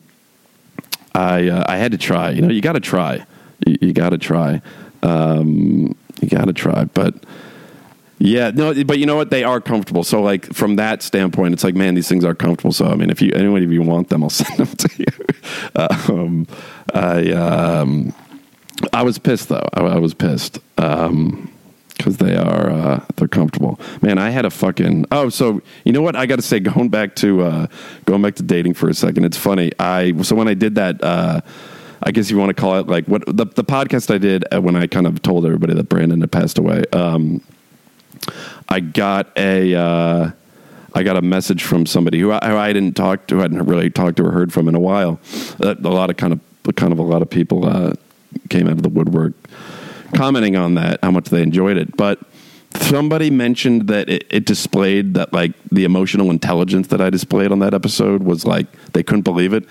I 1.14 1.48
uh, 1.48 1.64
I 1.68 1.76
had 1.76 1.92
to 1.92 1.98
try. 1.98 2.30
You 2.30 2.42
know, 2.42 2.48
you 2.48 2.60
got 2.60 2.72
to 2.72 2.80
try. 2.80 3.24
You, 3.66 3.76
you 3.80 3.92
got 3.92 4.10
to 4.10 4.18
try. 4.18 4.60
Um, 5.02 5.96
you 6.20 6.28
got 6.28 6.46
to 6.46 6.52
try. 6.52 6.84
But 6.84 7.14
yeah, 8.18 8.50
no, 8.50 8.84
but 8.84 8.98
you 8.98 9.06
know 9.06 9.16
what? 9.16 9.30
They 9.30 9.44
are 9.44 9.60
comfortable. 9.60 10.04
So 10.04 10.22
like 10.22 10.52
from 10.52 10.76
that 10.76 11.02
standpoint, 11.02 11.54
it's 11.54 11.64
like, 11.64 11.74
man, 11.74 11.94
these 11.94 12.08
things 12.08 12.24
are 12.24 12.34
comfortable. 12.34 12.72
So 12.72 12.86
I 12.86 12.94
mean, 12.94 13.10
if 13.10 13.20
you 13.22 13.32
anyone 13.34 13.62
of 13.62 13.72
you 13.72 13.82
want 13.82 14.08
them, 14.08 14.22
I'll 14.22 14.30
send 14.30 14.58
them 14.58 14.66
to 14.66 14.90
you. 14.98 16.14
um, 16.14 16.46
I 16.92 17.30
um, 17.32 18.14
I 18.92 19.02
was 19.02 19.18
pissed 19.18 19.48
though. 19.48 19.68
I, 19.74 19.80
I 19.82 19.98
was 19.98 20.14
pissed. 20.14 20.58
Um, 20.78 21.50
because 22.04 22.18
they 22.18 22.36
are 22.36 22.70
uh, 22.70 23.04
they're 23.16 23.28
comfortable. 23.28 23.80
Man, 24.02 24.18
I 24.18 24.28
had 24.28 24.44
a 24.44 24.50
fucking 24.50 25.06
oh, 25.10 25.30
so 25.30 25.62
you 25.84 25.92
know 25.92 26.02
what? 26.02 26.14
I 26.14 26.26
got 26.26 26.36
to 26.36 26.42
say, 26.42 26.60
going 26.60 26.90
back 26.90 27.16
to 27.16 27.42
uh, 27.42 27.66
going 28.04 28.20
back 28.20 28.34
to 28.36 28.42
dating 28.42 28.74
for 28.74 28.88
a 28.88 28.94
second. 28.94 29.24
It's 29.24 29.38
funny. 29.38 29.72
I 29.78 30.20
so 30.22 30.36
when 30.36 30.48
I 30.48 30.54
did 30.54 30.74
that. 30.76 31.02
Uh, 31.02 31.40
I 32.06 32.10
guess 32.10 32.30
you 32.30 32.36
want 32.36 32.50
to 32.50 32.60
call 32.60 32.78
it 32.80 32.86
like 32.86 33.06
what 33.06 33.24
the, 33.24 33.46
the 33.46 33.64
podcast 33.64 34.12
I 34.12 34.18
did 34.18 34.44
uh, 34.52 34.60
when 34.60 34.76
I 34.76 34.86
kind 34.86 35.06
of 35.06 35.22
told 35.22 35.46
everybody 35.46 35.72
that 35.72 35.88
Brandon 35.88 36.20
had 36.20 36.30
passed 36.30 36.58
away. 36.58 36.84
Um, 36.92 37.40
I 38.68 38.80
got 38.80 39.32
a 39.38 39.74
uh, 39.74 40.30
I 40.94 41.02
got 41.02 41.16
a 41.16 41.22
message 41.22 41.62
from 41.62 41.86
somebody 41.86 42.20
who 42.20 42.30
I, 42.30 42.46
who 42.46 42.56
I, 42.58 42.74
didn't 42.74 42.94
talk 42.94 43.26
to, 43.28 43.38
I 43.38 43.42
hadn't 43.42 43.64
really 43.64 43.88
talked 43.88 44.18
to 44.18 44.26
or 44.26 44.32
heard 44.32 44.52
from 44.52 44.68
in 44.68 44.74
a 44.74 44.80
while. 44.80 45.18
Uh, 45.58 45.76
a 45.82 45.88
lot 45.88 46.10
of 46.10 46.18
kind 46.18 46.34
of 46.34 46.40
kind 46.76 46.92
of 46.92 46.98
a 46.98 47.02
lot 47.02 47.22
of 47.22 47.30
people 47.30 47.64
uh, 47.64 47.94
came 48.50 48.66
out 48.66 48.72
of 48.72 48.82
the 48.82 48.90
woodwork 48.90 49.32
commenting 50.14 50.56
on 50.56 50.74
that, 50.74 51.00
how 51.02 51.10
much 51.10 51.28
they 51.30 51.42
enjoyed 51.42 51.76
it. 51.76 51.96
But 51.96 52.20
somebody 52.76 53.30
mentioned 53.30 53.88
that 53.88 54.08
it, 54.08 54.26
it, 54.30 54.44
displayed 54.46 55.14
that 55.14 55.32
like 55.32 55.52
the 55.70 55.84
emotional 55.84 56.30
intelligence 56.30 56.88
that 56.88 57.00
I 57.00 57.10
displayed 57.10 57.52
on 57.52 57.60
that 57.60 57.74
episode 57.74 58.22
was 58.22 58.44
like 58.44 58.66
they 58.92 59.02
couldn't 59.02 59.22
believe 59.22 59.52
it. 59.52 59.64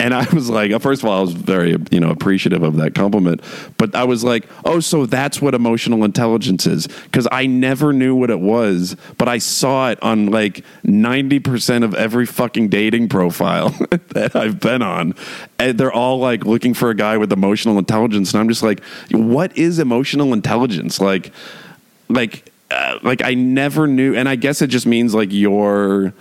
And 0.00 0.14
I 0.14 0.24
was 0.32 0.48
like, 0.48 0.70
first 0.80 1.02
of 1.02 1.08
all, 1.08 1.18
I 1.18 1.20
was 1.20 1.32
very, 1.32 1.76
you 1.90 1.98
know, 1.98 2.10
appreciative 2.10 2.62
of 2.62 2.76
that 2.76 2.94
compliment. 2.94 3.42
But 3.78 3.96
I 3.96 4.04
was 4.04 4.22
like, 4.22 4.46
oh, 4.64 4.78
so 4.78 5.06
that's 5.06 5.42
what 5.42 5.54
emotional 5.54 6.04
intelligence 6.04 6.66
is. 6.66 6.86
Because 6.86 7.26
I 7.32 7.46
never 7.46 7.92
knew 7.92 8.14
what 8.14 8.30
it 8.30 8.38
was, 8.38 8.96
but 9.16 9.28
I 9.28 9.38
saw 9.38 9.90
it 9.90 10.00
on 10.00 10.26
like 10.26 10.64
90% 10.84 11.82
of 11.82 11.94
every 11.94 12.26
fucking 12.26 12.68
dating 12.68 13.08
profile 13.08 13.70
that 14.10 14.36
I've 14.36 14.60
been 14.60 14.82
on. 14.82 15.14
And 15.58 15.76
they're 15.76 15.92
all 15.92 16.20
like 16.20 16.44
looking 16.44 16.74
for 16.74 16.90
a 16.90 16.94
guy 16.94 17.16
with 17.16 17.32
emotional 17.32 17.76
intelligence. 17.78 18.32
And 18.32 18.40
I'm 18.40 18.48
just 18.48 18.62
like, 18.62 18.84
what 19.10 19.56
is 19.58 19.80
emotional 19.80 20.32
intelligence? 20.32 21.00
Like, 21.00 21.32
like, 22.08 22.52
uh, 22.70 22.98
like 23.02 23.22
I 23.24 23.34
never 23.34 23.88
knew. 23.88 24.14
And 24.14 24.28
I 24.28 24.36
guess 24.36 24.62
it 24.62 24.68
just 24.68 24.86
means 24.86 25.12
like 25.12 25.30
you're 25.32 26.12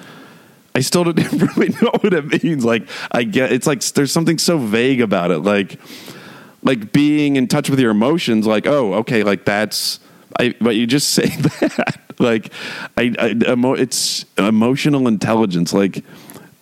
I 0.78 0.82
still 0.82 1.06
don't 1.06 1.18
really 1.58 1.70
know 1.82 1.90
what 2.02 2.13
it 2.13 2.44
means. 2.44 2.63
Like 2.63 2.88
I 3.12 3.24
get 3.24 3.52
it's 3.52 3.66
like 3.66 3.82
there's 3.82 4.12
something 4.12 4.38
so 4.38 4.60
vague 4.60 5.02
about 5.02 5.32
it. 5.32 5.40
Like 5.40 5.80
like 6.62 6.92
being 6.94 7.36
in 7.36 7.48
touch 7.48 7.68
with 7.68 7.80
your 7.80 7.90
emotions. 7.90 8.46
Like 8.46 8.68
oh 8.68 8.94
okay, 8.96 9.24
like 9.24 9.44
that's. 9.44 10.00
I 10.40 10.54
but 10.62 10.76
you 10.76 10.86
just 10.86 11.10
say 11.16 11.30
that 11.30 12.00
like 12.20 12.54
I, 12.96 13.16
I 13.18 13.52
emo, 13.52 13.74
it's 13.74 14.26
emotional 14.38 15.08
intelligence. 15.08 15.74
Like 15.74 16.06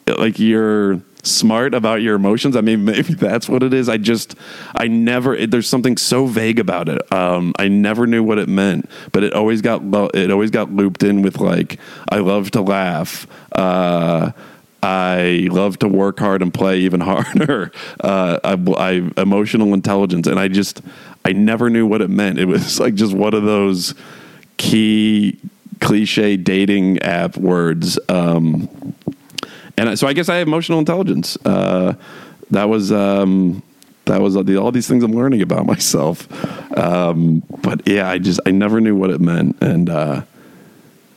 like 0.08 0.40
you're 0.40 1.02
smart 1.26 1.74
about 1.74 2.02
your 2.02 2.16
emotions. 2.16 2.56
I 2.56 2.62
mean, 2.62 2.86
maybe 2.86 3.14
that's 3.14 3.50
what 3.50 3.64
it 3.64 3.74
is. 3.74 3.90
I 3.90 3.98
just, 3.98 4.36
I 4.76 4.88
never. 4.88 5.36
It, 5.36 5.52
there's 5.52 5.68
something 5.68 5.98
so 5.98 6.26
vague 6.26 6.60
about 6.60 6.90
it. 6.90 7.12
Um, 7.12 7.54
I 7.58 7.68
never 7.68 8.08
knew 8.08 8.24
what 8.24 8.38
it 8.38 8.50
meant, 8.50 8.90
but 9.12 9.24
it 9.24 9.34
always 9.34 9.62
got 9.62 9.82
it 10.16 10.32
always 10.32 10.52
got 10.52 10.72
looped 10.72 11.04
in 11.04 11.22
with 11.22 11.40
like, 11.40 11.80
I 12.10 12.20
love 12.20 12.52
to 12.52 12.62
laugh. 12.62 13.28
Uh, 13.52 14.32
I 14.86 15.48
love 15.52 15.80
to 15.80 15.88
work 15.88 16.20
hard 16.20 16.44
and 16.44 16.54
play 16.54 16.82
even 16.82 17.00
harder. 17.02 17.72
Uh, 18.00 18.40
I, 18.44 18.54
I 18.78 19.22
emotional 19.22 19.74
intelligence, 19.74 20.28
and 20.28 20.40
I 20.40 20.48
just 20.48 20.82
I 21.24 21.32
never 21.32 21.70
knew 21.70 21.88
what 21.88 22.02
it 22.02 22.10
meant. 22.10 22.40
It 22.40 22.46
was 22.46 22.80
like 22.80 22.94
just 22.94 23.14
one 23.14 23.34
of 23.34 23.44
those 23.44 23.96
key 24.58 25.40
cliche 25.82 26.38
dating 26.38 27.00
app 27.00 27.36
words. 27.36 27.98
Um, 28.10 28.70
and 29.78 29.98
so 29.98 30.08
I 30.08 30.14
guess 30.14 30.30
I 30.30 30.38
have 30.38 30.48
emotional 30.48 30.80
intelligence. 30.80 31.38
Uh, 31.46 31.94
that 32.52 32.70
was 32.70 32.92
um, 32.92 33.64
that 34.06 34.22
was 34.22 34.36
all 34.36 34.72
these 34.72 34.88
things 34.88 35.04
I'm 35.04 35.14
learning 35.14 35.42
about 35.42 35.66
myself. 35.74 36.28
Um, 36.78 37.44
but 37.62 37.88
yeah, 37.88 38.10
I 38.10 38.18
just 38.18 38.40
I 38.46 38.52
never 38.52 38.80
knew 38.80 38.96
what 38.96 39.10
it 39.10 39.22
meant. 39.22 39.58
And 39.62 39.90
uh, 39.90 40.22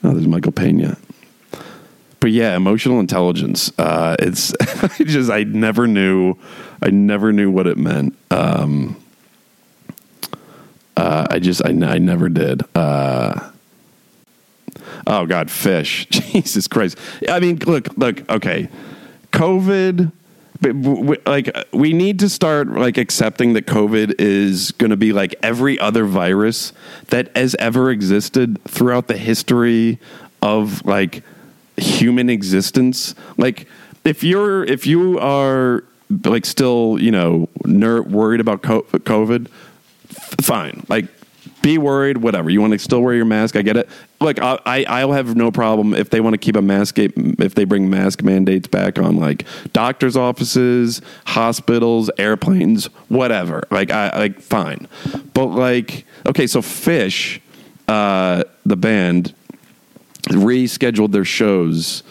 oh, 0.04 0.12
there's 0.12 0.26
Michael 0.26 0.52
Pena. 0.52 0.96
But 2.20 2.32
yeah, 2.32 2.56
emotional 2.56 2.98
intelligence. 2.98 3.70
Uh, 3.78 4.16
it's 4.18 4.52
I 4.82 5.04
just 5.04 5.30
I 5.30 5.44
never 5.44 5.86
knew 5.86 6.34
I 6.82 6.90
never 6.90 7.32
knew 7.32 7.50
what 7.50 7.66
it 7.66 7.78
meant. 7.78 8.16
Um, 8.30 8.96
uh, 10.96 11.28
I 11.30 11.38
just 11.38 11.64
I, 11.64 11.68
I 11.68 11.98
never 11.98 12.28
did. 12.28 12.62
Uh, 12.74 13.50
Oh 15.08 15.24
God, 15.24 15.48
Phish! 15.48 16.08
Jesus 16.32 16.68
Christ! 16.68 16.98
I 17.28 17.40
mean, 17.40 17.58
look, 17.60 17.88
look. 17.96 18.28
Okay, 18.30 18.68
COVID. 19.32 20.12
Like 21.24 21.56
we 21.72 21.92
need 21.92 22.18
to 22.18 22.28
start 22.28 22.68
like 22.68 22.98
accepting 22.98 23.52
that 23.52 23.66
COVID 23.66 24.16
is 24.18 24.72
going 24.72 24.90
to 24.90 24.96
be 24.96 25.12
like 25.12 25.36
every 25.40 25.78
other 25.78 26.04
virus 26.04 26.72
that 27.08 27.34
has 27.36 27.54
ever 27.60 27.92
existed 27.92 28.62
throughout 28.64 29.06
the 29.06 29.16
history 29.16 30.00
of 30.42 30.84
like 30.84 31.22
human 31.76 32.28
existence. 32.28 33.14
Like 33.36 33.68
if 34.04 34.24
you're 34.24 34.64
if 34.64 34.84
you 34.84 35.18
are 35.20 35.84
like 36.24 36.44
still 36.44 36.98
you 37.00 37.12
know 37.12 37.48
ner- 37.64 38.02
worried 38.02 38.40
about 38.40 38.62
COVID, 38.62 39.48
fine. 40.42 40.84
Like 40.88 41.06
be 41.62 41.78
worried, 41.78 42.18
whatever. 42.18 42.50
You 42.50 42.60
want 42.60 42.72
to 42.72 42.78
still 42.78 43.00
wear 43.00 43.14
your 43.14 43.24
mask. 43.24 43.56
I 43.56 43.62
get 43.62 43.76
it. 43.76 43.88
Look, 44.20 44.40
I, 44.40 44.58
I 44.64 44.84
I'll 44.84 45.12
have 45.12 45.36
no 45.36 45.50
problem 45.50 45.94
if 45.94 46.10
they 46.10 46.20
want 46.20 46.34
to 46.34 46.38
keep 46.38 46.56
a 46.56 46.62
mask 46.62 46.98
if 46.98 47.54
they 47.54 47.64
bring 47.64 47.90
mask 47.90 48.22
mandates 48.22 48.68
back 48.68 48.98
on 48.98 49.16
like 49.16 49.44
doctors' 49.72 50.16
offices, 50.16 51.02
hospitals, 51.26 52.10
airplanes, 52.18 52.86
whatever. 53.08 53.62
Like 53.70 53.90
I 53.90 54.16
like 54.18 54.40
fine, 54.40 54.88
but 55.34 55.46
like 55.46 56.04
okay, 56.26 56.46
so 56.46 56.60
Phish, 56.60 57.40
uh, 57.86 58.44
the 58.64 58.76
band, 58.76 59.34
rescheduled 60.28 61.12
their 61.12 61.24
shows 61.24 62.02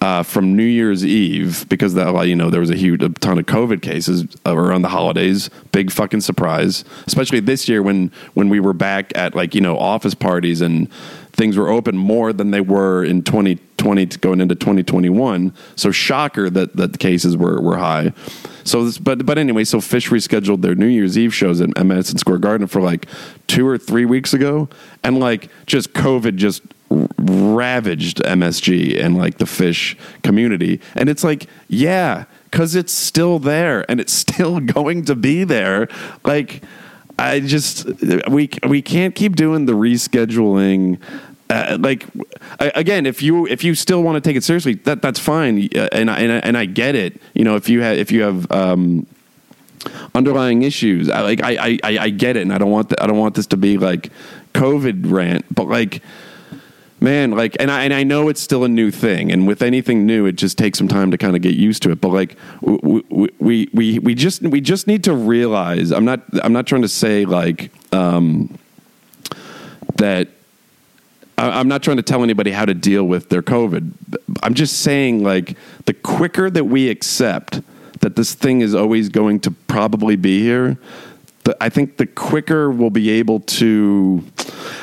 uh, 0.00 0.22
from 0.22 0.56
New 0.56 0.64
Year's 0.64 1.04
Eve 1.04 1.68
because 1.68 1.94
that 1.94 2.26
you 2.26 2.34
know 2.34 2.48
there 2.48 2.60
was 2.60 2.70
a 2.70 2.76
huge 2.76 3.02
a 3.02 3.10
ton 3.10 3.38
of 3.38 3.46
COVID 3.46 3.82
cases 3.82 4.24
around 4.46 4.82
the 4.82 4.88
holidays. 4.88 5.50
Big 5.72 5.90
fucking 5.90 6.22
surprise, 6.22 6.84
especially 7.06 7.40
this 7.40 7.68
year 7.68 7.82
when 7.82 8.10
when 8.34 8.48
we 8.48 8.60
were 8.60 8.72
back 8.72 9.12
at 9.14 9.34
like 9.34 9.54
you 9.54 9.60
know 9.60 9.78
office 9.78 10.14
parties 10.14 10.60
and 10.60 10.90
things 11.32 11.56
were 11.56 11.68
open 11.68 11.96
more 11.96 12.32
than 12.32 12.50
they 12.50 12.60
were 12.60 13.04
in 13.04 13.22
2020 13.22 14.06
going 14.18 14.40
into 14.40 14.54
2021. 14.54 15.54
So 15.76 15.90
shocker 15.90 16.48
that 16.48 16.76
that 16.76 16.92
the 16.92 16.98
cases 16.98 17.36
were 17.36 17.60
were 17.60 17.76
high. 17.76 18.12
So 18.64 18.84
this, 18.84 18.96
but 18.96 19.26
but 19.26 19.36
anyway, 19.36 19.64
so 19.64 19.78
Phish 19.78 20.08
rescheduled 20.08 20.62
their 20.62 20.74
New 20.74 20.86
Year's 20.86 21.18
Eve 21.18 21.34
shows 21.34 21.60
at 21.60 21.84
Madison 21.84 22.16
Square 22.16 22.38
Garden 22.38 22.66
for 22.66 22.80
like 22.80 23.06
two 23.48 23.66
or 23.66 23.76
three 23.76 24.06
weeks 24.06 24.32
ago, 24.32 24.70
and 25.04 25.20
like 25.20 25.50
just 25.66 25.92
COVID 25.92 26.36
just 26.36 26.62
ravaged 26.90 28.18
MSG 28.18 29.02
and 29.02 29.16
like 29.16 29.38
the 29.38 29.44
Phish 29.44 29.96
community. 30.22 30.80
And 30.94 31.08
it's 31.08 31.22
like, 31.22 31.46
yeah, 31.68 32.24
because 32.44 32.74
it's 32.74 32.92
still 32.92 33.38
there 33.38 33.88
and 33.90 34.00
it's 34.00 34.12
still 34.30 34.60
going 34.60 35.04
to 35.04 35.14
be 35.14 35.44
there. 35.44 35.88
Like, 36.24 36.62
I 37.18 37.40
just 37.40 37.86
we 38.28 38.48
we 38.66 38.80
can't 38.80 39.14
keep 39.14 39.36
doing 39.36 39.66
the 39.66 39.74
rescheduling. 39.74 40.98
Uh, 41.50 41.76
like 41.78 42.06
again, 42.58 43.04
if 43.04 43.22
you 43.22 43.46
if 43.46 43.62
you 43.62 43.74
still 43.74 44.02
want 44.02 44.16
to 44.16 44.26
take 44.26 44.36
it 44.36 44.44
seriously, 44.44 44.74
that 44.84 45.02
that's 45.02 45.18
fine, 45.18 45.68
uh, 45.76 45.88
and 45.92 46.10
I, 46.10 46.20
and 46.20 46.32
I, 46.32 46.36
and 46.36 46.56
I 46.56 46.64
get 46.64 46.94
it. 46.94 47.20
You 47.34 47.44
know, 47.44 47.56
if 47.56 47.68
you 47.68 47.82
have 47.82 47.98
if 47.98 48.10
you 48.10 48.22
have 48.22 48.50
um, 48.50 49.06
underlying 50.14 50.62
issues, 50.62 51.10
I, 51.10 51.20
like 51.20 51.42
I, 51.42 51.78
I 51.82 51.98
I 51.98 52.08
get 52.08 52.36
it, 52.36 52.40
and 52.42 52.54
I 52.54 52.58
don't 52.58 52.70
want 52.70 52.88
the, 52.88 53.02
I 53.02 53.06
don't 53.06 53.18
want 53.18 53.34
this 53.34 53.48
to 53.48 53.58
be 53.58 53.76
like 53.76 54.10
COVID 54.54 55.10
rant, 55.10 55.44
but 55.54 55.68
like 55.68 56.02
man 57.00 57.30
like 57.30 57.56
and 57.58 57.70
I, 57.70 57.84
and 57.84 57.94
I 57.94 58.04
know 58.04 58.28
it's 58.28 58.40
still 58.40 58.64
a 58.64 58.68
new 58.68 58.90
thing 58.90 59.32
and 59.32 59.46
with 59.46 59.62
anything 59.62 60.06
new 60.06 60.26
it 60.26 60.36
just 60.36 60.58
takes 60.58 60.78
some 60.78 60.88
time 60.88 61.10
to 61.10 61.18
kind 61.18 61.34
of 61.34 61.42
get 61.42 61.54
used 61.54 61.82
to 61.84 61.90
it 61.90 62.00
but 62.00 62.08
like 62.08 62.36
we, 62.60 63.30
we 63.38 63.68
we 63.72 63.98
we 63.98 64.14
just 64.14 64.42
we 64.42 64.60
just 64.60 64.86
need 64.86 65.04
to 65.04 65.14
realize 65.14 65.90
i'm 65.90 66.04
not 66.04 66.20
i'm 66.44 66.52
not 66.52 66.66
trying 66.66 66.82
to 66.82 66.88
say 66.88 67.24
like 67.24 67.70
um 67.92 68.58
that 69.96 70.28
i'm 71.38 71.68
not 71.68 71.82
trying 71.82 71.96
to 71.96 72.02
tell 72.02 72.22
anybody 72.22 72.50
how 72.50 72.64
to 72.64 72.74
deal 72.74 73.04
with 73.04 73.28
their 73.30 73.42
covid 73.42 73.92
i'm 74.42 74.54
just 74.54 74.80
saying 74.80 75.22
like 75.22 75.56
the 75.86 75.94
quicker 75.94 76.50
that 76.50 76.64
we 76.64 76.90
accept 76.90 77.60
that 78.00 78.16
this 78.16 78.34
thing 78.34 78.60
is 78.60 78.74
always 78.74 79.08
going 79.08 79.40
to 79.40 79.50
probably 79.50 80.16
be 80.16 80.40
here. 80.42 80.78
The, 81.44 81.56
I 81.60 81.70
think 81.70 81.96
the 81.96 82.06
quicker 82.06 82.70
we'll 82.70 82.90
be 82.90 83.10
able 83.10 83.40
to, 83.40 84.22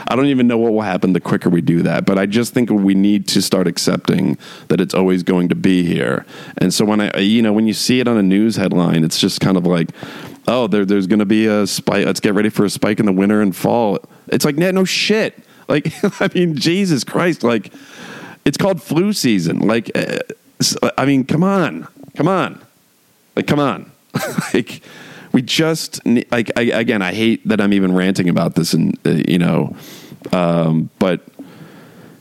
I 0.07 0.15
don't 0.15 0.25
even 0.25 0.47
know 0.47 0.57
what 0.57 0.73
will 0.73 0.81
happen 0.81 1.13
the 1.13 1.19
quicker 1.19 1.49
we 1.49 1.61
do 1.61 1.83
that, 1.83 2.05
but 2.05 2.17
I 2.17 2.25
just 2.25 2.53
think 2.53 2.71
we 2.71 2.95
need 2.95 3.27
to 3.29 3.41
start 3.43 3.67
accepting 3.67 4.39
that 4.69 4.81
it's 4.81 4.95
always 4.95 5.21
going 5.21 5.49
to 5.49 5.55
be 5.55 5.83
here. 5.83 6.25
And 6.57 6.73
so 6.73 6.83
when 6.83 6.99
I, 6.99 7.15
you 7.19 7.43
know, 7.43 7.53
when 7.53 7.67
you 7.67 7.73
see 7.73 7.99
it 7.99 8.07
on 8.07 8.17
a 8.17 8.23
news 8.23 8.55
headline, 8.55 9.03
it's 9.03 9.19
just 9.19 9.39
kind 9.39 9.55
of 9.55 9.67
like, 9.67 9.91
oh, 10.47 10.67
there, 10.67 10.85
there's 10.85 11.07
going 11.07 11.19
to 11.19 11.25
be 11.25 11.45
a 11.45 11.67
spike. 11.67 12.05
Let's 12.05 12.19
get 12.19 12.33
ready 12.33 12.49
for 12.49 12.65
a 12.65 12.69
spike 12.69 12.99
in 12.99 13.05
the 13.05 13.11
winter 13.11 13.41
and 13.41 13.55
fall. 13.55 13.99
It's 14.27 14.45
like, 14.45 14.55
no, 14.57 14.71
no 14.71 14.85
shit. 14.85 15.37
Like, 15.69 15.91
I 16.21 16.29
mean, 16.33 16.55
Jesus 16.55 17.03
Christ. 17.03 17.43
Like, 17.43 17.73
it's 18.45 18.55
called 18.55 18.81
flu 18.81 19.11
season. 19.11 19.59
Like, 19.59 19.91
uh, 19.93 20.19
I 20.97 21.05
mean, 21.05 21.25
come 21.25 21.43
on. 21.43 21.89
Come 22.15 22.29
on. 22.29 22.61
Like, 23.35 23.47
come 23.47 23.59
on. 23.59 23.91
like, 24.53 24.81
we 25.31 25.41
just 25.41 26.05
like 26.31 26.51
I, 26.55 26.63
again. 26.63 27.01
I 27.01 27.13
hate 27.13 27.47
that 27.47 27.61
I'm 27.61 27.73
even 27.73 27.93
ranting 27.93 28.29
about 28.29 28.55
this, 28.55 28.73
and 28.73 28.97
uh, 29.05 29.11
you 29.27 29.37
know, 29.37 29.75
um, 30.31 30.89
but 30.99 31.21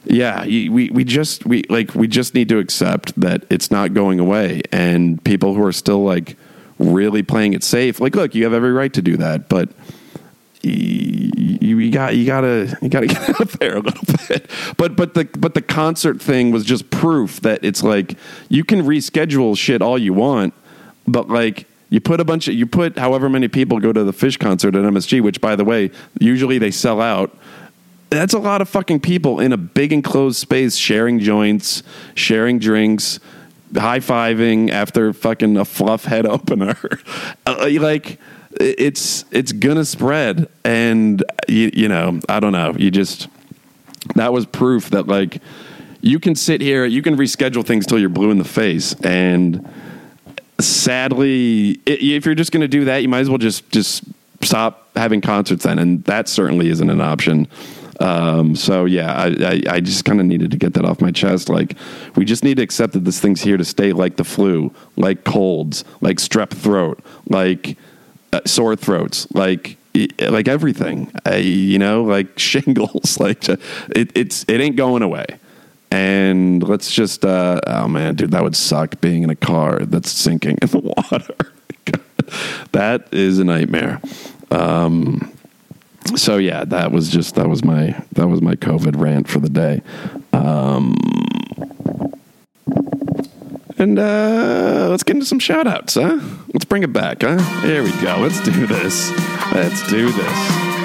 yeah, 0.04 0.44
we 0.44 0.90
we 0.90 1.04
just 1.04 1.46
we 1.46 1.62
like 1.68 1.94
we 1.94 2.08
just 2.08 2.34
need 2.34 2.48
to 2.50 2.58
accept 2.58 3.18
that 3.20 3.44
it's 3.50 3.70
not 3.70 3.94
going 3.94 4.20
away, 4.20 4.62
and 4.72 5.22
people 5.24 5.54
who 5.54 5.64
are 5.64 5.72
still 5.72 6.04
like 6.04 6.36
really 6.78 7.22
playing 7.22 7.54
it 7.54 7.64
safe, 7.64 8.00
like, 8.00 8.14
look, 8.14 8.34
you 8.34 8.44
have 8.44 8.52
every 8.52 8.72
right 8.72 8.92
to 8.92 9.02
do 9.02 9.16
that, 9.16 9.48
but 9.48 9.70
you, 10.62 11.78
you 11.78 11.90
got 11.90 12.16
you 12.16 12.26
gotta 12.26 12.76
you 12.82 12.88
gotta 12.88 13.06
get 13.06 13.40
out 13.40 13.48
there 13.60 13.76
a 13.76 13.80
little 13.80 14.14
bit. 14.28 14.50
But 14.76 14.96
but 14.96 15.14
the 15.14 15.24
but 15.38 15.54
the 15.54 15.62
concert 15.62 16.20
thing 16.20 16.50
was 16.50 16.64
just 16.64 16.90
proof 16.90 17.40
that 17.40 17.64
it's 17.64 17.82
like 17.82 18.16
you 18.48 18.64
can 18.64 18.82
reschedule 18.82 19.56
shit 19.56 19.82
all 19.82 19.98
you 19.98 20.12
want, 20.12 20.54
but 21.06 21.28
like 21.28 21.66
you 21.88 22.00
put 22.00 22.20
a 22.20 22.24
bunch 22.24 22.48
of 22.48 22.54
you 22.54 22.66
put 22.66 22.98
however 22.98 23.28
many 23.28 23.48
people 23.48 23.78
go 23.78 23.92
to 23.92 24.04
the 24.04 24.12
Phish 24.12 24.38
concert 24.38 24.74
at 24.74 24.82
MSG, 24.82 25.20
which 25.20 25.40
by 25.40 25.56
the 25.56 25.64
way, 25.64 25.90
usually 26.18 26.58
they 26.58 26.70
sell 26.70 27.00
out. 27.00 27.36
That's 28.10 28.34
a 28.34 28.38
lot 28.38 28.60
of 28.60 28.68
fucking 28.68 29.00
people 29.00 29.40
in 29.40 29.52
a 29.52 29.56
big 29.56 29.92
enclosed 29.92 30.36
space 30.36 30.76
sharing 30.76 31.18
joints, 31.18 31.82
sharing 32.14 32.58
drinks, 32.58 33.20
high 33.74 33.98
fiving 33.98 34.70
after 34.70 35.12
fucking 35.12 35.56
a 35.56 35.64
Fluffhead 35.64 36.24
opener. 36.28 36.76
Uh, 37.46 37.68
like 37.80 38.18
it's 38.58 39.24
it's 39.30 39.52
gonna 39.52 39.84
spread, 39.84 40.48
and 40.64 41.22
you, 41.48 41.70
you 41.72 41.88
know 41.88 42.20
I 42.28 42.40
don't 42.40 42.52
know. 42.52 42.74
You 42.76 42.90
just 42.90 43.28
that 44.14 44.32
was 44.32 44.46
proof 44.46 44.90
that 44.90 45.06
like 45.06 45.40
you 46.00 46.18
can 46.18 46.34
sit 46.34 46.60
here, 46.60 46.84
you 46.84 47.02
can 47.02 47.16
reschedule 47.16 47.64
things 47.64 47.86
till 47.86 47.98
you're 47.98 48.08
blue 48.08 48.30
in 48.30 48.38
the 48.38 48.44
face, 48.44 48.94
and 49.02 49.68
sadly, 50.60 51.80
if 51.86 52.24
you're 52.26 52.34
just 52.34 52.52
going 52.52 52.62
to 52.62 52.68
do 52.68 52.84
that, 52.86 53.02
you 53.02 53.08
might 53.08 53.20
as 53.20 53.28
well 53.28 53.38
just 53.38 53.68
just 53.70 54.04
stop 54.42 54.88
having 54.96 55.20
concerts 55.20 55.64
then, 55.64 55.78
and 55.78 56.04
that 56.04 56.28
certainly 56.28 56.68
isn't 56.68 56.90
an 56.90 57.00
option. 57.00 57.48
Um, 58.00 58.54
so 58.56 58.84
yeah, 58.84 59.14
I, 59.14 59.26
I, 59.26 59.62
I 59.76 59.80
just 59.80 60.04
kind 60.04 60.20
of 60.20 60.26
needed 60.26 60.50
to 60.50 60.56
get 60.56 60.74
that 60.74 60.84
off 60.84 61.00
my 61.00 61.10
chest. 61.10 61.48
Like, 61.48 61.76
we 62.14 62.24
just 62.24 62.44
need 62.44 62.58
to 62.58 62.62
accept 62.62 62.92
that 62.92 63.04
this 63.04 63.20
thing's 63.20 63.42
here 63.42 63.56
to 63.56 63.64
stay, 63.64 63.92
like 63.92 64.16
the 64.16 64.24
flu, 64.24 64.72
like 64.96 65.24
colds, 65.24 65.84
like 66.00 66.18
strep 66.18 66.50
throat, 66.50 67.02
like 67.28 67.78
uh, 68.32 68.40
sore 68.44 68.76
throats, 68.76 69.26
like 69.32 69.78
like 70.20 70.48
everything. 70.48 71.10
Uh, 71.26 71.36
you 71.36 71.78
know, 71.78 72.04
like 72.04 72.38
shingles. 72.38 73.18
Like 73.18 73.48
it, 73.48 74.10
it's 74.14 74.44
it 74.48 74.60
ain't 74.60 74.76
going 74.76 75.02
away. 75.02 75.26
And 75.96 76.62
let's 76.62 76.92
just, 76.92 77.24
uh, 77.24 77.58
oh 77.66 77.88
man, 77.88 78.16
dude, 78.16 78.32
that 78.32 78.42
would 78.42 78.54
suck 78.54 79.00
being 79.00 79.22
in 79.22 79.30
a 79.30 79.34
car 79.34 79.78
that's 79.78 80.12
sinking 80.12 80.58
in 80.60 80.68
the 80.68 80.78
water. 81.10 81.34
that 82.72 83.08
is 83.14 83.38
a 83.38 83.44
nightmare. 83.44 84.02
Um, 84.50 85.32
so 86.14 86.36
yeah, 86.36 86.64
that 86.66 86.92
was 86.92 87.08
just 87.08 87.34
that 87.36 87.48
was 87.48 87.64
my 87.64 87.98
that 88.12 88.28
was 88.28 88.42
my 88.42 88.56
COVID 88.56 89.00
rant 89.00 89.26
for 89.26 89.40
the 89.40 89.48
day. 89.48 89.80
Um, 90.34 90.94
and 93.78 93.98
uh, 93.98 94.88
let's 94.90 95.02
get 95.02 95.16
into 95.16 95.26
some 95.26 95.38
shout 95.38 95.66
outs, 95.66 95.94
huh? 95.94 96.20
Let's 96.52 96.66
bring 96.66 96.82
it 96.82 96.92
back, 96.92 97.22
huh? 97.22 97.38
Here 97.62 97.82
we 97.82 97.90
go. 98.02 98.18
Let's 98.20 98.42
do 98.42 98.66
this. 98.66 99.10
Let's 99.52 99.88
do 99.88 100.12
this. 100.12 100.75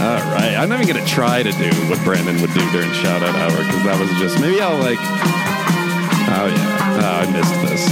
All 0.00 0.16
right. 0.32 0.56
I'm 0.56 0.70
not 0.70 0.80
even 0.80 0.94
going 0.94 1.04
to 1.04 1.10
try 1.10 1.42
to 1.42 1.52
do 1.52 1.70
what 1.90 2.02
Brandon 2.04 2.40
would 2.40 2.54
do 2.54 2.70
during 2.72 2.90
shout 2.92 3.22
out 3.22 3.34
hour 3.34 3.50
because 3.50 3.84
that 3.84 4.00
was 4.00 4.08
just 4.18 4.40
maybe 4.40 4.58
I'll 4.60 4.78
like. 4.78 4.98
Oh, 4.98 6.46
yeah. 6.46 7.00
Oh, 7.02 7.20
I 7.20 7.26
missed 7.30 7.60
this. 7.68 7.84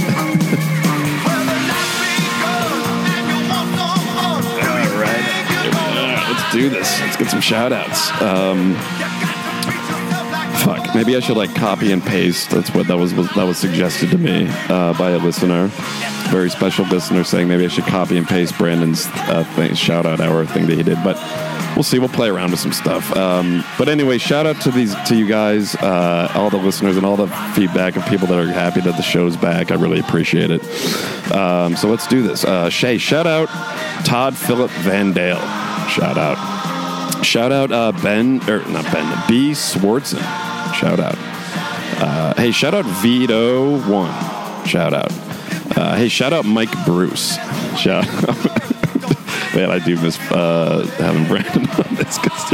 All 4.65 4.99
right. 4.99 5.39
Let's 6.29 6.51
do 6.51 6.69
this. 6.69 6.99
Let's 7.01 7.15
get 7.15 7.29
some 7.29 7.41
shout 7.41 7.71
outs. 7.71 8.11
Um, 8.23 8.73
fuck. 10.59 10.95
Maybe 10.95 11.15
I 11.15 11.19
should 11.19 11.37
like 11.37 11.53
copy 11.55 11.91
and 11.91 12.01
paste. 12.01 12.49
That's 12.51 12.73
what 12.73 12.87
that 12.87 12.97
was, 12.97 13.13
was 13.13 13.29
that 13.35 13.45
was 13.45 13.57
suggested 13.57 14.11
to 14.11 14.17
me 14.17 14.47
uh, 14.69 14.97
by 14.97 15.11
a 15.11 15.17
listener, 15.17 15.67
very 16.29 16.49
special 16.49 16.85
listener, 16.85 17.23
saying 17.23 17.47
maybe 17.47 17.65
I 17.65 17.67
should 17.69 17.85
copy 17.85 18.17
and 18.17 18.27
paste 18.27 18.57
Brandon's 18.57 19.07
uh, 19.07 19.43
thing, 19.55 19.73
shout 19.75 20.05
out 20.05 20.19
hour 20.19 20.45
thing 20.45 20.67
that 20.67 20.75
he 20.75 20.83
did. 20.83 20.97
But 21.03 21.15
we'll 21.75 21.83
see. 21.83 21.99
We'll 21.99 22.09
play 22.09 22.29
around 22.29 22.51
with 22.51 22.59
some 22.59 22.73
stuff. 22.73 23.15
Um, 23.15 23.63
but 23.77 23.89
anyway, 23.89 24.17
shout 24.17 24.45
out 24.45 24.61
to 24.61 24.71
these 24.71 24.95
to 25.07 25.15
you 25.15 25.27
guys, 25.27 25.75
uh, 25.75 26.31
all 26.35 26.49
the 26.49 26.57
listeners, 26.57 26.97
and 26.97 27.05
all 27.05 27.15
the 27.15 27.27
feedback 27.55 27.95
of 27.95 28.05
people 28.07 28.27
that 28.27 28.39
are 28.39 28.51
happy 28.51 28.81
that 28.81 28.95
the 28.97 29.03
show's 29.03 29.37
back. 29.37 29.71
I 29.71 29.75
really 29.75 29.99
appreciate 29.99 30.51
it. 30.51 30.63
Um, 31.33 31.75
so 31.75 31.87
let's 31.89 32.07
do 32.07 32.21
this. 32.21 32.43
Uh, 32.43 32.69
Shay, 32.69 32.97
shout 32.97 33.27
out 33.27 33.47
Todd 34.05 34.35
Philip 34.35 34.71
Van 34.81 35.13
Dale. 35.13 35.39
Shout 35.89 36.17
out. 36.17 36.37
Shout 37.23 37.51
out 37.51 37.71
uh, 37.71 37.91
Ben 38.03 38.41
or 38.49 38.59
not 38.69 38.85
Ben 38.93 39.27
B 39.27 39.51
Swartzen. 39.51 40.48
Shout 40.79 41.01
out. 41.01 41.15
Uh, 42.01 42.33
hey, 42.37 42.51
shout 42.51 42.73
out 42.73 42.85
Vito 42.85 43.81
One. 43.81 44.65
Shout 44.65 44.93
out. 44.93 45.11
Uh, 45.75 45.97
hey, 45.97 46.07
shout 46.07 46.31
out 46.31 46.45
Mike 46.45 46.71
Bruce. 46.85 47.35
Shout 47.77 48.07
out. 48.07 48.35
Man, 49.55 49.71
I 49.71 49.79
do 49.83 49.97
miss 49.97 50.17
uh, 50.31 50.87
having 50.99 51.25
Brandon 51.27 51.69
on 51.85 51.95
this 51.95 52.17
because, 52.17 52.51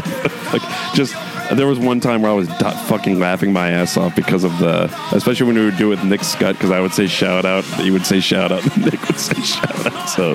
like, 0.51 0.95
just 0.95 1.13
there 1.55 1.67
was 1.67 1.77
one 1.77 1.99
time 1.99 2.23
where 2.23 2.31
I 2.31 2.33
was 2.33 2.47
fucking 2.87 3.19
laughing 3.19 3.53
my 3.53 3.69
ass 3.69 3.95
off 3.95 4.15
because 4.15 4.43
of 4.43 4.57
the, 4.57 4.85
especially 5.11 5.45
when 5.45 5.57
we 5.57 5.65
would 5.65 5.77
do 5.77 5.91
it 5.91 5.97
with 5.97 6.03
Nick 6.03 6.23
Scott, 6.23 6.55
because 6.55 6.71
I 6.71 6.79
would 6.79 6.95
say 6.95 7.05
shout 7.05 7.45
out, 7.45 7.63
he 7.79 7.91
would 7.91 8.07
say 8.07 8.21
shout 8.21 8.51
out, 8.51 8.65
and 8.65 8.85
Nick 8.91 9.07
would 9.07 9.19
say 9.19 9.39
shout 9.43 9.85
out. 9.85 10.09
So, 10.09 10.33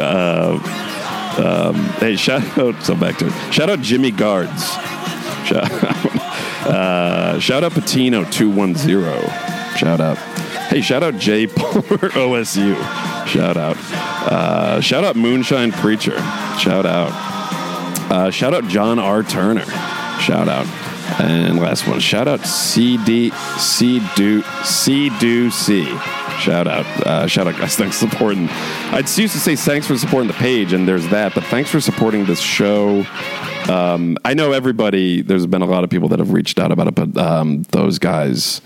uh, 0.00 0.58
um, 1.36 1.74
hey, 1.98 2.16
shout 2.16 2.56
out. 2.56 2.82
So 2.82 2.94
back 2.94 3.18
to 3.18 3.26
it. 3.26 3.52
Shout 3.52 3.68
out 3.68 3.82
Jimmy 3.82 4.10
Guards. 4.10 4.70
Shout 5.44 5.70
out, 5.70 6.12
uh, 6.66 7.38
shout 7.38 7.64
out 7.64 7.72
Patino 7.72 8.24
two 8.24 8.50
one 8.50 8.74
zero. 8.74 9.20
Shout 9.76 10.00
out. 10.00 10.18
Hey, 10.68 10.80
shout 10.80 11.02
out 11.02 11.16
Jay 11.18 11.46
Palmer 11.46 11.82
OSU. 11.82 12.74
Shout 13.26 13.56
out. 13.56 13.76
Uh, 13.76 14.80
shout 14.80 15.04
out 15.04 15.16
Moonshine 15.16 15.72
Preacher. 15.72 16.16
Shout 16.58 16.86
out. 16.86 17.10
Uh, 18.10 18.30
shout 18.30 18.54
out 18.54 18.66
John 18.68 18.98
R. 18.98 19.22
Turner. 19.22 19.64
Shout 20.20 20.48
out. 20.48 20.66
And 21.20 21.58
last 21.58 21.86
one. 21.86 22.00
Shout 22.00 22.26
out 22.26 22.44
CD 22.44 23.30
C 23.58 24.00
do 24.16 24.42
C 24.64 25.10
do 25.18 25.50
C. 25.50 25.84
Shout 26.40 26.66
out. 26.66 26.86
Uh, 27.06 27.26
shout 27.26 27.46
out, 27.46 27.56
guys. 27.58 27.76
Thanks 27.76 27.98
for 28.00 28.08
supporting. 28.08 28.48
I 28.50 28.98
used 28.98 29.16
to 29.16 29.28
say 29.28 29.56
thanks 29.56 29.86
for 29.86 29.96
supporting 29.96 30.28
the 30.28 30.34
page, 30.34 30.72
and 30.72 30.86
there's 30.86 31.08
that, 31.08 31.34
but 31.34 31.44
thanks 31.44 31.70
for 31.70 31.80
supporting 31.80 32.24
this 32.26 32.40
show. 32.40 33.04
Um, 33.68 34.16
I 34.24 34.34
know 34.34 34.52
everybody, 34.52 35.22
there's 35.22 35.46
been 35.46 35.62
a 35.62 35.66
lot 35.66 35.84
of 35.84 35.90
people 35.90 36.08
that 36.10 36.18
have 36.18 36.32
reached 36.32 36.58
out 36.58 36.72
about 36.72 36.88
it, 36.88 36.94
but 36.94 37.16
um, 37.16 37.62
those 37.70 37.98
guys 37.98 38.60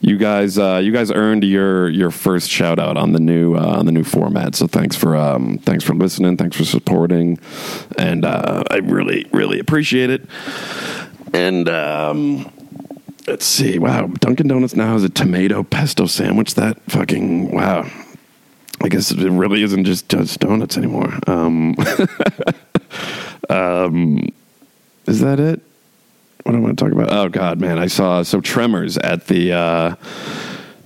you 0.00 0.16
guys 0.16 0.58
uh, 0.58 0.80
you 0.82 0.92
guys 0.92 1.10
earned 1.10 1.44
your 1.44 1.88
your 1.90 2.10
first 2.10 2.48
shout 2.48 2.78
out 2.78 2.96
on 2.96 3.12
the 3.12 3.20
new 3.20 3.54
uh, 3.54 3.76
on 3.78 3.86
the 3.86 3.92
new 3.92 4.04
format. 4.04 4.54
So 4.54 4.66
thanks 4.66 4.96
for 4.96 5.14
um, 5.14 5.58
thanks 5.58 5.84
for 5.84 5.94
listening. 5.94 6.36
Thanks 6.38 6.56
for 6.56 6.64
supporting, 6.64 7.38
and 7.98 8.24
uh, 8.24 8.64
I 8.70 8.76
really 8.76 9.26
really 9.32 9.58
appreciate 9.60 10.08
it. 10.08 10.26
And 11.34 11.68
um, 11.68 12.50
let's 13.26 13.44
see. 13.44 13.78
Wow, 13.78 14.06
Dunkin' 14.06 14.48
Donuts 14.48 14.74
now 14.74 14.94
has 14.94 15.04
a 15.04 15.10
tomato 15.10 15.62
pesto 15.62 16.06
sandwich. 16.06 16.54
That 16.54 16.80
fucking 16.88 17.50
wow. 17.52 17.88
I 18.82 18.88
guess 18.88 19.10
it 19.10 19.18
really 19.18 19.62
isn't 19.62 19.84
just 19.84 20.08
just 20.08 20.40
donuts 20.40 20.76
anymore. 20.76 21.12
Um, 21.26 21.74
um, 23.50 24.28
is 25.06 25.20
that 25.20 25.38
it? 25.38 25.60
what 26.44 26.54
am 26.54 26.62
I 26.62 26.64
want 26.64 26.78
to 26.78 26.84
talk 26.84 26.92
about. 26.92 27.12
Oh 27.12 27.28
God, 27.28 27.60
man, 27.60 27.78
I 27.78 27.86
saw 27.86 28.22
so 28.22 28.40
Tremors 28.40 28.96
at 28.98 29.26
the 29.26 29.52
uh, 29.52 29.94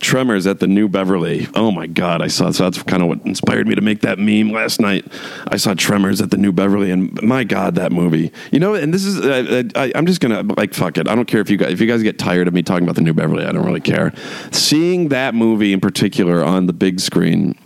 Tremors 0.01 0.47
at 0.47 0.61
the 0.61 0.67
New 0.67 0.89
Beverly. 0.89 1.49
Oh 1.55 1.71
my 1.71 1.87
God, 1.87 2.21
I 2.23 2.27
saw 2.27 2.51
so 2.51 2.65
that's 2.65 2.83
kind 2.83 3.03
of 3.03 3.09
what 3.09 3.25
inspired 3.25 3.67
me 3.67 3.75
to 3.75 3.81
make 3.81 4.01
that 4.01 4.19
meme 4.19 4.51
last 4.51 4.81
night. 4.81 5.07
I 5.49 5.57
saw 5.57 5.75
Tremors 5.75 6.21
at 6.21 6.31
the 6.31 6.37
New 6.37 6.53
Beverly, 6.53 6.91
and 6.91 7.21
my 7.23 7.45
God, 7.45 7.77
that 7.77 7.93
movie. 7.93 8.33
You 8.51 8.59
know, 8.59 8.75
and 8.75 8.93
this 8.93 9.05
is 9.05 9.21
I, 9.25 9.93
I'm 9.95 10.07
just 10.07 10.21
gonna 10.21 10.43
like 10.57 10.75
fuck 10.75 10.99
it. 10.99 11.09
I 11.09 11.15
don't 11.15 11.27
care 11.27 11.41
if 11.41 11.51
you 11.51 11.57
guys 11.57 11.73
if 11.73 11.81
you 11.81 11.87
guys 11.87 12.03
get 12.03 12.19
tired 12.19 12.49
of 12.49 12.55
me 12.55 12.63
talking 12.63 12.85
about 12.85 12.97
the 12.97 13.03
New 13.03 13.15
Beverly. 13.15 13.45
I 13.45 13.53
don't 13.53 13.65
really 13.65 13.81
care. 13.81 14.13
Seeing 14.51 15.09
that 15.09 15.35
movie 15.35 15.73
in 15.73 15.81
particular 15.81 16.45
on 16.45 16.67
the 16.67 16.73
big 16.73 17.01
screen 17.01 17.57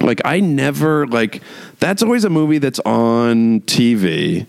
like 0.00 0.20
I 0.24 0.40
never 0.40 1.06
like 1.06 1.42
that's 1.78 2.02
always 2.02 2.24
a 2.24 2.30
movie 2.30 2.58
that's 2.58 2.80
on 2.80 3.60
TV. 3.62 4.46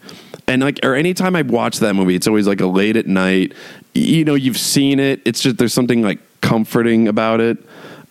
And 0.48 0.62
like 0.62 0.80
or 0.84 0.96
anytime 0.96 1.36
I 1.36 1.44
watch 1.44 1.80
that 1.80 1.94
movie, 1.94 2.16
it's 2.16 2.28
always 2.28 2.48
like 2.48 2.62
a 2.62 2.68
late 2.68 2.96
at 2.96 3.08
night. 3.08 3.54
You 3.94 4.26
know, 4.26 4.36
you've 4.36 4.58
seen 4.58 5.00
it. 5.00 5.22
It's 5.26 5.42
just 5.42 5.58
there's 5.58 5.74
something 5.74 6.02
like 6.02 6.20
comforting 6.42 7.08
about 7.08 7.42
it. 7.42 7.58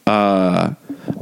Uh 0.07 0.75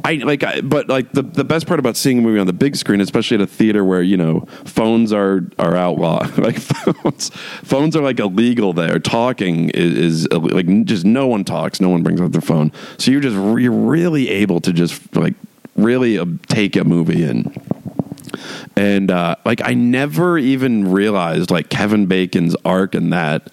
I 0.04 0.14
like 0.14 0.42
I, 0.42 0.60
but 0.60 0.88
like 0.88 1.12
the 1.12 1.22
the 1.22 1.44
best 1.44 1.66
part 1.66 1.80
about 1.80 1.96
seeing 1.96 2.18
a 2.18 2.22
movie 2.22 2.38
on 2.38 2.46
the 2.46 2.52
big 2.52 2.76
screen, 2.76 3.00
especially 3.00 3.36
at 3.36 3.40
a 3.40 3.46
theater 3.46 3.84
where, 3.84 4.02
you 4.02 4.16
know, 4.16 4.40
phones 4.64 5.12
are 5.12 5.42
are 5.58 5.76
outlawed. 5.76 6.36
like 6.38 6.58
phones 6.58 7.30
phones 7.30 7.96
are 7.96 8.02
like 8.02 8.18
illegal 8.18 8.72
there. 8.72 8.98
Talking 8.98 9.70
is, 9.70 10.24
is 10.24 10.28
like 10.32 10.66
just 10.84 11.04
no 11.04 11.26
one 11.26 11.44
talks, 11.44 11.80
no 11.80 11.88
one 11.88 12.02
brings 12.02 12.20
out 12.20 12.32
their 12.32 12.40
phone. 12.40 12.72
So 12.98 13.10
you're 13.10 13.20
just 13.20 13.36
you're 13.36 13.72
really 13.72 14.28
able 14.28 14.60
to 14.60 14.72
just 14.72 15.14
like 15.16 15.34
really 15.76 16.18
uh, 16.18 16.26
take 16.48 16.76
a 16.76 16.84
movie 16.84 17.22
in. 17.22 17.54
And 18.76 19.10
uh, 19.10 19.36
like 19.44 19.60
I 19.64 19.74
never 19.74 20.38
even 20.38 20.90
realized 20.90 21.50
like 21.50 21.70
Kevin 21.70 22.06
Bacon's 22.06 22.54
arc 22.64 22.94
in 22.94 23.10
that 23.10 23.50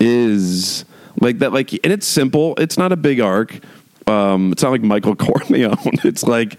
is 0.00 0.84
like 1.20 1.38
that 1.40 1.52
like 1.52 1.72
and 1.84 1.92
it's 1.92 2.06
simple. 2.06 2.54
It's 2.56 2.78
not 2.78 2.92
a 2.92 2.96
big 2.96 3.20
arc. 3.20 3.60
Um, 4.06 4.52
it's 4.52 4.62
not 4.62 4.70
like 4.70 4.82
Michael 4.82 5.14
Corleone. 5.16 5.76
It's 6.04 6.22
like 6.22 6.58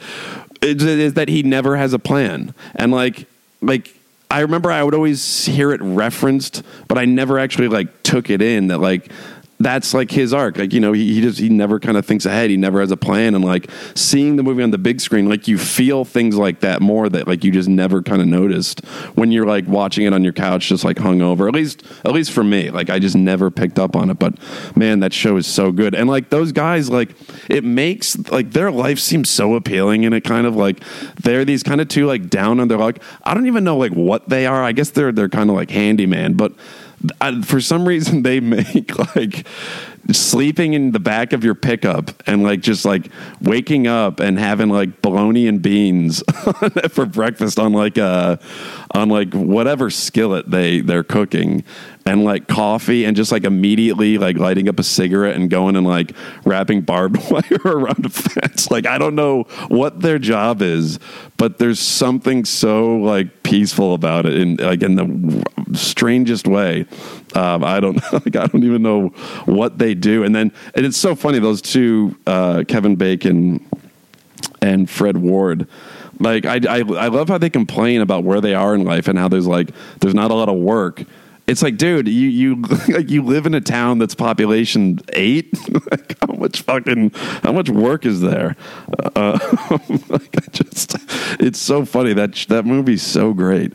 it's, 0.61 0.83
it's 0.83 1.15
that 1.15 1.27
he 1.27 1.43
never 1.43 1.75
has 1.75 1.93
a 1.93 1.99
plan. 1.99 2.53
And 2.75 2.91
like 2.91 3.27
like 3.61 3.93
I 4.29 4.39
remember 4.39 4.71
I 4.71 4.83
would 4.83 4.95
always 4.95 5.45
hear 5.45 5.71
it 5.71 5.81
referenced, 5.81 6.63
but 6.87 6.97
I 6.97 7.05
never 7.05 7.37
actually 7.37 7.67
like 7.67 8.03
took 8.03 8.29
it 8.29 8.41
in 8.41 8.67
that 8.67 8.79
like 8.79 9.11
that's 9.65 9.93
like 9.93 10.11
his 10.11 10.33
arc. 10.33 10.57
Like, 10.57 10.73
you 10.73 10.79
know, 10.79 10.93
he, 10.93 11.15
he 11.15 11.21
just, 11.21 11.39
he 11.39 11.49
never 11.49 11.79
kind 11.79 11.97
of 11.97 12.05
thinks 12.05 12.25
ahead. 12.25 12.49
He 12.49 12.57
never 12.57 12.79
has 12.79 12.91
a 12.91 12.97
plan. 12.97 13.35
And 13.35 13.43
like 13.43 13.69
seeing 13.95 14.35
the 14.35 14.43
movie 14.43 14.63
on 14.63 14.71
the 14.71 14.77
big 14.77 15.01
screen, 15.01 15.29
like 15.29 15.47
you 15.47 15.57
feel 15.57 16.05
things 16.05 16.35
like 16.35 16.61
that 16.61 16.81
more 16.81 17.09
that 17.09 17.27
like 17.27 17.43
you 17.43 17.51
just 17.51 17.69
never 17.69 18.01
kind 18.01 18.21
of 18.21 18.27
noticed 18.27 18.85
when 19.15 19.31
you're 19.31 19.45
like 19.45 19.67
watching 19.67 20.05
it 20.05 20.13
on 20.13 20.23
your 20.23 20.33
couch, 20.33 20.69
just 20.69 20.83
like 20.83 20.97
hungover. 20.97 21.47
At 21.47 21.53
least, 21.53 21.83
at 22.03 22.11
least 22.11 22.31
for 22.31 22.43
me, 22.43 22.69
like 22.69 22.89
I 22.89 22.99
just 22.99 23.15
never 23.15 23.49
picked 23.51 23.79
up 23.79 23.95
on 23.95 24.09
it. 24.09 24.19
But 24.19 24.35
man, 24.75 24.99
that 25.01 25.13
show 25.13 25.37
is 25.37 25.47
so 25.47 25.71
good. 25.71 25.95
And 25.95 26.09
like 26.09 26.29
those 26.29 26.51
guys, 26.51 26.89
like 26.89 27.09
it 27.49 27.63
makes 27.63 28.17
like 28.29 28.51
their 28.51 28.71
life 28.71 28.99
seem 28.99 29.25
so 29.25 29.55
appealing. 29.55 30.05
And 30.05 30.13
it 30.13 30.21
kind 30.21 30.47
of 30.47 30.55
like 30.55 30.79
they're 31.21 31.45
these 31.45 31.63
kind 31.63 31.81
of 31.81 31.87
two 31.87 32.05
like 32.05 32.29
down 32.29 32.59
on 32.59 32.67
their 32.67 32.77
like, 32.77 33.01
I 33.23 33.33
don't 33.33 33.47
even 33.47 33.63
know 33.63 33.77
like 33.77 33.93
what 33.93 34.29
they 34.29 34.45
are. 34.45 34.63
I 34.63 34.71
guess 34.71 34.89
they're, 34.89 35.11
they're 35.11 35.29
kind 35.29 35.49
of 35.49 35.55
like 35.55 35.69
handyman, 35.69 36.33
but 36.33 36.53
I, 37.19 37.41
for 37.41 37.59
some 37.59 37.87
reason 37.87 38.23
they 38.23 38.39
make 38.39 38.97
like 39.15 39.45
sleeping 40.11 40.73
in 40.73 40.91
the 40.91 40.99
back 40.99 41.31
of 41.31 41.43
your 41.43 41.55
pickup 41.55 42.11
and 42.27 42.43
like 42.43 42.61
just 42.61 42.83
like 42.83 43.07
waking 43.41 43.87
up 43.87 44.19
and 44.19 44.37
having 44.37 44.69
like 44.69 45.01
bologna 45.01 45.47
and 45.47 45.61
beans 45.61 46.21
for 46.89 47.05
breakfast 47.05 47.57
on 47.57 47.71
like 47.71 47.97
a 47.97 48.37
on 48.91 49.07
like 49.07 49.33
whatever 49.33 49.89
skillet 49.89 50.49
they 50.51 50.81
they're 50.81 51.05
cooking 51.05 51.63
and 52.05 52.23
like 52.23 52.47
coffee 52.47 53.05
and 53.05 53.15
just 53.15 53.31
like 53.31 53.43
immediately 53.43 54.17
like 54.17 54.37
lighting 54.37 54.67
up 54.67 54.79
a 54.79 54.83
cigarette 54.83 55.35
and 55.35 55.49
going 55.49 55.75
and 55.75 55.85
like 55.85 56.13
wrapping 56.45 56.81
barbed 56.81 57.17
wire 57.31 57.61
around 57.65 58.05
a 58.05 58.09
fence. 58.09 58.69
Like 58.69 58.85
I 58.85 58.97
don't 58.97 59.15
know 59.15 59.43
what 59.67 60.01
their 60.01 60.19
job 60.19 60.61
is, 60.61 60.99
but 61.37 61.59
there's 61.59 61.79
something 61.79 62.45
so 62.45 62.97
like 62.97 63.42
peaceful 63.53 63.93
about 63.93 64.25
it 64.25 64.35
in 64.35 64.55
like 64.55 64.81
in 64.81 64.95
the 64.95 65.77
strangest 65.77 66.47
way. 66.47 66.87
Um, 67.35 67.63
I 67.63 67.79
don't 67.79 67.97
like 68.13 68.35
I 68.35 68.47
don't 68.47 68.63
even 68.63 68.81
know 68.81 69.09
what 69.45 69.77
they 69.77 69.93
do. 69.93 70.23
And 70.23 70.35
then 70.35 70.51
and 70.73 70.87
it's 70.87 70.97
so 70.97 71.13
funny 71.13 71.37
those 71.37 71.61
two 71.61 72.17
uh, 72.25 72.63
Kevin 72.67 72.95
Bacon 72.95 73.63
and 74.59 74.89
Fred 74.89 75.17
Ward 75.17 75.67
like 76.19 76.45
I, 76.45 76.55
I 76.67 76.79
I 76.79 77.07
love 77.09 77.27
how 77.27 77.37
they 77.37 77.51
complain 77.51 78.01
about 78.01 78.23
where 78.23 78.41
they 78.41 78.55
are 78.55 78.73
in 78.73 78.85
life 78.85 79.07
and 79.07 79.19
how 79.19 79.27
there's 79.27 79.45
like 79.45 79.69
there's 79.99 80.15
not 80.15 80.31
a 80.31 80.33
lot 80.33 80.49
of 80.49 80.55
work 80.55 81.03
it's 81.45 81.61
like, 81.61 81.77
dude, 81.77 82.07
you 82.07 82.29
you 82.29 82.55
like 82.89 83.09
you 83.09 83.21
live 83.23 83.45
in 83.45 83.53
a 83.53 83.61
town 83.61 83.97
that's 83.99 84.15
population 84.15 84.99
eight. 85.13 85.53
like, 85.91 86.17
how 86.19 86.33
much 86.33 86.61
fucking 86.61 87.11
how 87.43 87.51
much 87.51 87.69
work 87.69 88.05
is 88.05 88.21
there? 88.21 88.55
Uh, 89.15 89.37
like, 90.09 90.37
I 90.37 90.51
just, 90.51 90.95
it's 91.39 91.59
so 91.59 91.85
funny 91.85 92.13
that 92.13 92.33
that 92.49 92.65
movie's 92.65 93.03
so 93.03 93.33
great. 93.33 93.73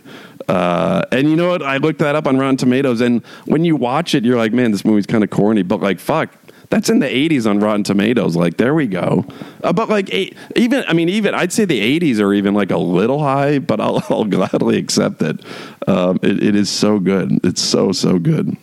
Uh, 0.48 1.02
and 1.12 1.28
you 1.28 1.36
know 1.36 1.50
what? 1.50 1.62
I 1.62 1.76
looked 1.76 1.98
that 1.98 2.14
up 2.14 2.26
on 2.26 2.38
Rotten 2.38 2.56
Tomatoes, 2.56 3.02
and 3.02 3.24
when 3.44 3.64
you 3.64 3.76
watch 3.76 4.14
it, 4.14 4.24
you're 4.24 4.38
like, 4.38 4.52
man, 4.52 4.70
this 4.70 4.84
movie's 4.84 5.06
kind 5.06 5.22
of 5.22 5.28
corny. 5.28 5.62
But 5.62 5.80
like, 5.80 6.00
fuck, 6.00 6.32
that's 6.70 6.90
in 6.90 6.98
the 6.98 7.06
80s 7.06 7.48
on 7.48 7.60
Rotten 7.60 7.82
Tomatoes. 7.82 8.36
Like, 8.36 8.58
there 8.58 8.74
we 8.74 8.86
go. 8.86 9.24
Uh, 9.62 9.72
but 9.72 9.88
like, 9.88 10.12
eight, 10.12 10.36
even 10.54 10.84
I 10.86 10.92
mean, 10.92 11.08
even 11.08 11.34
I'd 11.34 11.52
say 11.52 11.64
the 11.64 12.00
80s 12.00 12.20
are 12.20 12.34
even 12.34 12.54
like 12.54 12.70
a 12.70 12.76
little 12.76 13.20
high, 13.20 13.58
but 13.58 13.80
I'll, 13.80 14.02
I'll 14.10 14.24
gladly 14.24 14.76
accept 14.78 15.22
it. 15.22 15.40
Um, 15.86 16.18
it. 16.22 16.42
It 16.42 16.54
is 16.54 16.70
so 16.70 16.98
good. 16.98 17.40
It's 17.44 17.62
so 17.62 17.92
so 17.92 18.18
good. 18.18 18.56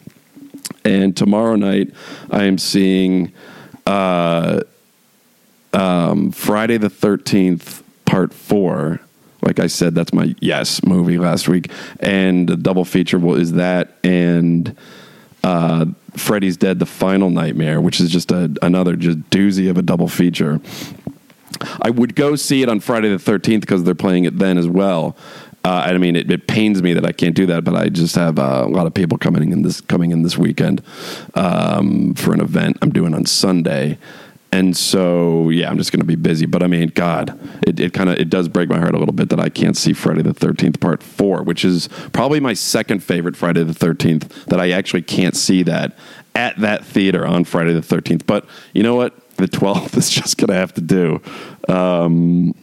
And 0.84 1.18
tomorrow 1.18 1.56
night, 1.56 1.94
I 2.30 2.44
am 2.44 2.60
seeing 2.60 3.34
uh, 3.88 4.62
um, 5.74 6.32
Friday 6.32 6.78
the 6.78 6.90
13th, 6.90 7.82
Part 8.06 8.34
Four. 8.34 9.00
Like 9.42 9.60
I 9.60 9.68
said, 9.68 9.96
that's 9.96 10.14
my 10.14 10.36
yes 10.40 10.84
movie 10.84 11.18
last 11.18 11.48
week, 11.48 11.72
and 12.00 12.48
the 12.48 12.56
double 12.56 12.86
feature 12.86 13.20
is 13.36 13.54
that 13.54 13.98
and. 14.04 14.78
Uh, 15.44 15.86
Freddy's 16.18 16.58
Dead: 16.58 16.80
The 16.80 16.86
Final 16.86 17.30
Nightmare, 17.30 17.82
which 17.82 18.00
is 18.00 18.10
just 18.10 18.32
a, 18.32 18.56
another 18.62 18.96
just 18.96 19.20
doozy 19.30 19.70
of 19.70 19.78
a 19.78 19.82
double 19.82 20.08
feature. 20.08 20.60
I 21.82 21.90
would 21.90 22.16
go 22.16 22.36
see 22.36 22.62
it 22.62 22.70
on 22.70 22.80
Friday 22.80 23.10
the 23.10 23.16
13th 23.16 23.62
because 23.62 23.84
they're 23.84 23.96
playing 23.96 24.26
it 24.26 24.38
then 24.40 24.58
as 24.58 24.68
well. 24.68 25.16
Uh, 25.64 25.84
I 25.88 25.98
mean, 25.98 26.16
it, 26.16 26.30
it, 26.30 26.46
pains 26.46 26.84
me 26.84 26.94
that 26.94 27.06
I 27.06 27.12
can't 27.12 27.34
do 27.34 27.48
that, 27.48 27.64
but 27.64 27.76
I 27.76 27.90
just 27.90 28.16
have 28.16 28.38
uh, 28.38 28.66
a 28.68 28.70
lot 28.70 28.86
of 28.86 28.94
people 28.94 29.18
coming 29.18 29.52
in 29.52 29.64
this 29.64 29.82
coming 29.82 30.12
in 30.12 30.22
this 30.22 30.38
weekend 30.38 30.84
um, 31.34 32.14
for 32.14 32.34
an 32.34 32.40
event 32.40 32.78
I'm 32.84 32.92
doing 32.92 33.16
on 33.16 33.26
Sunday, 33.26 33.98
and 34.56 34.76
so 34.76 35.50
yeah, 35.50 35.70
I'm 35.70 35.78
just 35.78 35.92
going 35.92 36.00
to 36.00 36.06
be 36.06 36.16
busy. 36.16 36.46
But 36.46 36.64
I 36.64 36.68
mean, 36.68 36.88
God, 36.88 37.38
it, 37.68 37.78
it 37.78 37.94
kind 37.94 38.10
of 38.10 38.18
it 38.18 38.30
does 38.30 38.48
break 38.48 38.70
my 38.70 38.80
heart 38.80 38.96
a 38.96 38.98
little 38.98 39.14
bit 39.14 39.28
that 39.30 39.40
I 39.40 39.50
can't 39.50 39.76
see 39.76 39.92
Friday 39.92 40.22
the 40.22 40.34
13th 40.34 40.80
Part 40.80 41.04
Four, 41.04 41.44
which 41.44 41.66
is 41.66 41.90
probably 42.14 42.40
my 42.40 42.54
second 42.54 43.04
favorite 43.04 43.36
Friday 43.36 43.64
the 43.64 43.74
13th. 43.74 44.46
That 44.46 44.62
I 44.62 44.72
actually 44.72 45.02
can't 45.02 45.36
see 45.36 45.62
that 45.64 45.98
at 46.36 46.58
that 46.60 46.86
theater 46.86 47.28
on 47.28 47.44
Friday 47.44 47.74
the 47.74 47.82
13th. 47.82 48.26
But 48.26 48.46
you 48.74 48.82
know 48.82 48.96
what? 48.96 49.14
The 49.36 49.48
12th 49.48 49.98
is 49.98 50.10
just 50.22 50.38
going 50.38 50.48
to 50.48 50.54
have 50.54 50.74
to 50.76 50.82
do. 50.82 51.22
Um, 51.68 52.56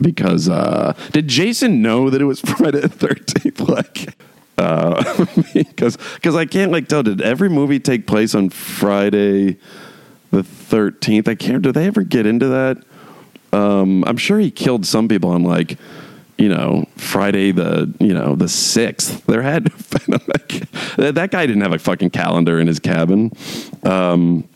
because 0.00 0.48
uh, 0.48 0.96
did 1.10 1.26
Jason 1.26 1.82
know 1.82 2.10
that 2.10 2.20
it 2.20 2.26
was 2.26 2.40
Friday 2.58 2.80
the 2.80 2.88
13th? 2.88 3.66
Like, 3.76 4.16
because 4.56 5.96
uh, 5.96 6.14
because 6.14 6.34
I 6.34 6.46
can't 6.46 6.72
like 6.72 6.88
tell. 6.88 7.02
Did 7.02 7.20
every 7.20 7.50
movie 7.50 7.78
take 7.78 8.06
place 8.06 8.34
on 8.34 8.48
Friday? 8.48 9.58
The 10.36 10.42
13th. 10.42 11.28
I 11.28 11.34
can't. 11.34 11.62
Do 11.62 11.72
they 11.72 11.86
ever 11.86 12.02
get 12.02 12.26
into 12.26 12.48
that? 12.48 12.78
Um, 13.52 14.04
I'm 14.04 14.16
sure 14.18 14.38
he 14.38 14.50
killed 14.50 14.84
some 14.84 15.08
people 15.08 15.30
on 15.30 15.42
like, 15.42 15.78
you 16.36 16.48
know, 16.50 16.86
Friday 16.96 17.52
the 17.52 17.92
you 17.98 18.12
know 18.12 18.34
the 18.34 18.48
sixth. 18.48 19.24
There 19.24 19.40
had 19.40 19.72
like, 20.08 20.70
that 20.96 21.30
guy 21.30 21.46
didn't 21.46 21.62
have 21.62 21.72
a 21.72 21.78
fucking 21.78 22.10
calendar 22.10 22.60
in 22.60 22.66
his 22.66 22.78
cabin. 22.78 23.32
Um, 23.82 24.46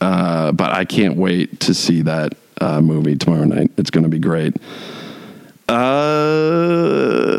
uh, 0.00 0.52
but 0.52 0.72
I 0.72 0.84
can't 0.84 1.16
wait 1.16 1.60
to 1.60 1.74
see 1.74 2.02
that 2.02 2.34
uh, 2.60 2.80
movie 2.80 3.16
tomorrow 3.16 3.44
night. 3.44 3.70
It's 3.76 3.90
going 3.90 4.04
to 4.04 4.10
be 4.10 4.18
great. 4.18 4.54
Uh, 5.68 7.36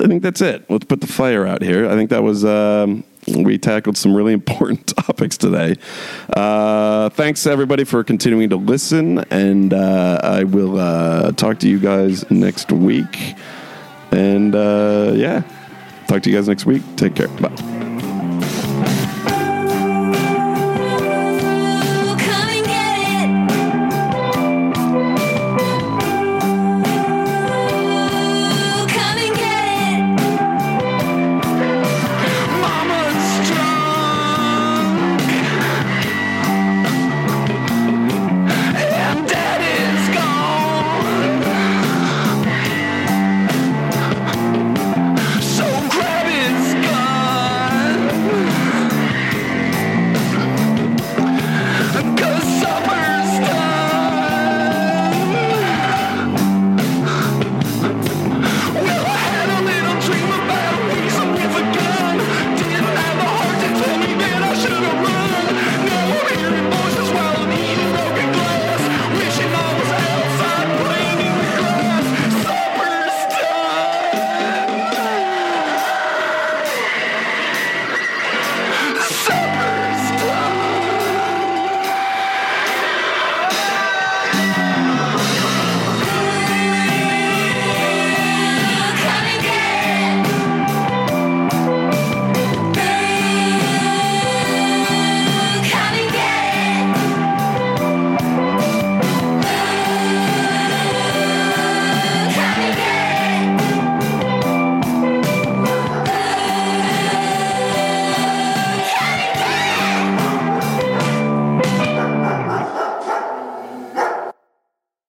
I 0.00 0.06
think 0.06 0.22
that's 0.22 0.40
it. 0.40 0.68
Let's 0.68 0.84
put 0.84 1.00
the 1.00 1.06
fire 1.06 1.46
out 1.46 1.62
here. 1.62 1.88
I 1.88 1.94
think 1.94 2.10
that 2.10 2.22
was 2.22 2.44
um, 2.44 3.04
we 3.36 3.58
tackled 3.58 3.96
some 3.96 4.14
really 4.14 4.32
important 4.32 4.86
topics 4.96 5.36
today. 5.36 5.76
Uh, 6.34 7.08
thanks 7.10 7.46
everybody 7.46 7.84
for 7.84 8.04
continuing 8.04 8.50
to 8.50 8.56
listen, 8.56 9.18
and 9.30 9.72
uh, 9.72 10.20
I 10.22 10.44
will 10.44 10.78
uh, 10.78 11.32
talk 11.32 11.58
to 11.60 11.68
you 11.68 11.78
guys 11.78 12.28
next 12.30 12.72
week. 12.72 13.34
And 14.10 14.54
uh, 14.54 15.12
yeah, 15.14 15.42
talk 16.06 16.22
to 16.22 16.30
you 16.30 16.36
guys 16.36 16.48
next 16.48 16.66
week. 16.66 16.82
Take 16.96 17.14
care. 17.14 17.28
Bye. 17.28 18.94